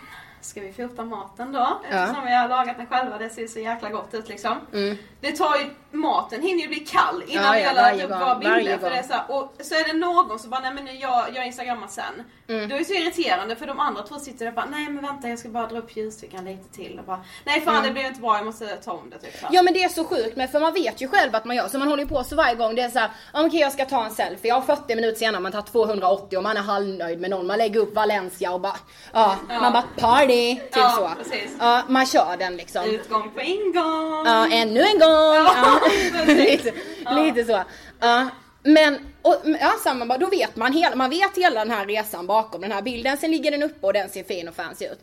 ska 0.42 0.62
vi 0.62 0.74
fota 0.74 1.06
maten 1.06 1.52
då? 1.52 1.82
Eftersom 1.90 2.26
vi 2.26 2.36
har 2.36 2.50
lagat 2.50 2.78
den 2.78 2.88
själva, 2.88 3.18
det 3.18 3.30
ser 3.30 3.48
så 3.48 3.60
jäkla 3.60 3.90
gott 3.90 4.14
ut 4.14 4.30
liksom. 4.30 4.58
Det 5.26 5.32
tar 5.32 5.56
ju, 5.58 5.66
maten 5.92 6.42
hinner 6.42 6.62
ju 6.62 6.68
bli 6.68 6.80
kall 6.80 7.24
innan 7.28 7.46
Mm. 7.46 7.76
Ja, 7.76 7.92
vi 7.94 8.00
ja, 8.00 8.06
upp 8.06 8.10
gång, 8.10 8.20
våra 8.20 8.34
varje 8.34 8.58
bilder. 8.58 8.78
För 8.78 8.90
det 8.90 8.98
är 8.98 9.04
så 9.04 9.14
här, 9.14 9.24
och 9.28 9.54
så 9.60 9.76
är 9.76 9.84
det 9.88 9.94
någon 9.94 10.40
som 10.40 10.50
bara, 10.50 10.62
nej 10.62 10.74
men 10.74 11.00
jag, 11.00 11.26
jag 11.36 11.46
instagrammar 11.46 11.88
sen. 11.88 12.24
Mm. 12.48 12.70
Då 12.70 12.76
är 12.76 12.80
det 12.80 12.86
så 12.86 12.94
irriterande 12.94 13.56
för 13.56 13.68
de 13.68 13.80
andra 13.80 14.02
två 14.04 14.20
sitter 14.20 14.46
där 14.46 14.52
och 14.52 14.56
bara, 14.56 14.66
nej 14.66 14.90
men 14.90 15.04
vänta 15.06 15.30
jag 15.30 15.40
ska 15.40 15.50
bara 15.50 15.68
dra 15.68 15.78
upp 15.78 15.98
ljusfickan 15.98 16.46
lite 16.46 16.76
till 16.76 17.00
och 17.00 17.06
bara, 17.06 17.20
nej 17.46 17.62
fan 17.62 17.84
det 17.84 17.92
blev 17.92 18.06
inte 18.06 18.22
bra 18.22 18.38
jag 18.38 18.46
måste 18.46 18.68
ta 18.68 18.92
om 18.92 19.10
det 19.10 19.18
typ. 19.20 19.42
Mm. 19.42 19.54
Ja 19.54 19.62
men 19.64 19.74
det 19.74 19.84
är 19.84 19.90
så 19.90 20.04
sjukt 20.04 20.38
med 20.38 20.52
för 20.52 20.60
man 20.60 20.74
vet 20.74 21.02
ju 21.02 21.08
själv 21.08 21.36
att 21.36 21.46
man 21.46 21.56
gör 21.56 21.68
så 21.68 21.80
man 21.80 21.88
håller 21.88 22.04
ju 22.04 22.10
på 22.10 22.24
så 22.24 22.36
varje 22.36 22.56
gång 22.56 22.76
det 22.76 22.82
är 22.82 22.90
så 22.90 23.00
här, 23.00 23.10
ja, 23.34 23.46
okej 23.46 23.60
jag 23.60 23.72
ska 23.72 23.86
ta 23.86 24.06
en 24.06 24.12
selfie, 24.12 24.50
jag 24.50 24.56
har 24.56 24.76
40 24.76 24.96
minuter 24.96 25.20
senare 25.20 25.42
man 25.42 25.52
tar 25.52 25.62
280 25.62 26.38
och 26.38 26.44
man 26.44 26.58
är 26.58 26.62
halvnöjd 26.62 27.22
med 27.22 27.30
någon, 27.30 27.48
man 27.48 27.58
lägger 27.58 27.80
upp 27.80 27.96
Valencia 27.96 28.52
och 28.52 28.62
bara, 28.62 28.76
ja, 29.14 29.36
man 29.48 29.74
bara 29.74 29.84
party, 29.98 30.56
typ 30.56 30.70
Ja, 30.76 30.90
så. 31.18 31.24
precis. 31.24 31.52
Ja, 31.60 31.82
man 31.88 32.06
kör 32.06 32.38
den 32.40 32.58
liksom. 32.58 32.86
Utgång 32.86 33.32
på 33.36 33.42
ingång! 33.42 34.26
Ja, 34.26 34.48
ännu 34.52 34.82
en 34.82 35.00
gång! 35.00 35.15
Ja. 35.16 35.82
lite, 36.28 36.74
lite 37.16 37.46
så. 37.46 37.64
Ja. 38.00 38.30
Men, 38.64 38.98
och, 39.22 39.42
ja, 39.60 39.74
samma, 39.84 40.18
då 40.18 40.28
vet 40.28 40.56
man 40.56 40.74
hela, 40.74 40.96
man 40.96 41.10
vet 41.10 41.38
hela 41.38 41.60
den 41.60 41.72
här 41.72 41.86
resan 41.86 42.28
bakom 42.28 42.62
den 42.62 42.72
här 42.72 42.82
bilden, 42.82 43.18
sen 43.18 43.32
ligger 43.32 43.52
den 43.52 43.64
uppe 43.64 43.88
och 43.88 43.94
den 43.94 44.10
ser 44.10 44.24
fin 44.24 44.48
och 44.48 44.56
fancy 44.56 44.86
ut. 44.86 45.00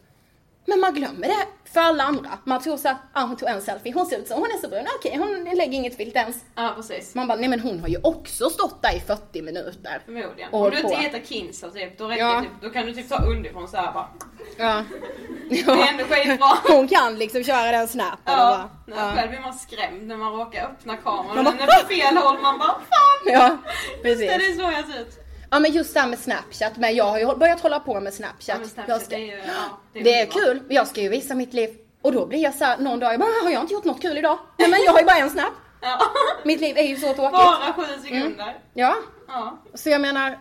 Men 0.67 0.81
man 0.81 0.95
glömmer 0.95 1.29
det 1.29 1.47
för 1.73 1.81
alla 1.81 2.05
andra. 2.05 2.31
Man 2.45 2.63
tror 2.63 2.77
såhär, 2.77 2.97
ah, 3.13 3.23
hon 3.27 3.37
tog 3.37 3.49
en 3.49 3.63
selfie, 3.63 3.93
hon 3.95 4.07
ser 4.07 4.19
ut 4.19 4.29
så, 4.29 4.35
hon 4.35 4.45
är 4.45 4.61
så 4.61 4.69
brun, 4.69 4.87
okej 4.99 5.17
hon 5.17 5.45
lägger 5.57 5.73
inget 5.73 5.97
filter 5.97 6.21
ens. 6.21 6.37
Ja 6.55 6.73
precis. 6.77 7.15
Man 7.15 7.29
bara, 7.29 7.39
nej 7.39 7.49
men 7.49 7.61
hon 7.61 7.81
har 7.81 7.89
ju 7.89 7.97
också 8.03 8.51
stått 8.51 8.83
där 8.83 8.97
i 8.97 9.01
40 9.01 9.43
minuter. 9.43 10.03
Förmodligen. 10.05 10.51
Och 10.53 10.65
Om 10.65 10.71
du 10.71 10.79
inte 10.81 10.95
heter 10.97 11.21
Kinsel 11.29 11.71
typ, 11.73 11.99
då 11.99 12.07
räcker 12.09 12.23
Ja. 12.25 12.41
typ, 12.41 12.51
då 12.63 12.71
kan 12.71 12.87
du 12.87 12.95
typ 12.95 13.09
ta 13.09 13.25
underifrån 13.25 13.69
såhär 13.69 13.93
bara. 13.93 14.09
Ja. 14.57 14.85
Det 15.51 15.61
är 15.61 15.89
ändå 15.93 16.05
skitbra. 16.05 16.49
Hon 16.77 16.89
kan 16.89 17.19
liksom 17.19 17.45
köra 17.45 17.73
den 17.73 17.89
snappen 17.89 18.19
och 18.35 18.41
Ja, 18.41 18.71
bara, 18.87 18.97
ja. 18.97 19.13
själv 19.17 19.31
blir 19.31 19.41
man 19.41 19.55
skrämd 19.55 20.03
när 20.07 20.17
man 20.17 20.33
råkar 20.33 20.65
öppna 20.65 20.97
kameran 20.97 21.27
Man 21.27 21.39
och 21.39 21.45
bara, 21.45 21.57
den 21.57 21.69
är 21.69 21.83
på 21.83 21.89
fel 21.89 22.17
håll. 22.17 22.39
Man 22.43 22.59
bara 22.59 22.69
fan! 22.69 23.33
Ja, 23.33 23.49
Just 23.49 24.03
det, 24.03 24.03
precis. 24.03 24.29
det 24.59 24.65
är 24.65 24.71
så 24.71 24.77
jag 24.79 24.89
ser 24.95 25.01
ut. 25.03 25.19
Ja 25.55 25.59
men 25.61 25.73
just 25.73 25.95
det 25.95 26.01
här 26.01 26.09
med 26.09 26.19
snapchat, 26.19 26.73
men 26.77 26.95
jag 26.95 27.05
har 27.05 27.19
ju 27.19 27.35
börjat 27.37 27.61
hålla 27.61 27.81
på 27.81 28.01
med 28.01 28.15
snapchat. 28.15 28.59
Ja, 28.63 28.69
Snapchat, 28.69 28.89
jag 28.89 29.03
ska, 29.03 29.17
det 29.17 29.23
är 29.23 29.27
ju, 29.27 29.37
ja, 29.47 29.79
det 29.93 29.99
är 29.99 30.23
underbart. 30.27 30.45
kul, 30.45 30.63
jag 30.69 30.87
ska 30.89 31.01
ju 31.01 31.09
visa 31.09 31.35
mitt 31.35 31.53
liv. 31.55 31.71
Och 32.03 32.13
då 32.13 32.27
blir 32.27 32.39
jag 32.39 32.55
så 32.55 32.65
här, 32.65 32.79
någon 32.79 33.01
dag, 33.01 33.13
jag 33.13 33.21
bara, 33.21 33.31
har 33.45 33.51
jag 33.51 33.63
inte 33.63 33.75
gjort 33.75 33.85
något 33.85 34.03
kul 34.03 34.19
idag? 34.19 34.39
Nej 34.59 34.69
men 34.71 34.81
jag 34.85 34.93
har 34.93 34.99
ju 35.01 35.05
bara 35.07 35.17
en 35.17 35.31
snap. 35.31 35.53
Ja. 35.83 36.01
Mitt 36.45 36.61
liv 36.61 36.79
är 36.79 36.83
ju 36.83 36.97
så 36.97 37.07
tråkigt. 37.15 37.33
Bara 37.33 37.73
sju 37.73 37.83
sekunder. 38.03 38.57
Ja, 38.75 38.97
Ja. 39.29 39.59
så 39.75 39.91
jag 39.91 40.01
menar, 40.01 40.39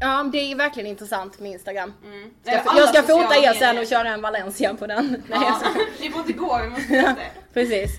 ja 0.00 0.28
det 0.32 0.38
är 0.52 0.56
verkligen 0.56 0.86
intressant 0.86 1.38
med 1.40 1.50
Instagram. 1.52 1.92
Mm. 2.04 2.30
Ska 2.42 2.78
jag, 2.78 2.88
ska 2.88 3.02
fota 3.02 3.36
er 3.36 3.52
sen 3.52 3.78
och 3.78 3.86
köra 3.86 4.08
en 4.08 4.22
Valencia 4.22 4.74
på 4.74 4.86
den. 4.86 5.06
Nej, 5.10 5.20
Ja. 5.30 5.42
jag 5.44 5.56
ska, 5.56 5.80
Vi 6.00 6.10
får 6.12 6.20
inte 6.20 6.32
gå, 6.32 6.60
vi 6.62 6.68
måste 6.68 6.92
det. 6.94 7.16
precis. 7.54 7.90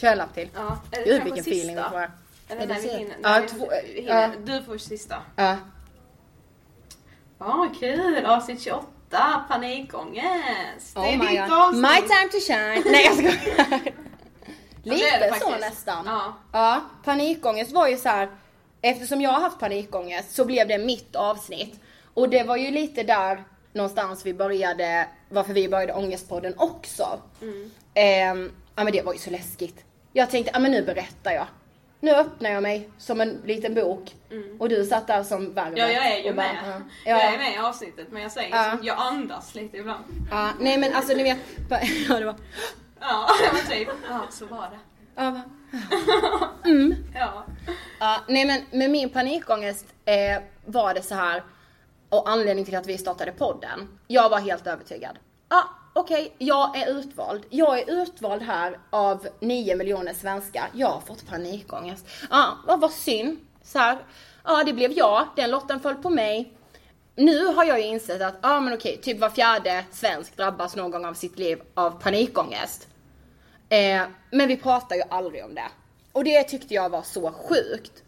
Kör 0.00 0.08
en 0.08 0.18
lapp 0.18 0.34
till. 0.34 0.48
Ja. 0.54 0.78
Är 0.90 0.98
det 0.98 1.04
Gud 1.04 1.22
vilken 1.24 1.44
sista? 1.44 1.50
feeling 1.50 1.76
vi 1.76 1.82
får. 1.82 2.10
Eller 2.48 2.62
Är 2.62 2.66
det 2.66 2.74
vi 2.74 2.88
så? 2.88 2.96
hinner, 2.96 3.14
Ja, 3.22 3.40
vi 3.42 3.48
två- 3.48 3.70
hinner. 3.84 4.22
ja. 4.22 4.28
Du 4.44 4.62
får 4.62 4.78
sista. 4.78 5.16
Ja. 5.36 5.56
Ja, 7.44 7.68
kul. 7.80 8.26
Avsnitt 8.26 8.60
28, 8.62 9.44
panikångest. 9.48 10.94
Det 10.94 11.00
är 11.00 11.04
Oh 11.04 11.18
my 11.18 11.26
ditt 11.26 11.40
god. 11.48 11.52
avsnitt. 11.58 11.82
My 11.82 11.96
time 12.08 12.28
to 12.32 12.38
shine. 12.46 12.92
Nej 12.92 13.04
jag 13.04 13.14
skojar. 13.14 13.80
det 14.84 14.90
Lite 14.90 15.18
det 15.18 15.28
så 15.40 15.50
faktiskt. 15.50 15.60
nästan. 15.60 16.04
Ja. 16.06 16.34
Ja, 16.52 16.80
panikångest 17.04 17.72
var 17.72 17.88
ju 17.88 17.96
så 17.96 18.08
här. 18.08 18.28
Eftersom 18.82 19.20
jag 19.20 19.30
har 19.30 19.40
haft 19.40 19.58
panikångest 19.58 20.34
så 20.34 20.44
blev 20.44 20.68
det 20.68 20.78
mitt 20.78 21.16
avsnitt. 21.16 21.80
Och 22.14 22.28
det 22.28 22.42
var 22.44 22.56
ju 22.56 22.70
lite 22.70 23.02
där 23.02 23.44
någonstans 23.72 24.26
vi 24.26 24.34
började, 24.34 25.06
varför 25.28 25.52
vi 25.52 25.68
började 25.68 25.92
Ångestpodden 25.92 26.54
också. 26.56 27.20
Mm. 27.42 27.70
Ehm, 27.94 28.52
ja 28.76 28.84
men 28.84 28.92
det 28.92 29.02
var 29.02 29.12
ju 29.12 29.18
så 29.18 29.30
läskigt. 29.30 29.84
Jag 30.12 30.30
tänkte, 30.30 30.50
ja 30.54 30.60
men 30.60 30.70
nu 30.70 30.82
berättar 30.82 31.30
jag. 31.32 31.46
Nu 32.02 32.10
öppnar 32.14 32.50
jag 32.50 32.62
mig 32.62 32.88
som 32.98 33.20
en 33.20 33.40
liten 33.44 33.74
bok. 33.74 34.14
Och 34.58 34.68
du 34.68 34.84
satt 34.84 35.06
där 35.06 35.22
som 35.22 35.54
värvet. 35.54 35.78
Mm. 35.78 35.90
Ja, 35.90 35.94
jag 36.02 36.12
är 36.18 36.24
ju 36.24 36.32
bara, 36.34 36.46
med. 36.52 36.82
ja. 37.04 37.10
Jag 37.10 37.34
är 37.34 37.38
med 37.38 37.54
i 37.54 37.58
avsnittet 37.58 38.06
men 38.10 38.22
jag 38.22 38.32
säger 38.32 38.56
Ja. 38.56 38.70
som, 38.76 38.86
jag 38.86 38.96
andas 38.98 39.54
lite 39.54 39.76
ibland. 39.76 40.04
Ja, 40.30 40.50
nej 40.60 40.78
men 40.78 40.94
alltså 40.94 41.14
ni 41.14 41.22
vet, 41.22 41.38
ja 42.08 42.18
det 42.18 42.24
var, 42.24 42.34
Ja, 43.00 43.28
men 43.52 43.78
typ. 43.78 43.88
Ja, 44.08 44.20
så 44.30 44.46
var 44.46 44.70
det. 44.70 44.78
ja, 45.22 45.30
va? 45.30 45.42
Ja. 47.14 47.44
Ja, 48.00 48.20
nej 48.28 48.44
men 48.44 48.78
med 48.78 48.90
min 48.90 49.10
panikångest 49.10 49.86
eh, 50.04 50.42
var 50.64 50.94
det 50.94 51.02
så 51.02 51.14
här 51.14 51.42
och 52.08 52.30
anledningen 52.30 52.64
till 52.64 52.76
att 52.76 52.86
vi 52.86 52.98
startade 52.98 53.32
podden. 53.32 53.88
Jag 54.06 54.28
var 54.30 54.38
helt 54.38 54.66
övertygad. 54.66 55.18
Ja, 55.48 55.64
okej, 55.94 56.16
okej, 56.16 56.34
jag 56.38 56.76
är 56.76 56.98
utvald. 56.98 57.46
Jag 57.50 57.78
är 57.78 58.02
utvald 58.02 58.42
här 58.42 58.78
av 58.90 59.28
9 59.40 59.76
miljoner 59.76 60.14
svenskar. 60.14 60.68
Jag 60.72 60.88
har 60.88 61.00
fått 61.00 61.28
panikångest. 61.28 62.06
Ja, 62.30 62.56
ah, 62.66 62.76
vad 62.76 62.90
synd. 62.90 63.38
Så 63.62 63.78
här, 63.78 63.98
ja 64.44 64.60
ah, 64.60 64.64
det 64.64 64.72
blev 64.72 64.92
jag. 64.92 65.28
Den 65.36 65.50
lotten 65.50 65.80
föll 65.80 65.94
på 65.94 66.10
mig. 66.10 66.52
Nu 67.16 67.46
har 67.46 67.64
jag 67.64 67.80
ju 67.80 67.86
insett 67.86 68.22
att, 68.22 68.34
ja 68.42 68.56
ah, 68.56 68.60
men 68.60 68.74
okej, 68.74 68.98
typ 69.02 69.18
var 69.18 69.30
fjärde 69.30 69.84
svensk 69.90 70.36
drabbas 70.36 70.76
någon 70.76 70.90
gång 70.90 71.04
av 71.04 71.14
sitt 71.14 71.38
liv 71.38 71.62
av 71.74 71.90
panikångest. 71.90 72.88
Eh, 73.68 74.02
men 74.30 74.48
vi 74.48 74.56
pratar 74.56 74.96
ju 74.96 75.02
aldrig 75.10 75.44
om 75.44 75.54
det. 75.54 75.68
Och 76.12 76.24
det 76.24 76.42
tyckte 76.44 76.74
jag 76.74 76.90
var 76.90 77.02
så 77.02 77.32
sjukt. 77.32 78.02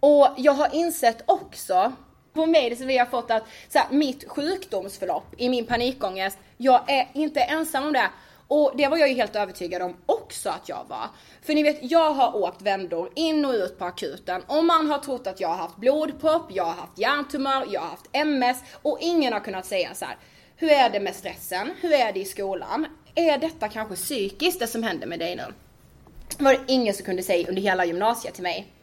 Och 0.00 0.28
jag 0.36 0.52
har 0.52 0.74
insett 0.74 1.22
också 1.26 1.92
på 2.36 2.46
mig 2.46 2.76
som 2.76 2.86
vi 2.86 2.98
har 2.98 3.06
fått 3.06 3.30
att 3.30 3.44
så 3.68 3.78
här, 3.78 3.86
mitt 3.90 4.28
sjukdomsförlopp 4.28 5.34
i 5.36 5.48
min 5.48 5.66
panikångest, 5.66 6.38
jag 6.56 6.90
är 6.90 7.08
inte 7.14 7.40
ensam 7.40 7.84
om 7.84 7.92
det. 7.92 8.10
Och 8.48 8.72
det 8.76 8.88
var 8.88 8.96
jag 8.96 9.08
ju 9.08 9.14
helt 9.14 9.36
övertygad 9.36 9.82
om 9.82 9.96
också 10.06 10.50
att 10.50 10.68
jag 10.68 10.84
var. 10.88 11.08
För 11.42 11.54
ni 11.54 11.62
vet, 11.62 11.78
jag 11.80 12.12
har 12.12 12.36
åkt 12.36 12.62
vändor 12.62 13.10
in 13.14 13.44
och 13.44 13.52
ut 13.52 13.78
på 13.78 13.84
akuten 13.84 14.42
och 14.46 14.64
man 14.64 14.90
har 14.90 14.98
trott 14.98 15.26
att 15.26 15.40
jag 15.40 15.48
har 15.48 15.56
haft 15.56 15.76
blodpropp, 15.76 16.46
jag 16.48 16.64
har 16.64 16.72
haft 16.72 16.98
hjärntumör, 16.98 17.66
jag 17.70 17.80
har 17.80 17.88
haft 17.88 18.08
MS 18.12 18.62
och 18.82 18.98
ingen 19.00 19.32
har 19.32 19.40
kunnat 19.40 19.66
säga 19.66 19.94
så 19.94 20.04
här. 20.04 20.16
Hur 20.56 20.70
är 20.70 20.90
det 20.90 21.00
med 21.00 21.14
stressen? 21.14 21.70
Hur 21.80 21.92
är 21.92 22.12
det 22.12 22.20
i 22.20 22.24
skolan? 22.24 22.86
Är 23.14 23.38
detta 23.38 23.68
kanske 23.68 23.94
psykiskt 23.94 24.60
det 24.60 24.66
som 24.66 24.82
händer 24.82 25.06
med 25.06 25.18
dig 25.18 25.36
nu? 25.36 25.44
var 26.38 26.52
det 26.52 26.60
ingen 26.66 26.94
som 26.94 27.04
kunde 27.04 27.22
säga 27.22 27.48
under 27.48 27.62
hela 27.62 27.84
gymnasiet 27.84 28.34
till 28.34 28.42
mig. 28.42 28.75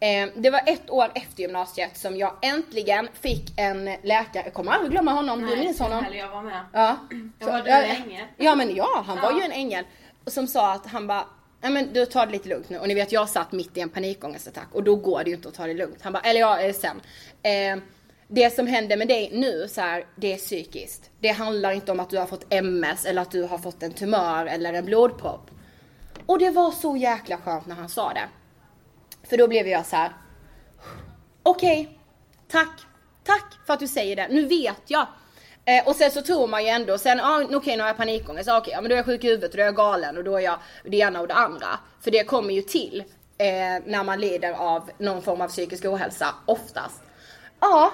Eh, 0.00 0.28
det 0.36 0.50
var 0.50 0.60
ett 0.66 0.90
år 0.90 1.12
efter 1.14 1.42
gymnasiet 1.42 1.96
som 1.96 2.16
jag 2.16 2.32
äntligen 2.42 3.08
fick 3.20 3.52
en 3.56 3.84
läkare, 4.02 4.42
jag 4.44 4.54
kommer 4.54 4.72
aldrig 4.72 4.90
glömma 4.90 5.12
honom, 5.12 5.46
du 5.46 5.56
minns 5.56 5.78
honom? 5.80 6.04
Eller 6.04 6.16
jag 6.18 6.28
var 6.28 6.42
med. 6.42 6.60
Ja. 6.72 6.96
Jag 7.38 7.46
var 7.46 7.62
du 7.62 7.70
ja, 7.70 7.78
länge. 7.80 8.28
Ja 8.36 8.54
men 8.54 8.76
ja, 8.76 9.04
han 9.06 9.16
var 9.20 9.30
Ja. 9.30 9.38
ju 9.38 9.44
en 9.44 9.52
ängel. 9.52 9.84
Som 10.26 10.46
sa 10.46 10.72
att 10.72 10.86
han 10.86 11.06
bara, 11.06 11.24
ja 11.60 11.70
men 11.70 11.92
du 11.92 12.06
tar 12.06 12.26
det 12.26 12.32
lite 12.32 12.48
lugnt 12.48 12.68
nu. 12.70 12.78
Och 12.78 12.88
ni 12.88 12.94
vet 12.94 13.12
jag 13.12 13.28
satt 13.28 13.52
mitt 13.52 13.76
i 13.76 13.80
en 13.80 13.88
panikångestattack 13.88 14.68
och 14.72 14.82
då 14.84 14.96
går 14.96 15.24
det 15.24 15.30
ju 15.30 15.36
inte 15.36 15.48
att 15.48 15.54
ta 15.54 15.66
det 15.66 15.74
lugnt. 15.74 15.98
Han 16.02 16.12
bara, 16.12 16.22
eller 16.22 16.40
ja 16.40 16.60
eh, 16.60 16.72
sen. 16.74 17.00
Eh, 17.42 17.82
det 18.28 18.50
som 18.54 18.66
händer 18.66 18.96
med 18.96 19.08
dig 19.08 19.30
nu 19.32 19.68
så 19.68 19.80
här, 19.80 20.06
det 20.16 20.32
är 20.32 20.36
psykiskt. 20.36 21.10
Det 21.20 21.28
handlar 21.28 21.72
inte 21.72 21.92
om 21.92 22.00
att 22.00 22.10
du 22.10 22.18
har 22.18 22.26
fått 22.26 22.52
MS 22.52 23.04
eller 23.04 23.22
att 23.22 23.30
du 23.30 23.42
har 23.42 23.58
fått 23.58 23.82
en 23.82 23.92
tumör 23.92 24.46
eller 24.46 24.72
en 24.72 24.84
blodpropp. 24.84 25.50
Och 26.26 26.38
det 26.38 26.50
var 26.50 26.70
så 26.70 26.96
jäkla 26.96 27.36
skönt 27.36 27.66
när 27.66 27.74
han 27.74 27.88
sa 27.88 28.12
det. 28.12 28.28
För 29.28 29.36
då 29.36 29.48
blev 29.48 29.68
jag 29.68 29.86
så 29.86 29.96
här. 29.96 30.12
Okej, 31.42 31.98
tack, 32.48 32.80
tack 33.24 33.58
för 33.66 33.74
att 33.74 33.80
du 33.80 33.88
säger 33.88 34.16
det. 34.16 34.28
Nu 34.28 34.46
vet 34.46 34.82
jag. 34.86 35.06
Eh, 35.64 35.88
och 35.88 35.96
sen 35.96 36.10
så 36.10 36.22
tror 36.22 36.48
man 36.48 36.64
ju 36.64 36.68
ändå, 36.68 36.98
sen 36.98 37.20
ah, 37.20 37.42
okej 37.52 37.76
nu 37.76 37.82
har 37.82 37.88
jag 37.88 37.96
panikångest, 37.96 38.48
ah, 38.48 38.58
okej 38.58 38.72
ja, 38.72 38.80
men 38.80 38.88
då 38.88 38.94
är 38.94 38.96
jag 38.96 39.06
sjuk 39.06 39.24
i 39.24 39.28
huvudet 39.28 39.50
och 39.50 39.56
då 39.56 39.62
är 39.62 39.66
jag 39.66 39.76
galen 39.76 40.16
och 40.16 40.24
då 40.24 40.36
är 40.36 40.40
jag 40.40 40.58
det 40.84 40.96
ena 40.96 41.20
och 41.20 41.28
det 41.28 41.34
andra. 41.34 41.66
För 42.00 42.10
det 42.10 42.24
kommer 42.24 42.54
ju 42.54 42.62
till 42.62 43.04
eh, 43.38 43.46
när 43.86 44.04
man 44.04 44.20
lider 44.20 44.52
av 44.52 44.90
någon 44.98 45.22
form 45.22 45.40
av 45.40 45.48
psykisk 45.48 45.84
ohälsa, 45.84 46.34
oftast. 46.46 47.02
Ja, 47.60 47.92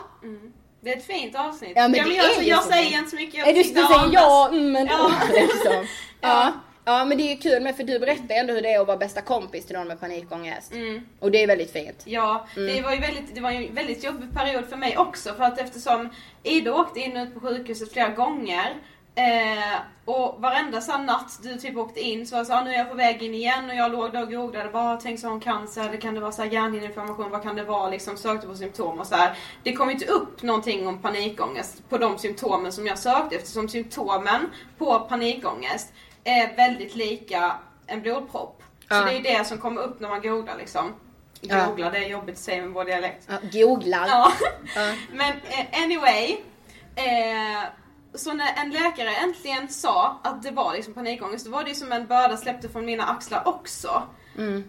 Det 0.80 0.92
är 0.92 0.96
ett 0.96 1.06
fint 1.06 1.36
avsnitt. 1.36 1.72
Ja, 1.74 1.82
men 1.82 1.92
det 1.92 1.98
jag, 1.98 2.08
är 2.08 2.22
alltså, 2.22 2.42
ju 2.42 2.48
jag 2.48 2.64
säger 2.64 2.98
inte 2.98 3.10
så 3.10 3.16
mycket. 3.16 3.34
Jag 3.34 3.48
är 3.48 3.54
du 3.54 3.62
du 3.62 3.68
säger 3.68 4.08
ja, 4.12 4.48
mm, 4.48 4.72
men. 4.72 4.86
Ja. 4.86 5.12
liksom. 5.32 5.72
ja. 5.72 5.86
Ja 6.20 6.52
men 6.84 7.18
det 7.18 7.22
är 7.24 7.30
ju 7.34 7.36
kul 7.36 7.62
med 7.62 7.76
för 7.76 7.84
du 7.84 7.98
berättar 7.98 8.34
ju 8.34 8.40
ändå 8.40 8.52
hur 8.54 8.62
det 8.62 8.72
är 8.72 8.80
att 8.80 8.86
vara 8.86 8.96
bästa 8.96 9.20
kompis 9.20 9.66
till 9.66 9.76
någon 9.76 9.88
med 9.88 10.00
panikångest. 10.00 10.72
Och 11.20 11.30
det 11.30 11.42
är 11.42 11.46
väldigt 11.46 11.72
fint. 11.72 12.02
Ja, 12.04 12.46
Mm. 12.56 12.74
det 12.76 12.82
var 12.82 12.92
ju 12.92 13.00
väldigt, 13.00 13.34
det 13.34 13.40
var 13.40 13.50
en 13.50 13.74
väldigt 13.74 14.04
jobbig 14.04 14.34
period 14.34 14.64
för 14.68 14.76
mig 14.76 14.98
också 14.98 15.34
för 15.34 15.44
att 15.44 15.58
eftersom 15.58 16.08
Ida 16.42 16.74
åkte 16.74 17.00
in 17.00 17.16
och 17.16 17.22
ut 17.22 17.34
på 17.34 17.40
sjukhuset 17.40 17.92
flera 17.92 18.08
gånger 18.08 18.74
eh, 19.14 19.80
och 20.04 20.40
varenda 20.42 20.80
sån 20.80 21.06
natt 21.06 21.38
du 21.42 21.54
typ 21.56 21.76
åkte 21.76 22.00
in 22.00 22.26
så 22.26 22.34
var 22.34 22.40
det 22.40 22.46
så, 22.46 22.52
ah, 22.52 22.64
nu 22.64 22.70
är 22.70 22.78
jag 22.78 22.88
på 22.88 22.94
väg 22.94 23.22
in 23.22 23.34
igen 23.34 23.70
och 23.70 23.76
jag 23.76 23.92
låg 23.92 24.12
där 24.12 24.22
och 24.22 24.30
googlade 24.30 24.70
bara, 24.70 24.96
tänk 24.96 25.20
så 25.20 25.26
har 25.26 25.30
hon 25.32 25.40
cancer, 25.40 25.88
eller 25.88 25.96
kan 26.00 26.14
det 26.14 26.20
vara 26.20 26.32
så 26.32 26.42
här 26.42 26.50
hjärnhinneinflammation, 26.50 27.30
vad 27.30 27.42
kan 27.42 27.56
det 27.56 27.64
vara 27.64 27.90
liksom, 27.90 28.16
sökte 28.16 28.46
på 28.46 28.54
symptom 28.54 29.00
och 29.00 29.06
så 29.06 29.14
här. 29.14 29.38
Det 29.62 29.72
kom 29.72 29.88
ju 29.88 29.94
inte 29.94 30.06
upp 30.06 30.42
någonting 30.42 30.86
om 30.88 30.98
panikångest 31.02 31.88
på 31.88 31.98
de 31.98 32.18
symptomen 32.18 32.72
som 32.72 32.86
jag 32.86 32.98
sökte 32.98 33.36
eftersom 33.36 33.68
symptomen 33.68 34.50
på 34.78 34.98
panikångest 35.00 35.92
är 36.24 36.56
väldigt 36.56 36.94
lika 36.94 37.52
en 37.86 38.02
blodpropp. 38.02 38.62
Så 38.80 38.94
Ja. 38.94 39.04
det 39.04 39.16
är 39.16 39.38
det 39.38 39.44
som 39.44 39.58
kommer 39.58 39.80
upp 39.80 40.00
när 40.00 40.08
man 40.08 40.22
googlar 40.22 40.56
liksom. 40.58 40.94
Ja. 41.40 41.66
Googla, 41.66 41.90
det 41.90 41.98
är 41.98 42.08
jobbigt 42.08 42.34
att 42.34 42.40
säga 42.42 42.62
med 42.62 42.70
vår 42.70 42.84
dialekt. 42.84 43.28
Ja, 43.30 43.34
googlar. 43.52 44.06
Ja. 44.08 44.32
Ja. 44.74 44.92
Men 45.12 45.32
eh, 45.32 45.82
anyway. 45.82 46.36
Eh, 46.94 47.62
så 48.14 48.32
när 48.32 48.54
en 48.56 48.70
läkare 48.70 49.10
äntligen 49.14 49.68
sa 49.68 50.20
att 50.24 50.42
det 50.42 50.50
var 50.50 50.72
liksom 50.72 50.94
panikångest, 50.94 51.44
då 51.46 51.50
var 51.52 51.62
det 51.62 51.68
ju 51.68 51.74
som 51.74 51.92
en 51.92 52.06
börda 52.06 52.36
släppte 52.36 52.68
från 52.68 52.84
mina 52.84 53.04
axlar 53.04 53.48
också. 53.48 54.02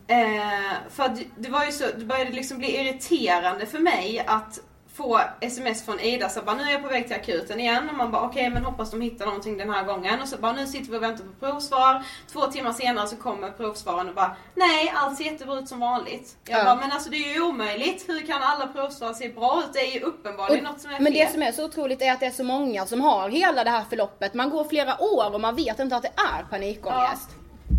Eh, 0.07 0.73
för 0.89 1.17
det 1.37 1.49
var 1.49 1.65
ju 1.65 1.71
så, 1.71 1.85
det 1.97 2.05
började 2.05 2.31
liksom 2.31 2.57
bli 2.57 2.79
irriterande 2.79 3.65
för 3.65 3.79
mig 3.79 4.23
att 4.27 4.59
få 4.93 5.19
sms 5.41 5.85
från 5.85 5.99
Ida 5.99 6.29
så 6.29 6.41
bara 6.41 6.55
nu 6.55 6.63
är 6.63 6.71
jag 6.71 6.81
på 6.81 6.87
väg 6.87 7.07
till 7.07 7.15
akuten 7.15 7.59
igen 7.59 7.89
och 7.89 7.95
man 7.95 8.11
bara 8.11 8.21
okej 8.21 8.49
men 8.49 8.65
hoppas 8.65 8.91
de 8.91 9.01
hittar 9.01 9.25
någonting 9.25 9.57
den 9.57 9.69
här 9.69 9.83
gången 9.83 10.21
och 10.21 10.27
så 10.27 10.37
bara 10.37 10.51
nu 10.53 10.67
sitter 10.67 10.91
vi 10.91 10.97
och 10.97 11.03
väntar 11.03 11.23
på 11.23 11.45
provsvar. 11.45 12.03
Två 12.31 12.41
timmar 12.41 12.73
senare 12.73 13.07
så 13.07 13.15
kommer 13.15 13.49
provsvaren 13.51 14.09
och 14.09 14.15
bara 14.15 14.35
nej 14.55 14.93
allt 14.95 15.17
ser 15.17 15.23
jättebra 15.23 15.59
ut 15.59 15.67
som 15.67 15.79
vanligt. 15.79 16.37
Jag 16.47 16.59
Ja. 16.59 16.63
bara 16.65 16.75
men 16.75 16.91
alltså 16.91 17.09
det 17.09 17.17
är 17.17 17.33
ju 17.33 17.41
omöjligt. 17.41 18.09
Hur 18.09 18.27
kan 18.27 18.43
alla 18.43 18.67
provsvar 18.67 19.13
se 19.13 19.29
bra 19.29 19.63
ut? 19.67 19.73
Det 19.73 19.79
är 19.79 19.93
ju 19.93 19.99
uppenbarligen 19.99 20.63
något 20.63 20.81
som 20.81 20.91
är 20.91 20.99
men 20.99 21.13
fel. 21.13 21.13
det 21.25 21.31
som 21.31 21.41
är 21.43 21.51
så 21.51 21.65
otroligt 21.65 22.01
är 22.01 22.11
att 22.11 22.19
det 22.19 22.25
är 22.25 22.31
så 22.31 22.43
många 22.43 22.85
som 22.85 23.01
har 23.01 23.29
hela 23.29 23.63
det 23.63 23.69
här 23.69 23.83
förloppet. 23.89 24.33
Man 24.33 24.49
går 24.49 24.63
flera 24.63 25.01
år 25.01 25.33
och 25.33 25.41
man 25.41 25.55
vet 25.55 25.79
inte 25.79 25.95
att 25.95 26.03
det 26.03 26.11
är 26.37 26.43
panikångest. 26.49 27.29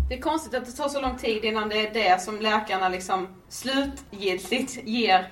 Det 0.09 0.15
är 0.15 0.21
konstigt 0.21 0.53
att 0.53 0.65
det 0.65 0.71
tar 0.71 0.89
så 0.89 1.01
lång 1.01 1.17
tid 1.17 1.45
innan 1.45 1.69
det 1.69 1.87
är 1.87 1.93
det 1.93 2.21
som 2.21 2.39
läkarna 2.41 2.89
liksom 2.89 3.27
slutgiltigt 3.49 4.87
ger 4.87 5.29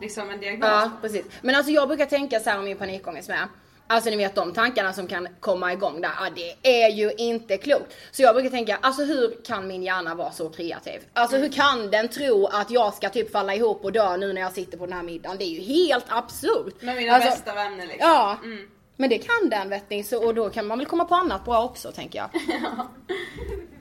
liksom 0.00 0.30
en 0.30 0.40
diagnos 0.40 0.68
Ja, 0.68 0.90
precis. 1.02 1.26
Men 1.42 1.54
alltså 1.54 1.72
jag 1.72 1.88
brukar 1.88 2.06
tänka 2.06 2.40
så 2.40 2.50
här 2.50 2.58
om 2.58 2.64
min 2.64 2.76
panikångest 2.76 3.28
med. 3.28 3.48
Alltså 3.90 4.10
ni 4.10 4.16
vet 4.16 4.34
de 4.34 4.52
tankarna 4.52 4.92
som 4.92 5.06
kan 5.06 5.28
komma 5.40 5.72
igång 5.72 6.00
där, 6.00 6.10
ja, 6.20 6.28
det 6.34 6.82
är 6.84 6.90
ju 6.90 7.12
inte 7.12 7.56
klokt. 7.56 7.94
Så 8.10 8.22
jag 8.22 8.34
brukar 8.34 8.50
tänka, 8.50 8.78
alltså 8.80 9.04
hur 9.04 9.44
kan 9.44 9.66
min 9.66 9.82
hjärna 9.82 10.14
vara 10.14 10.32
så 10.32 10.48
kreativ? 10.48 11.00
Alltså 11.12 11.36
hur 11.36 11.48
kan 11.48 11.90
den 11.90 12.08
tro 12.08 12.46
att 12.46 12.70
jag 12.70 12.94
ska 12.94 13.08
typ 13.08 13.32
falla 13.32 13.54
ihop 13.54 13.84
och 13.84 13.92
dö 13.92 14.16
nu 14.16 14.32
när 14.32 14.40
jag 14.40 14.52
sitter 14.52 14.78
på 14.78 14.86
den 14.86 14.94
här 14.94 15.02
middagen? 15.02 15.36
Det 15.38 15.44
är 15.44 15.48
ju 15.48 15.60
helt 15.60 16.04
absurt. 16.08 16.82
Med 16.82 16.96
mina 16.96 17.12
alltså, 17.12 17.30
bästa 17.30 17.54
vänner 17.54 17.86
liksom. 17.86 18.10
Ja. 18.10 18.38
Men 18.96 19.10
det 19.10 19.18
kan 19.18 19.50
den 19.50 19.68
vet 19.68 19.90
ni, 19.90 20.02
så, 20.04 20.26
och 20.26 20.34
då 20.34 20.50
kan 20.50 20.66
man 20.66 20.78
väl 20.78 20.86
komma 20.86 21.04
på 21.04 21.14
annat 21.14 21.44
bra 21.44 21.64
också 21.64 21.92
tänker 21.92 22.18
jag. 22.18 22.30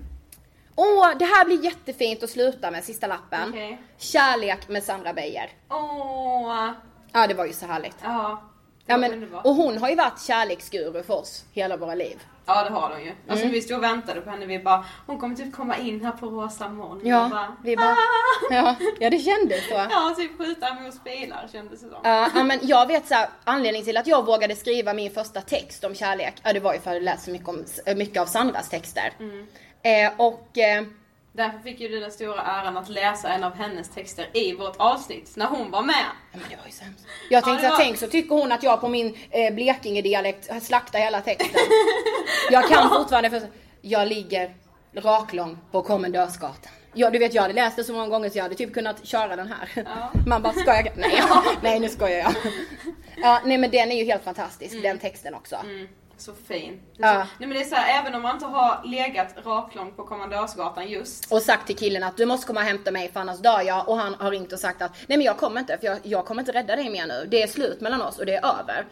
Åh, 0.77 1.09
det 1.19 1.25
här 1.25 1.45
blir 1.45 1.63
jättefint 1.63 2.23
att 2.23 2.29
sluta 2.29 2.71
med, 2.71 2.83
sista 2.83 3.07
lappen. 3.07 3.49
Okej. 3.49 3.81
Kärlek 3.97 4.67
med 4.69 4.83
Sandra 4.83 5.13
Beijer. 5.13 5.49
Åh, 5.69 6.69
Ja, 7.13 7.27
det 7.27 7.33
var 7.33 7.45
ju 7.45 7.53
så 7.53 7.65
härligt. 7.65 7.95
ja. 8.03 8.43
Ja, 8.89 8.97
men, 8.97 9.33
och 9.35 9.55
hon 9.55 9.77
har 9.77 9.89
ju 9.89 9.95
varit 9.95 10.21
kärleksguru 10.21 11.03
för 11.03 11.13
oss 11.13 11.45
hela 11.53 11.77
våra 11.77 11.95
liv. 11.95 12.19
Ja 12.45 12.63
det 12.63 12.69
har 12.69 12.89
hon 12.89 13.03
ju. 13.05 13.09
Alltså 13.27 13.43
Mm. 13.45 13.53
vi 13.53 13.61
stod 13.61 13.77
och 13.77 13.83
väntade 13.83 14.21
på 14.21 14.29
henne, 14.29 14.45
vi 14.45 14.59
bara 14.59 14.85
hon 15.07 15.19
kommer 15.19 15.35
typ 15.35 15.53
komma 15.55 15.77
in 15.77 16.05
här 16.05 16.11
på 16.11 16.25
rosa 16.25 16.69
moln. 16.69 17.01
Ja, 17.03 17.27
bara, 17.31 17.55
vi 17.63 17.75
bara, 17.77 17.95
ja, 18.49 18.75
ja 18.99 19.09
det 19.09 19.19
kändes 19.19 19.67
så. 19.67 19.73
Ja, 19.73 20.13
typ 20.17 20.37
skjuta 20.37 20.73
mot 20.73 21.03
bilar 21.03 21.49
kändes 21.51 21.81
det 21.81 21.89
som. 21.89 21.97
Ja, 22.03 22.29
ja, 22.35 22.43
men 22.43 22.59
jag 22.61 22.87
vet 22.87 23.07
så 23.07 23.13
här, 23.13 23.29
anledningen 23.43 23.85
till 23.85 23.97
att 23.97 24.07
jag 24.07 24.25
vågade 24.25 24.55
skriva 24.55 24.93
min 24.93 25.11
första 25.11 25.41
text 25.41 25.83
om 25.83 25.95
kärlek, 25.95 26.33
ja 26.43 26.53
det 26.53 26.59
var 26.59 26.73
ju 26.73 26.79
för 26.79 26.89
att 26.89 26.95
jag 26.95 27.03
läst 27.03 27.25
så 27.25 27.31
mycket, 27.31 27.49
om, 27.49 27.65
mycket 27.95 28.21
av 28.21 28.25
Sandras 28.25 28.69
texter. 28.69 29.13
Eh, 29.87 30.11
och 30.17 30.57
eh, 30.57 30.83
Därför 31.31 31.59
fick 31.59 31.79
ju 31.79 31.87
du 31.87 31.99
den 31.99 32.11
stora 32.11 32.41
äran 32.41 32.77
att 32.77 32.89
läsa 32.89 33.29
en 33.29 33.43
av 33.43 33.55
hennes 33.55 33.89
texter 33.89 34.27
i 34.33 34.53
vårt 34.53 34.75
avsnitt 34.77 35.33
när 35.35 35.45
hon 35.45 35.71
var 35.71 35.81
med. 35.81 35.95
Ja, 36.31 36.39
men 36.39 36.49
det 36.49 36.55
var 36.55 36.65
ju 36.65 36.71
sämst. 36.71 37.05
Jag 37.29 37.43
tänkte 37.43 37.63
så 37.65 37.69
var- 37.69 37.77
tänk 37.77 37.97
så 37.97 38.07
tycker 38.07 38.35
hon 38.35 38.51
att 38.51 38.63
jag 38.63 38.81
på 38.81 38.87
min 38.87 39.17
eh, 39.31 39.53
Blekinge-dialekt 39.53 40.63
slaktar 40.63 40.99
hela 40.99 41.21
texten. 41.21 41.61
jag 42.51 42.67
kan 42.69 42.89
fortfarande 42.89 43.29
för 43.29 43.41
jag 43.81 44.07
ligger 44.07 44.55
raklång 44.95 45.57
på 45.71 45.81
Kommendörsgatan. 45.81 46.71
Ja, 46.93 47.09
du 47.09 47.19
vet 47.19 47.33
jag 47.33 47.41
hade 47.41 47.53
läst 47.53 47.75
det 47.75 47.83
så 47.83 47.93
många 47.93 48.07
gånger 48.07 48.29
så 48.29 48.37
jag 48.37 48.43
hade 48.43 48.55
typ 48.55 48.73
kunnat 48.73 49.05
köra 49.05 49.35
den 49.35 49.47
här. 49.53 49.85
Man 50.27 50.41
bara, 50.41 50.53
ska 50.53 50.75
jag? 50.75 50.89
Nej, 50.97 51.21
nej 51.61 51.79
nu 51.79 51.89
skojar 51.89 52.17
jag. 52.17 52.33
Ja, 53.17 53.41
nej 53.45 53.57
men 53.57 53.71
den 53.71 53.91
är 53.91 53.95
ju 53.95 54.05
helt 54.05 54.23
fantastisk, 54.23 54.81
den 54.81 54.99
texten 54.99 55.33
också. 55.33 55.55
Mm, 55.55 55.87
så 56.21 56.33
fin. 56.47 56.79
Ja. 56.97 57.13
så, 57.13 57.17
nej 57.17 57.27
men 57.39 57.49
det 57.49 57.59
är 57.59 57.63
så 57.63 57.75
här, 57.75 58.01
även 58.01 58.15
om 58.15 58.21
man 58.21 58.33
inte 58.35 58.45
har 58.45 58.81
legat 58.85 59.27
raklång 59.45 59.91
på 59.95 60.03
Kommendörsgatan 60.03 60.87
just. 60.87 61.31
Och 61.31 61.41
sagt 61.41 61.67
till 61.67 61.77
killen 61.77 62.03
att 62.03 62.17
du 62.17 62.25
måste 62.25 62.47
komma 62.47 62.59
och 62.59 62.65
hämta 62.65 62.91
mig 62.91 63.11
för 63.11 63.19
annars 63.19 63.39
dör 63.39 63.61
jag. 63.61 63.89
Och 63.89 63.97
han 63.97 64.13
har 64.13 64.31
ringt 64.31 64.53
och 64.53 64.59
sagt 64.59 64.81
att 64.81 64.91
nej 65.07 65.17
men 65.17 65.25
jag 65.25 65.37
kommer 65.37 65.59
inte 65.59 65.77
för 65.77 65.85
jag, 65.87 65.97
jag 66.03 66.25
kommer 66.25 66.41
inte 66.41 66.51
rädda 66.51 66.75
dig 66.75 66.89
mer 66.89 67.07
nu. 67.07 67.27
Det 67.31 67.43
är 67.43 67.47
slut 67.47 67.81
mellan 67.81 68.01
oss 68.01 68.19
och 68.19 68.25
det 68.25 68.35
är 68.35 68.45
över. 68.59 68.85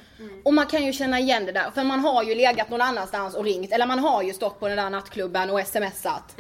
Och 0.44 0.54
man 0.54 0.66
kan 0.66 0.86
ju 0.86 0.94
känna 0.94 1.20
igen 1.20 1.46
det 1.46 1.52
där. 1.52 1.72
För 1.72 1.84
man 1.84 2.00
har 2.00 2.24
ju 2.24 2.36
legat 2.36 2.70
någon 2.70 2.82
annanstans 2.82 3.36
och 3.36 3.44
ringt. 3.44 3.72
Eller 3.72 3.86
man 3.86 4.00
har 4.00 4.24
ju 4.24 4.34
stått 4.34 4.60
på 4.60 4.68
den 4.68 4.78
där 4.78 4.90
nattklubben 4.90 5.50
och 5.50 5.60
smsat. 5.68 6.36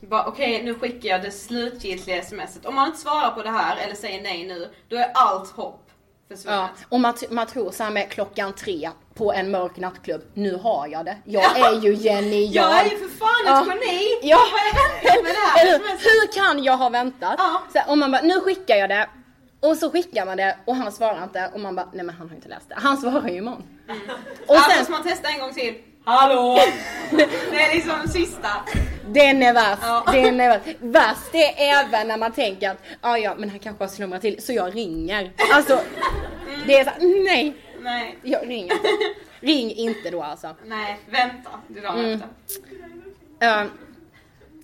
Bara 0.00 0.26
okej 0.26 0.62
nu 0.62 0.74
skickar 0.74 1.08
jag 1.08 1.22
det 1.22 1.30
slutgiltiga 1.30 2.22
smset. 2.22 2.66
Om 2.66 2.74
man 2.74 2.86
inte 2.86 2.98
svarar 3.00 3.30
på 3.30 3.42
det 3.42 3.50
här 3.50 3.76
eller 3.76 3.94
säger 3.94 4.22
nej 4.22 4.46
nu, 4.46 4.70
då 4.88 4.96
är 4.96 5.10
allt 5.14 5.50
hopp 5.50 5.86
Ja. 6.28 6.36
försvunnet. 6.36 6.70
Och 6.88 7.00
man, 7.00 7.14
man 7.30 7.46
tror 7.46 7.70
så 7.70 7.82
här 7.84 7.90
med 7.90 8.10
klockan 8.10 8.52
tre 8.52 8.90
på 9.20 9.32
en 9.32 9.50
mörk 9.50 9.76
nattklubb. 9.76 10.22
Nu 10.34 10.56
har 10.62 10.86
jag 10.88 11.04
det. 11.04 11.16
Jag 11.24 11.58
är 11.58 11.80
ju 11.80 11.96
genial. 12.08 12.54
Jag 12.54 12.80
är 12.80 12.84
ju 12.90 12.96
för 12.98 13.08
fan 13.18 13.44
ett 13.44 13.46
Ja. 13.46 13.74
geni! 13.74 14.18
Ja, 14.22 14.38
Vad 14.52 14.60
händer 15.12 15.22
med 15.22 15.32
det 15.32 15.60
här 15.60 15.78
hur 15.98 16.32
kan 16.32 16.64
jag 16.64 16.76
ha 16.76 16.88
väntat? 16.88 17.34
Ja. 17.38 17.62
Så 17.72 17.78
här, 17.78 17.90
och 17.90 17.98
man 17.98 18.10
bara, 18.12 18.22
nu 18.22 18.40
skickar 18.40 18.76
jag 18.76 18.88
det. 18.88 19.08
Och 19.62 19.76
så 19.76 19.90
skickar 19.90 20.26
man 20.26 20.36
det 20.36 20.56
och 20.64 20.76
han 20.76 20.92
svarar 20.92 21.22
inte 21.24 21.50
och 21.54 21.60
man 21.60 21.74
bara, 21.76 21.88
nej 21.92 22.04
men 22.06 22.14
han 22.16 22.28
har 22.28 22.36
inte 22.36 22.48
läst 22.48 22.68
det. 22.68 22.74
Han 22.78 22.96
svarar 22.96 23.28
ju 23.28 23.36
imorgon. 23.36 23.62
Och 24.46 24.54
Alltså 24.54 24.70
sen, 24.70 24.84
ska 24.84 24.92
man 24.92 25.02
testa 25.02 25.28
en 25.28 25.40
gång 25.40 25.52
till. 25.54 25.74
Hallå! 26.04 26.58
det 27.50 27.62
är 27.62 27.74
liksom 27.74 28.08
sista. 28.08 28.48
den 29.06 29.42
är 29.42 29.52
värst. 29.54 29.82
Ja. 29.82 30.04
Den 30.12 30.40
är 30.40 30.48
värst. 30.48 30.76
Värst 30.80 31.34
är 31.34 31.54
även 31.56 32.08
när 32.08 32.16
man 32.16 32.32
tänker 32.32 32.70
att, 32.70 32.76
ja 33.02 33.18
ja 33.18 33.34
men 33.38 33.50
han 33.50 33.58
kanske 33.58 33.84
har 33.84 33.88
slumrat 33.88 34.20
till 34.20 34.42
så 34.42 34.52
jag 34.52 34.76
ringer. 34.76 35.32
Alltså, 35.52 35.80
det 36.66 36.78
är 36.78 36.84
så 36.84 36.90
nej. 37.24 37.56
Nej, 37.80 38.18
Jag 38.22 38.48
ringer 38.48 38.72
inte. 38.74 38.88
Ring 39.40 39.70
inte 39.70 40.10
då 40.10 40.22
alltså. 40.22 40.56
nej, 40.66 40.98
vänta. 41.10 41.50
Är 41.76 41.82
dagen 41.82 41.98
Mm. 41.98 42.12
efter. 42.12 42.28
Ja. 43.38 43.66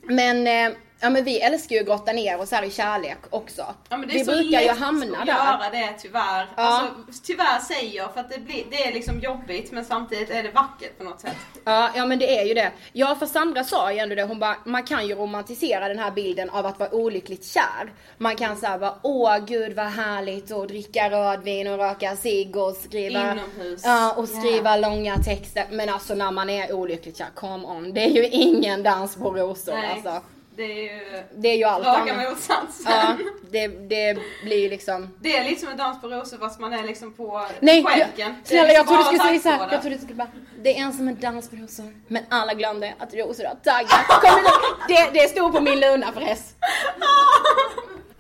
men, 0.03 0.47
eh, 0.47 0.79
ja 1.01 1.11
men 1.11 1.25
vi 1.25 1.41
älskar 1.41 1.77
ju 1.77 1.81
att 1.81 1.87
grotta 1.87 2.13
ner 2.13 2.41
oss 2.41 2.51
här 2.51 2.63
i 2.63 2.71
kärlek 2.71 3.19
också. 3.31 3.75
Ja, 3.89 3.97
men 3.97 4.09
det 4.09 4.15
är 4.15 4.19
vi 4.19 4.25
så 4.25 4.31
brukar 4.31 4.61
ju 4.61 4.67
lätt 4.67 4.79
hamna 4.79 5.19
att 5.19 5.27
där. 5.27 5.35
göra 5.35 5.71
det 5.71 5.95
tyvärr. 5.99 6.49
Ja. 6.57 6.63
Alltså, 6.63 6.95
tyvärr 7.25 7.59
säger 7.61 7.97
jag 7.97 8.15
för 8.15 8.21
att 8.21 8.31
det, 8.31 8.39
blir, 8.39 8.65
det 8.71 8.87
är 8.87 8.93
liksom 8.93 9.21
jobbigt 9.21 9.73
men 9.73 9.85
samtidigt 9.85 10.31
är 10.31 10.43
det 10.43 10.51
vackert 10.51 10.99
på 10.99 11.05
något 11.05 11.21
sätt. 11.21 11.37
Ja, 11.65 11.91
ja 11.95 12.07
men 12.07 12.19
det 12.19 12.39
är 12.39 12.45
ju 12.45 12.55
det. 12.55 12.73
Ja 12.93 13.17
för 13.19 13.27
Sandra 13.27 13.65
sa 13.65 13.93
ju 13.93 13.99
ändå 13.99 14.15
det, 14.15 14.23
hon 14.23 14.39
bara, 14.39 14.57
man 14.65 14.83
kan 14.83 15.07
ju 15.09 15.15
romantisera 15.15 15.89
den 15.89 15.99
här 15.99 16.11
bilden 16.11 16.51
av 16.51 16.67
att 16.67 16.79
vara 16.79 16.95
olyckligt 16.95 17.47
kär. 17.47 17.93
Man 18.19 18.37
kan 18.37 18.57
säga 18.57 18.79
bara, 18.79 18.95
åh 19.03 19.39
gud 19.39 19.77
vad 19.77 19.87
härligt 19.87 20.53
att 20.53 20.69
dricka 20.69 21.11
rödvin 21.11 21.67
och 21.67 21.79
röka 21.79 22.17
cigg 22.17 22.57
och 22.57 22.75
skriva 22.75 23.33
Inomhus. 23.33 23.83
Ja, 23.85 24.13
och 24.13 24.29
skriva 24.29 24.77
långa 24.77 25.17
texter. 25.17 25.65
Men 25.71 25.89
alltså 25.89 26.15
när 26.15 26.31
man 26.31 26.51
är 26.51 26.73
olyckligt 26.73 27.19
kär, 27.19 27.27
come 27.35 27.67
on. 27.67 27.93
Det 27.93 28.05
är 28.05 28.11
ju 28.11 28.27
ingen 28.27 28.83
dans 28.83 29.17
på 29.17 29.31
rosor 29.31 29.73
Nej, 29.73 29.93
alltså. 29.93 30.23
Det 30.57 30.63
är 30.63 30.83
ju 30.83 31.23
Det 31.35 31.49
är 31.49 31.57
ju 31.57 31.65
allt 31.65 31.87
raka 31.87 32.15
motsatsen. 32.31 32.93
Ja, 32.93 33.17
det, 33.51 33.69
det 33.69 34.19
blir 34.45 34.59
ju 34.63 34.69
liksom 34.69 35.15
Det 35.21 35.37
är 35.37 35.45
lite 35.45 35.61
som 35.61 35.69
en 35.71 35.77
dans 35.77 36.01
på 36.01 36.09
rosor 36.09 36.39
fast 36.39 36.61
man 36.61 36.73
är 36.73 36.83
liksom 36.83 37.13
på 37.13 37.47
Nej, 37.61 37.85
skänken. 37.85 38.11
jag, 38.17 38.35
snälla 38.45 38.63
liksom 38.63 38.77
jag 38.77 38.87
trodde 38.87 39.03
du 39.03 39.05
skulle 39.05 39.41
säga 39.41 39.41
såhär, 39.41 39.73
jag 39.73 39.81
trodde 39.81 39.97
du 39.97 40.03
skulle 40.03 40.15
bara 40.17 40.31
Det 40.63 40.79
är 40.79 40.83
en 40.83 40.93
som 40.93 41.09
en 41.09 41.21
dans 41.21 41.51
på 41.51 41.57
rosor, 41.57 41.95
men 42.09 42.23
alla 42.29 42.55
glömde 42.55 42.95
att 42.99 43.15
rosor 43.15 43.45
har 43.45 43.55
taggar. 43.55 44.21
Kom 44.21 44.39
igen, 44.41 45.11
det, 45.13 45.21
det 45.21 45.29
stod 45.29 45.53
på 45.53 45.61
min 45.61 45.81
luna 45.81 46.13
förrest. 46.13 46.55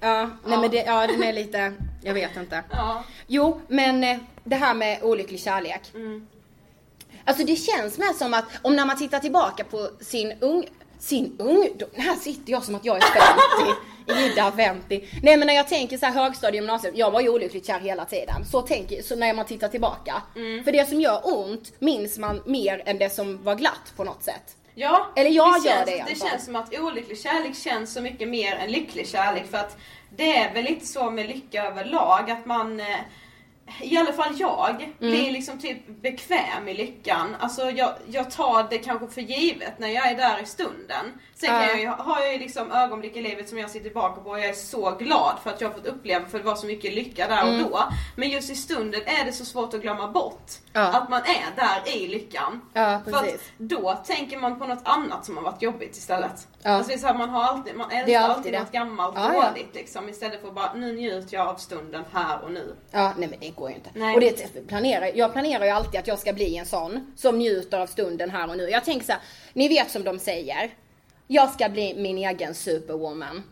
Ja, 0.00 0.30
nej 0.44 0.58
men 0.58 0.70
det, 0.70 0.84
ja 0.86 1.06
den 1.06 1.22
är 1.22 1.32
lite, 1.32 1.72
jag 2.02 2.14
vet 2.14 2.36
inte. 2.36 2.64
Ja. 2.70 3.04
Jo, 3.26 3.60
men 3.68 4.04
eh, 4.04 4.18
det 4.44 4.56
här 4.56 4.74
med 4.74 5.02
olycklig 5.02 5.40
kärlek. 5.40 5.80
Mm. 5.94 6.26
Alltså 7.24 7.44
det 7.44 7.56
känns 7.56 7.98
mer 7.98 8.12
som 8.12 8.34
att, 8.34 8.44
om 8.62 8.76
när 8.76 8.86
man 8.86 8.96
tittar 8.98 9.18
tillbaka 9.18 9.64
på 9.64 9.88
sin 10.00 10.32
ung, 10.40 10.68
sin 10.98 11.36
ungdom, 11.38 11.88
här 11.94 12.16
sitter 12.16 12.52
jag 12.52 12.64
som 12.64 12.74
att 12.74 12.84
jag 12.84 12.96
är 12.96 13.00
50, 13.00 14.32
Ida 14.32 14.52
50. 14.52 15.04
Nej 15.22 15.36
men 15.36 15.46
när 15.46 15.54
jag 15.54 15.68
tänker 15.68 15.98
så 15.98 16.06
här 16.06 16.12
högstadie 16.12 16.60
gymnasium, 16.60 16.94
jag 16.96 17.10
var 17.10 17.20
ju 17.20 17.28
olyckligt 17.28 17.66
kär 17.66 17.80
hela 17.80 18.04
tiden. 18.04 18.44
Så 18.44 18.62
tänker 18.62 19.02
så 19.02 19.16
när 19.16 19.34
man 19.34 19.44
tittar 19.46 19.68
tillbaka. 19.68 20.22
Mm. 20.36 20.64
För 20.64 20.72
det 20.72 20.88
som 20.88 21.00
gör 21.00 21.20
ont 21.24 21.72
minns 21.78 22.18
man 22.18 22.42
mer 22.46 22.82
än 22.86 22.98
det 22.98 23.10
som 23.10 23.42
var 23.42 23.54
glatt 23.54 23.92
på 23.96 24.04
något 24.04 24.22
sätt. 24.22 24.56
Ja, 24.74 25.12
Eller 25.16 25.30
jag 25.30 25.62
det 25.62 25.68
gör 25.68 25.76
känns, 25.76 25.90
det 25.90 26.04
Det 26.08 26.28
känns 26.28 26.44
som 26.44 26.56
att 26.56 26.78
olycklig 26.78 27.20
kärlek 27.20 27.56
känns 27.56 27.92
så 27.92 28.00
mycket 28.00 28.28
mer 28.28 28.56
än 28.56 28.70
lycklig 28.70 29.08
kärlek 29.08 29.50
för 29.50 29.58
att 29.58 29.76
det 30.16 30.36
är 30.36 30.54
väl 30.54 30.64
lite 30.64 30.86
så 30.86 31.10
med 31.10 31.26
lycka 31.26 31.64
överlag 31.64 32.30
att 32.30 32.46
man 32.46 32.80
eh, 32.80 32.96
i 33.82 33.96
alla 33.96 34.12
fall 34.12 34.34
jag 34.38 34.74
Mm. 34.82 34.92
blir 34.98 35.30
liksom 35.32 35.58
typ 35.58 36.02
bekväm 36.02 36.68
i 36.68 36.74
lyckan. 36.74 37.36
Alltså 37.40 37.70
jag, 37.70 37.94
jag 38.10 38.30
tar 38.30 38.66
det 38.70 38.78
kanske 38.78 39.08
för 39.08 39.20
givet 39.20 39.78
när 39.78 39.88
jag 39.88 40.06
är 40.06 40.16
där 40.16 40.42
i 40.42 40.46
stunden. 40.46 41.06
Sen 41.38 41.48
kan 41.48 41.62
Ja. 41.62 41.68
jag 41.68 41.80
ju, 41.80 41.86
har 41.86 42.20
jag 42.20 42.32
ju 42.32 42.38
liksom 42.38 42.72
ögonblick 42.72 43.16
i 43.16 43.22
livet 43.22 43.48
som 43.48 43.58
jag 43.58 43.70
ser 43.70 43.80
tillbaka 43.80 44.20
på 44.20 44.30
och 44.30 44.38
jag 44.38 44.46
är 44.46 44.52
så 44.52 44.90
glad 44.90 45.34
för 45.42 45.50
att 45.50 45.60
jag 45.60 45.68
har 45.68 45.74
fått 45.74 45.86
uppleva 45.86 46.26
för 46.28 46.38
det 46.38 46.44
var 46.44 46.54
så 46.54 46.66
mycket 46.66 46.94
lycka 46.94 47.28
där 47.28 47.42
Mm. 47.42 47.64
och 47.64 47.70
då. 47.70 47.80
Men 48.16 48.28
just 48.30 48.50
i 48.50 48.54
stunden 48.54 49.00
är 49.06 49.24
det 49.24 49.32
så 49.32 49.44
svårt 49.44 49.74
att 49.74 49.80
glömma 49.82 50.08
bort 50.08 50.50
Ja. 50.72 50.80
att 50.80 51.08
man 51.10 51.20
är 51.20 51.56
där 51.56 51.96
i 51.96 52.08
lyckan. 52.08 52.60
Ja, 52.72 53.00
För 53.04 53.12
att 53.16 53.40
då 53.58 53.98
tänker 54.06 54.38
man 54.38 54.58
på 54.58 54.66
något 54.66 54.80
annat 54.84 55.24
som 55.26 55.36
har 55.36 55.44
varit 55.44 55.62
jobbigt 55.62 55.96
istället. 55.96 56.48
Ja. 56.62 56.70
Alltså 56.70 56.88
det 56.88 56.94
är 56.94 56.98
så 56.98 57.06
här, 57.06 57.14
man 57.14 57.28
har 57.30 57.42
alltid, 57.44 57.76
man 57.76 57.90
älskar 57.90 58.20
alltid, 58.20 58.36
alltid 58.36 58.52
det. 58.52 58.58
något 58.58 58.72
gammalt 58.72 59.14
ja. 59.16 59.32
dåligt 59.50 59.74
liksom. 59.74 60.08
Istället 60.08 60.40
för 60.40 60.48
att 60.48 60.54
bara, 60.54 60.72
nu 60.74 60.92
njuter 60.92 61.36
jag 61.36 61.48
av 61.48 61.54
stunden 61.56 62.04
här 62.12 62.42
och 62.44 62.52
nu. 62.52 62.74
Ja, 62.90 63.12
nej 63.18 63.28
men 63.28 63.40
det 63.40 63.50
går 63.50 63.68
ju 63.70 63.74
inte. 63.76 63.90
Nej. 63.94 64.14
Och 64.14 64.20
det 64.20 64.66
planerar, 64.68 65.10
jag 65.14 65.32
planerar 65.32 65.64
ju 65.64 65.70
alltid 65.70 66.00
att 66.00 66.06
jag 66.06 66.18
ska 66.18 66.32
bli 66.32 66.56
en 66.56 66.66
sån 66.66 67.12
som 67.16 67.38
njuter 67.38 67.78
av 67.80 67.86
stunden 67.86 68.30
här 68.30 68.50
och 68.50 68.56
nu. 68.56 68.68
Jag 68.70 68.84
tänker 68.84 69.06
så 69.06 69.12
här, 69.12 69.20
ni 69.52 69.68
vet 69.68 69.90
som 69.90 70.04
de 70.04 70.18
säger, 70.18 70.70
jag 71.26 71.50
ska 71.50 71.68
bli 71.68 71.94
min 71.94 72.18
egen 72.18 72.54
superwoman. 72.54 73.42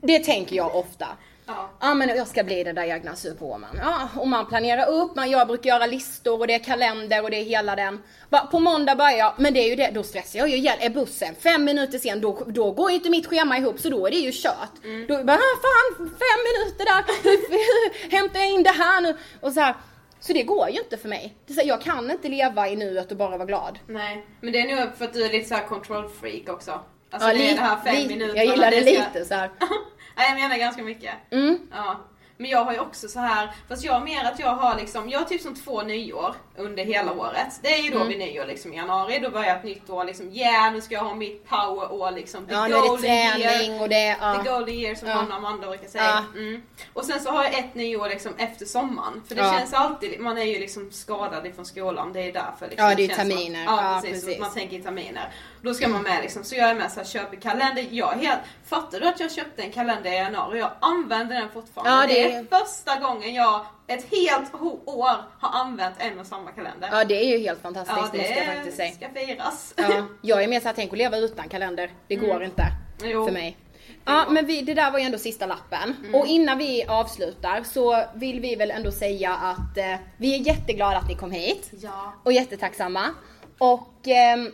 Det 0.00 0.18
tänker 0.18 0.56
jag 0.56 0.76
ofta. 0.76 1.06
Ja. 1.46 1.70
Ja 1.80 1.94
men 1.94 2.08
jag 2.08 2.28
ska 2.28 2.44
bli 2.44 2.64
den 2.64 2.74
där 2.74 2.84
egna 2.84 3.16
superwoman. 3.16 3.80
Ja, 3.82 4.08
och 4.16 4.28
man 4.28 4.46
planerar 4.46 4.88
upp, 4.88 5.16
man, 5.16 5.30
jag 5.30 5.46
brukar 5.46 5.70
göra 5.70 5.86
listor 5.86 6.40
och 6.40 6.46
det 6.46 6.54
är 6.54 6.58
kalender 6.64 7.22
och 7.22 7.30
det 7.30 7.36
är 7.36 7.44
hela 7.44 7.76
den. 7.76 8.02
Bara, 8.30 8.46
På 8.46 8.58
måndag 8.58 8.96
börjar 8.96 9.18
jag, 9.18 9.34
men 9.38 9.54
det 9.54 9.60
är 9.60 9.68
ju 9.68 9.76
det, 9.76 9.90
då 9.94 10.02
stressar 10.02 10.38
jag 10.38 10.48
ju 10.48 10.56
ihjäl. 10.56 10.78
Är 10.80 10.90
bussen 10.90 11.34
fem 11.34 11.64
minuter 11.64 11.98
sen, 11.98 12.20
då, 12.20 12.42
då 12.46 12.70
går 12.70 12.90
ju 12.90 12.96
inte 12.96 13.10
mitt 13.10 13.26
schema 13.26 13.58
ihop 13.58 13.80
så 13.80 13.90
då 13.90 14.06
är 14.06 14.10
det 14.10 14.16
ju 14.16 14.32
kört. 14.32 14.72
Då 15.08 15.24
bara, 15.24 15.36
ah, 15.36 15.58
fan 15.62 15.96
fem 16.08 16.40
minuter 16.48 16.84
där, 16.84 18.10
hämtar 18.16 18.40
jag 18.40 18.50
in 18.50 18.62
det 18.62 18.70
här 18.70 19.00
nu? 19.00 19.16
Och 19.40 19.52
så 19.52 19.60
här. 19.60 19.74
Så 20.20 20.32
det 20.32 20.42
går 20.42 20.68
ju 20.70 20.78
inte 20.78 20.96
för 20.96 21.08
mig. 21.08 21.34
Det 21.46 21.52
är 21.52 21.54
så 21.54 21.60
här, 21.60 21.68
jag 21.68 21.82
kan 21.82 22.10
inte 22.10 22.28
leva 22.28 22.68
i 22.68 22.76
nuet 22.76 23.10
och 23.10 23.16
bara 23.16 23.36
vara 23.36 23.46
glad. 23.46 23.78
Nej, 23.86 24.26
men 24.40 24.52
det 24.52 24.58
är 24.60 24.76
nog 24.76 24.96
för 24.96 25.04
att 25.04 25.12
du 25.12 25.24
är 25.24 25.32
lite 25.32 25.48
så 25.48 25.54
här 25.54 25.66
control 25.66 26.08
freak 26.08 26.48
också. 26.48 26.80
Alltså 27.10 27.28
Ja, 27.28 27.34
det 27.34 27.50
är 27.50 27.54
det 27.54 27.60
här 27.60 27.76
fem 27.84 28.06
minuterna. 28.08 28.36
jag 28.36 28.46
gillar 28.46 28.70
det 28.70 28.80
ska- 28.82 28.90
lite 28.90 29.24
så 29.24 29.34
här. 29.34 29.50
Nej 30.16 30.30
jag 30.30 30.40
menar 30.40 30.56
ganska 30.56 30.82
mycket. 30.82 31.14
Mm. 31.30 31.58
Ja. 31.74 32.00
Men 32.40 32.50
jag 32.50 32.64
har 32.64 32.72
ju 32.72 32.78
också 32.80 33.08
så 33.08 33.20
här, 33.20 33.50
fast 33.68 33.84
jag 33.84 34.04
mer 34.04 34.24
att 34.24 34.38
jag 34.38 34.54
har 34.54 34.76
liksom, 34.76 35.08
jag 35.10 35.18
har 35.18 35.26
typ 35.26 35.40
som 35.40 35.54
två 35.54 35.82
nyår 35.82 36.34
under 36.56 36.84
hela 36.84 37.12
året. 37.12 37.60
Det 37.62 37.68
är 37.74 37.82
ju 37.82 37.90
då 37.90 37.96
Mm. 37.96 38.08
vid 38.08 38.18
nyår 38.18 38.46
liksom 38.46 38.72
i 38.72 38.76
januari, 38.76 39.18
då 39.18 39.30
börjar 39.30 39.56
ett 39.56 39.64
nytt 39.64 39.90
år 39.90 40.04
liksom, 40.04 40.30
yeah 40.32 40.72
nu 40.72 40.80
ska 40.80 40.94
jag 40.94 41.02
ha 41.04 41.14
mitt 41.14 41.48
power-år 41.48 42.10
liksom. 42.10 42.46
The 42.46 42.52
Ja, 42.54 42.64
är 42.64 42.68
det 42.68 42.88
golden 42.88 43.04
year. 43.10 43.38
träning 43.38 43.80
och 43.80 43.88
det, 43.88 44.16
ja. 44.20 44.34
The 44.44 44.50
golden 44.50 44.74
year 44.74 44.94
som 44.94 45.08
Ja. 45.08 45.14
Hanna 45.14 45.28
och 45.28 45.34
Amanda 45.36 45.66
brukar 45.68 45.88
säga. 45.88 46.04
Ja. 46.34 46.40
Mm. 46.40 46.62
Och 46.92 47.04
sen 47.04 47.20
så 47.20 47.30
har 47.30 47.44
jag 47.44 47.58
ett 47.58 47.74
nyår 47.74 48.08
liksom 48.08 48.32
efter 48.38 48.66
sommaren. 48.66 49.22
För 49.28 49.34
det 49.34 49.42
Ja. 49.42 49.58
känns 49.58 49.72
alltid, 49.74 50.20
man 50.20 50.38
är 50.38 50.42
ju 50.44 50.58
liksom 50.58 50.90
skadad 50.92 51.46
ifrån 51.46 51.64
skolan, 51.66 52.12
det 52.12 52.20
är 52.20 52.32
därför. 52.32 52.68
Liksom, 52.68 52.88
Ja, 52.88 52.94
det 52.94 53.02
är 53.02 53.06
ju 53.06 53.10
att- 53.12 53.18
terminer. 53.18 53.64
Ja, 53.64 53.94
Ja, 53.94 54.00
precis. 54.02 54.24
precis. 54.24 54.40
Man 54.40 54.52
tänker 54.54 54.76
i 54.78 54.82
terminer. 54.82 55.28
Då 55.62 55.74
ska 55.74 55.88
man 55.88 56.02
med 56.02 56.22
liksom, 56.22 56.44
så 56.44 56.54
jag 56.54 56.70
är 56.70 56.74
med 56.74 56.92
så 56.92 57.00
här, 57.00 57.06
köper 57.06 57.36
kalender. 57.36 57.86
Jag 57.90 58.12
är 58.14 58.18
helt, 58.18 58.38
fattar 58.66 59.00
du 59.00 59.08
att 59.08 59.20
jag 59.20 59.32
köpte 59.32 59.62
en 59.62 59.72
kalender 59.72 60.10
i 60.12 60.14
januari? 60.14 60.58
Jag 60.58 60.70
använder 60.80 61.34
den 61.40 61.48
fortfarande. 61.50 62.14
Ja, 62.14 62.20
det... 62.22 62.28
det- 62.28 62.34
är 62.34 62.64
första 62.64 63.00
gången 63.00 63.34
jag 63.34 63.66
ett 63.86 64.06
helt 64.10 64.54
år 64.84 65.24
har 65.40 65.60
använt 65.60 65.94
en 65.98 66.18
och 66.20 66.26
samma 66.26 66.50
kalender. 66.50 66.88
Ja 66.92 67.04
det 67.04 67.14
är 67.24 67.38
ju 67.38 67.44
helt 67.44 67.62
fantastiskt 67.62 67.98
Ja, 67.98 68.08
det 68.12 68.18
måste 68.18 68.34
jag 68.34 68.46
faktiskt 68.54 68.76
säga. 68.76 68.92
ska 68.92 69.08
firas. 69.08 69.74
Ja, 69.76 70.06
jag 70.22 70.42
är 70.44 70.48
mer 70.48 70.60
såhär, 70.60 70.74
tänk 70.74 70.92
att 70.92 70.98
leva 70.98 71.16
utan 71.16 71.48
kalender. 71.48 71.90
Det 72.08 72.14
går 72.16 72.44
inte 72.44 72.62
Mm. 73.00 73.10
Jo. 73.12 73.26
för 73.26 73.32
mig. 73.32 73.56
Ja 74.04 74.26
men 74.30 74.46
vi, 74.46 74.62
det 74.62 74.74
där 74.74 74.90
var 74.90 74.98
ju 74.98 75.04
ändå 75.04 75.18
sista 75.18 75.46
lappen. 75.46 75.96
Och 76.14 76.26
innan 76.26 76.58
vi 76.58 76.84
avslutar 76.84 77.62
så 77.62 78.04
vill 78.14 78.40
vi 78.40 78.54
väl 78.56 78.70
ändå 78.70 78.90
säga 78.92 79.34
att 79.34 79.78
eh, 79.78 79.94
vi 80.16 80.34
är 80.34 80.38
jätteglada 80.38 80.96
att 80.96 81.08
ni 81.08 81.14
kom 81.14 81.30
hit. 81.30 81.70
Ja. 81.82 82.12
Och 82.24 82.32
jättetacksamma. 82.32 83.08
Och 83.58 84.08
ehm, 84.08 84.52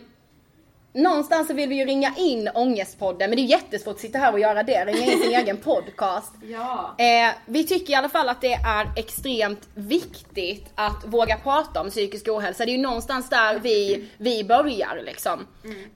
någonstans 0.95 1.47
så 1.47 1.53
vill 1.53 1.69
vi 1.69 1.75
ju 1.75 1.85
ringa 1.85 2.13
in 2.17 2.49
Ångestpodden 2.53 3.29
men 3.29 3.37
det 3.37 3.41
är 3.41 3.45
jättesvårt 3.45 3.95
att 3.95 3.99
sitta 3.99 4.17
här 4.17 4.33
och 4.33 4.39
göra 4.39 4.63
det, 4.63 4.85
ringa 4.85 5.11
in 5.11 5.19
sin 5.19 5.33
egen 5.35 5.57
podcast. 5.57 6.33
Ja. 6.41 6.95
Eh, 6.97 7.33
vi 7.45 7.63
tycker 7.63 7.93
i 7.93 7.95
alla 7.95 8.09
fall 8.09 8.29
att 8.29 8.41
det 8.41 8.53
är 8.53 8.87
extremt 8.95 9.69
viktigt 9.73 10.65
att 10.75 11.05
våga 11.05 11.37
prata 11.37 11.81
om 11.81 11.89
psykisk 11.89 12.27
ohälsa. 12.27 12.65
Det 12.65 12.71
är 12.71 12.77
ju 12.77 12.81
någonstans 12.81 13.29
där 13.29 13.59
vi, 13.59 14.05
vi 14.17 14.43
börjar 14.43 15.01
liksom. 15.05 15.47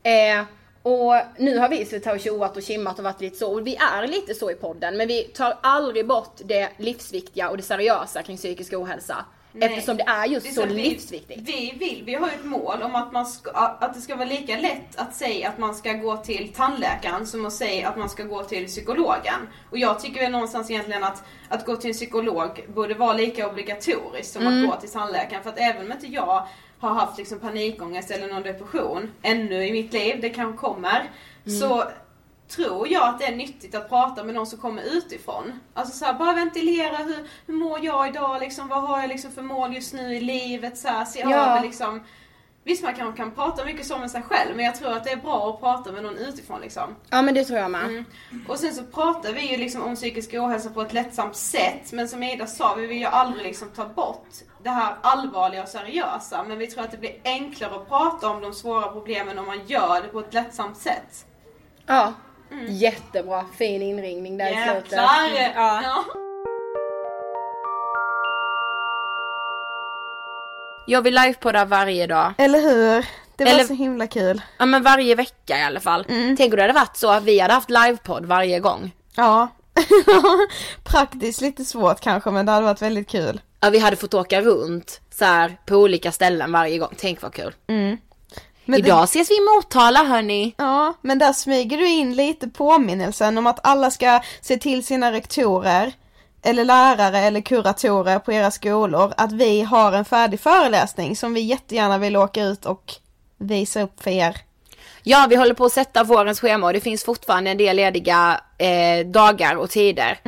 Eh, 0.03 0.43
och 0.81 1.13
nu 1.37 1.57
har 1.57 1.69
vi 1.69 1.85
suttit 1.85 2.05
här 2.05 2.15
och 2.15 2.19
tjoat 2.19 2.57
och 2.57 2.63
kimmat 2.63 2.97
och 2.97 3.03
varit 3.03 3.21
lite 3.21 3.37
så, 3.37 3.53
och 3.53 3.67
vi 3.67 3.75
är 3.75 4.07
lite 4.07 4.33
så 4.33 4.51
i 4.51 4.55
podden, 4.55 4.97
men 4.97 5.07
vi 5.07 5.23
tar 5.23 5.57
aldrig 5.61 6.07
bort 6.07 6.35
det 6.45 6.69
livsviktiga 6.77 7.49
och 7.49 7.57
det 7.57 7.63
seriösa 7.63 8.23
kring 8.23 8.37
psykisk 8.37 8.73
ohälsa. 8.73 9.25
Nej. 9.51 9.69
Eftersom 9.69 9.97
det 9.97 10.03
är 10.03 10.25
just 10.25 10.45
Det 10.45 10.51
är 10.51 10.53
så 10.53 10.63
att 10.63 10.69
vi- 10.71 10.73
livsviktigt. 10.89 11.39
Vi 11.43 11.73
vill, 11.79 12.03
vi 12.05 12.13
har 12.15 12.27
ju 12.27 12.33
ett 12.33 12.45
mål 12.45 12.81
om 12.83 12.95
att, 12.95 13.11
man 13.11 13.25
ska, 13.25 13.51
att 13.51 13.93
det 13.93 14.01
ska 14.01 14.15
vara 14.15 14.27
lika 14.27 14.57
lätt 14.59 14.95
att 14.95 15.15
säga 15.15 15.49
att 15.49 15.57
man 15.57 15.75
ska 15.75 15.93
gå 15.93 16.17
till 16.17 16.53
tandläkaren 16.55 17.27
som 17.27 17.45
att 17.45 17.53
säga 17.53 17.89
att 17.89 17.97
man 17.97 18.09
ska 18.09 18.23
gå 18.23 18.43
till 18.43 18.65
psykologen. 18.67 19.47
Och 19.71 19.77
jag 19.77 19.99
tycker 19.99 20.21
väl 20.21 20.31
någonstans 20.31 20.71
egentligen 20.71 21.03
att, 21.03 21.23
att 21.49 21.65
gå 21.65 21.75
till 21.75 21.89
en 21.89 21.93
psykolog 21.93 22.65
borde 22.67 22.93
vara 22.93 23.13
lika 23.13 23.49
obligatoriskt 23.49 24.33
som 24.33 24.41
Mm. 24.47 24.63
att 24.63 24.69
gå 24.71 24.81
till 24.81 24.89
tandläkaren. 24.91 25.43
För 25.43 25.49
att 25.49 25.59
även 25.59 25.85
om 25.85 25.91
inte 25.91 26.07
jag 26.07 26.47
har 26.79 26.89
haft 26.93 27.17
liksom 27.17 27.39
panikångest 27.39 28.11
eller 28.11 28.27
någon 28.27 28.43
depression 28.43 29.11
ännu 29.21 29.67
i 29.67 29.71
mitt 29.71 29.93
liv, 29.93 30.17
det 30.21 30.29
kanske 30.29 30.57
kommer, 30.57 31.09
Mm. 31.45 31.59
så 31.59 31.83
tror 32.49 32.87
jag 32.87 33.07
att 33.07 33.19
det 33.19 33.25
är 33.25 33.35
nyttigt 33.35 33.75
att 33.75 33.89
prata 33.89 34.23
med 34.23 34.35
någon 34.35 34.47
som 34.47 34.59
kommer 34.59 34.83
utifrån. 34.83 35.59
Alltså 35.73 35.97
så 35.97 36.05
här, 36.05 36.13
bara 36.13 36.33
ventilera, 36.33 36.97
hur, 36.97 37.27
hur 37.45 37.53
mår 37.53 37.85
jag 37.85 38.07
idag 38.07 38.39
liksom? 38.39 38.67
Vad 38.67 38.83
har 38.87 38.99
jag 38.99 39.09
liksom 39.09 39.31
för 39.31 39.41
mål 39.41 39.75
just 39.75 39.93
nu 39.93 40.15
i 40.15 40.21
livet? 40.21 40.77
Så 40.77 40.87
här, 40.87 41.05
se 41.05 41.19
Ja. 41.19 41.35
över 41.35 41.61
liksom. 41.61 42.03
Visst 42.63 42.83
man 42.83 42.93
kan, 42.93 43.13
kan 43.13 43.31
prata 43.31 43.65
mycket 43.65 43.85
så 43.87 43.97
med 43.97 44.11
sig 44.11 44.21
själv 44.21 44.55
men 44.55 44.65
jag 44.65 44.75
tror 44.75 44.91
att 44.91 45.03
det 45.03 45.11
är 45.11 45.17
bra 45.17 45.49
att 45.49 45.59
prata 45.59 45.91
med 45.91 46.03
någon 46.03 46.17
utifrån 46.17 46.61
liksom. 46.61 46.95
Ja 47.09 47.21
men 47.21 47.33
det 47.33 47.45
tror 47.45 47.59
jag 47.59 47.71
med. 47.71 47.85
Mm. 47.85 48.05
Och 48.47 48.59
sen 48.59 48.73
så 48.73 48.83
pratar 48.83 49.33
vi 49.33 49.51
ju 49.51 49.57
liksom 49.57 49.83
om 49.83 49.95
psykisk 49.95 50.33
ohälsa 50.33 50.69
på 50.69 50.81
ett 50.81 50.93
lättsamt 50.93 51.35
sätt. 51.35 51.91
Men 51.91 52.07
som 52.09 52.23
Ida 52.23 52.47
sa, 52.47 52.75
vi 52.75 52.87
vill 52.87 52.97
ju 52.97 53.05
aldrig 53.05 53.43
liksom 53.43 53.69
ta 53.69 53.85
bort 53.85 54.27
det 54.63 54.69
här 54.69 54.95
allvarliga 55.01 55.63
och 55.63 55.69
seriösa. 55.69 56.43
Men 56.47 56.57
vi 56.57 56.67
tror 56.67 56.83
att 56.83 56.91
det 56.91 56.97
blir 56.97 57.21
enklare 57.23 57.75
att 57.75 57.89
prata 57.89 58.29
om 58.29 58.41
de 58.41 58.53
svåra 58.53 58.87
problemen 58.91 59.39
om 59.39 59.45
man 59.45 59.65
gör 59.67 60.01
det 60.01 60.07
på 60.07 60.19
ett 60.19 60.33
lättsamt 60.33 60.77
sätt. 60.77 61.25
Ja. 61.85 62.13
Jättebra, 62.67 63.45
fin 63.57 63.81
inringning 63.81 64.37
där 64.37 64.45
i 64.47 64.63
slutet. 64.69 64.91
Jäklar! 64.91 65.51
Ja. 65.55 65.81
Ja. 65.83 66.03
Jag 70.85 71.01
vill 71.01 71.15
livepodda 71.15 71.65
varje 71.65 72.07
dag. 72.07 72.33
Eller 72.37 72.61
hur? 72.61 73.05
Det 73.35 73.43
var 73.45 73.51
Eller- 73.51 73.63
så 73.63 73.73
himla 73.73 74.07
kul. 74.07 74.41
Ja 74.57 74.65
men 74.65 74.83
varje 74.83 75.15
vecka 75.15 75.57
i 75.59 75.63
alla 75.63 75.79
fall. 75.79 76.05
Tänk 76.37 76.39
om 76.41 76.49
det 76.55 76.61
hade 76.61 76.73
varit 76.73 76.97
så 76.97 77.09
att 77.11 77.23
vi 77.23 77.39
hade 77.39 77.53
haft 77.53 77.69
livepodd 77.69 78.25
varje 78.25 78.59
gång. 78.59 78.91
Ja. 79.15 79.47
Praktiskt 80.83 81.41
lite 81.41 81.65
svårt 81.65 81.99
kanske 81.99 82.31
men 82.31 82.45
det 82.45 82.51
hade 82.51 82.65
varit 82.65 82.81
väldigt 82.81 83.09
kul. 83.09 83.41
Ja 83.61 83.69
vi 83.69 83.79
hade 83.79 83.95
fått 83.95 84.13
åka 84.13 84.41
runt 84.41 85.01
så 85.09 85.25
här 85.25 85.57
på 85.65 85.75
olika 85.75 86.11
ställen 86.11 86.51
varje 86.51 86.77
gång. 86.77 86.93
Tänk 86.97 87.21
vad 87.21 87.33
kul. 87.33 87.53
Men 88.69 88.79
Idag 88.79 89.03
ses 89.03 89.31
vi 89.31 89.35
i 89.35 89.55
Motala 89.55 90.03
hörni. 90.03 90.55
Ja, 90.57 90.93
men 91.01 91.19
där 91.19 91.33
smyger 91.33 91.77
du 91.77 91.87
in 91.87 92.15
lite 92.15 92.47
påminnelsen 92.47 93.37
om 93.37 93.47
att 93.47 93.59
alla 93.63 93.91
ska 93.91 94.21
se 94.41 94.57
till 94.57 94.85
sina 94.85 95.11
rektorer 95.11 95.93
eller 96.41 96.65
lärare 96.65 97.19
eller 97.19 97.41
kuratorer 97.41 98.19
på 98.19 98.33
era 98.33 98.51
skolor 98.51 99.13
att 99.17 99.31
vi 99.31 99.61
har 99.61 99.93
en 99.93 100.05
färdig 100.05 100.39
föreläsning 100.39 101.15
som 101.15 101.33
vi 101.33 101.41
jättegärna 101.41 101.97
vill 101.97 102.17
åka 102.17 102.43
ut 102.43 102.65
och 102.65 102.93
visa 103.37 103.81
upp 103.81 104.03
för 104.03 104.11
er. 104.11 104.37
Ja 105.03 105.27
vi 105.29 105.35
håller 105.35 105.53
på 105.53 105.65
att 105.65 105.73
sätta 105.73 106.03
vårens 106.03 106.39
schema 106.39 106.67
och 106.67 106.73
det 106.73 106.81
finns 106.81 107.03
fortfarande 107.03 107.51
en 107.51 107.57
del 107.57 107.75
lediga 107.75 108.41
eh, 108.57 109.07
dagar 109.07 109.55
och 109.55 109.69
tider. 109.69 110.19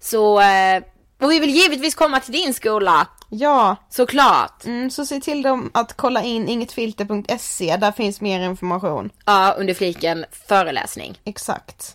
Så, 0.00 0.40
eh, 0.40 0.82
och 1.20 1.30
vi 1.30 1.40
vill 1.40 1.50
givetvis 1.50 1.94
komma 1.94 2.20
till 2.20 2.32
din 2.32 2.54
skola. 2.54 3.06
Ja, 3.30 3.76
Såklart. 3.90 4.64
mm, 4.64 4.90
så 4.90 5.06
se 5.06 5.20
till 5.20 5.42
dem 5.42 5.70
att 5.74 5.96
kolla 5.96 6.22
in 6.22 6.48
ingetfilter.se, 6.48 7.76
där 7.76 7.92
finns 7.92 8.20
mer 8.20 8.40
information. 8.40 9.10
Ja 9.26 9.54
under 9.58 9.74
fliken 9.74 10.24
föreläsning. 10.48 11.20
Exakt. 11.24 11.94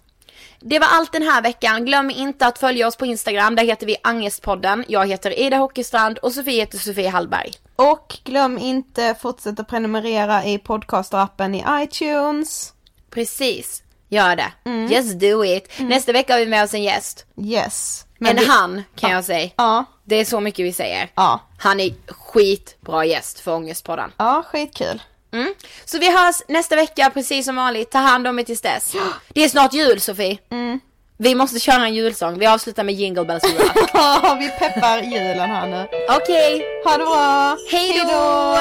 Det 0.59 0.79
var 0.79 0.87
allt 0.91 1.11
den 1.11 1.21
här 1.23 1.41
veckan. 1.41 1.85
Glöm 1.85 2.09
inte 2.09 2.45
att 2.47 2.57
följa 2.57 2.87
oss 2.87 2.95
på 2.95 3.05
Instagram. 3.05 3.55
Där 3.55 3.63
heter 3.65 3.85
vi 3.87 3.95
Angestpodden. 4.03 4.85
Jag 4.87 5.07
heter 5.07 5.39
Ida 5.39 5.57
Hockestrand 5.57 6.17
och 6.17 6.31
Sofie 6.33 6.59
heter 6.59 6.77
Sofie 6.77 7.09
Hallberg. 7.09 7.51
Och 7.75 8.17
glöm 8.23 8.57
inte 8.57 9.15
fortsätta 9.21 9.63
prenumerera 9.63 10.45
i 10.45 10.57
podcasterappen 10.57 11.55
i 11.55 11.63
iTunes. 11.69 12.73
Precis. 13.09 13.83
Gör 14.09 14.35
det. 14.35 14.51
Just 14.95 15.19
do 15.19 15.45
it. 15.45 15.67
Nästa 15.79 16.11
vecka 16.11 16.33
har 16.33 16.39
vi 16.39 16.45
med 16.45 16.63
oss 16.63 16.73
en 16.73 16.83
gäst. 16.83 17.25
Yes. 17.41 18.05
En 18.31 18.37
vi- 18.37 18.45
han 18.45 18.83
kan 18.95 19.11
jag 19.11 19.23
säga. 19.25 19.49
Ja, 19.55 19.85
Det 20.05 20.15
är 20.15 20.25
så 20.25 20.39
mycket 20.39 20.65
vi 20.65 20.73
säger. 20.73 21.09
ja, 21.15 21.39
Han 21.57 21.79
är 21.79 21.93
skitbra 22.07 23.05
gäst 23.05 23.39
för 23.39 23.53
Ångestpodden. 23.53 24.11
ja, 24.17 24.43
skitkul. 24.47 25.01
Mm. 25.33 25.53
Så 25.85 25.99
vi 25.99 26.11
hörs 26.17 26.35
nästa 26.47 26.75
vecka 26.75 27.09
precis 27.13 27.45
som 27.45 27.55
vanligt. 27.55 27.91
Ta 27.91 27.97
hand 27.97 28.27
om 28.27 28.39
er 28.39 28.43
tills 28.43 28.61
dess. 28.61 28.93
Det 29.29 29.43
är 29.43 29.49
snart 29.49 29.73
jul 29.73 30.01
Sofie. 30.01 30.37
Vi 31.17 31.35
måste 31.35 31.59
köra 31.59 31.85
en 31.85 31.93
julsång. 31.93 32.39
Vi 32.39 32.45
avslutar 32.47 32.83
med 32.83 32.95
Jingle 32.95 33.25
Bells. 33.25 33.43
Ja, 33.93 34.37
vi 34.39 34.49
peppar 34.49 34.97
julen 34.97 35.49
här 35.49 35.67
nu. 35.67 35.87
Okej, 36.09 36.61
Ha 36.85 36.97
det 36.97 37.05
bra! 37.05 37.57
hej 37.71 38.01
då! 38.05 38.57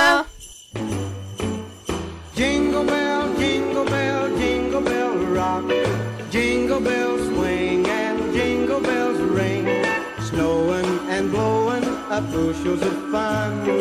Up 12.12 12.30
bushels 12.30 12.82
of 12.82 13.10
fun. 13.10 13.78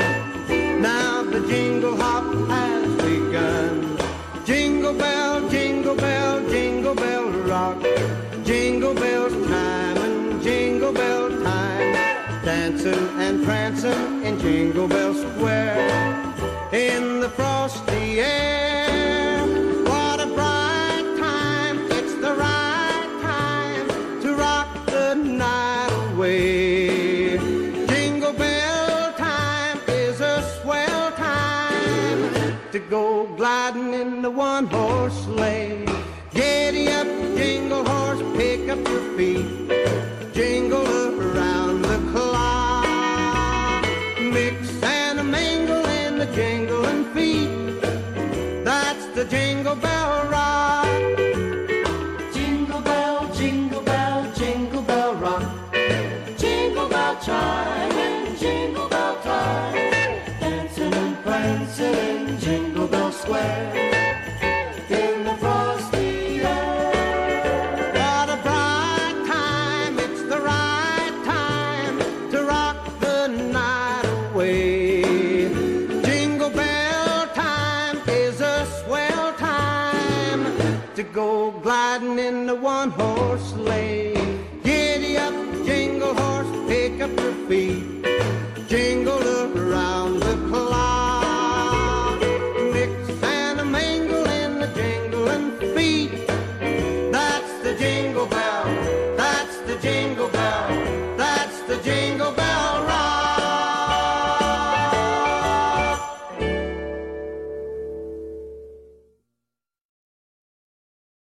Now 0.82 1.22
the 1.22 1.42
jingle 1.50 1.98
hop 1.98 2.24
has 2.48 2.88
begun. 3.04 3.98
Jingle 4.46 4.94
bell, 4.94 5.50
jingle 5.50 5.96
bell, 5.96 6.40
jingle 6.50 6.96
bell 6.96 7.30
rock. 7.52 7.82
Jingle 8.46 8.94
bell 8.94 9.30
time 9.30 9.98
and 9.98 10.42
jingle 10.42 10.94
bell 10.94 11.28
time. 11.44 11.94
Dancing 12.46 13.10
and 13.20 13.44
prancing 13.44 14.24
in 14.24 14.40
Jingle 14.40 14.88
Bell 14.88 15.14
Square 15.14 15.90
in 16.72 17.20
the 17.20 17.30
frosty 17.30 18.22
air. 18.22 18.51
One 34.62 34.70
horse 34.70 35.24
sleigh. 35.24 35.86
Giddy 36.34 36.88
up, 36.90 37.08
jingle 37.36 37.84
horse, 37.86 38.22
pick 38.38 38.70
up 38.70 38.78
your 38.88 39.18
feet. 39.18 39.61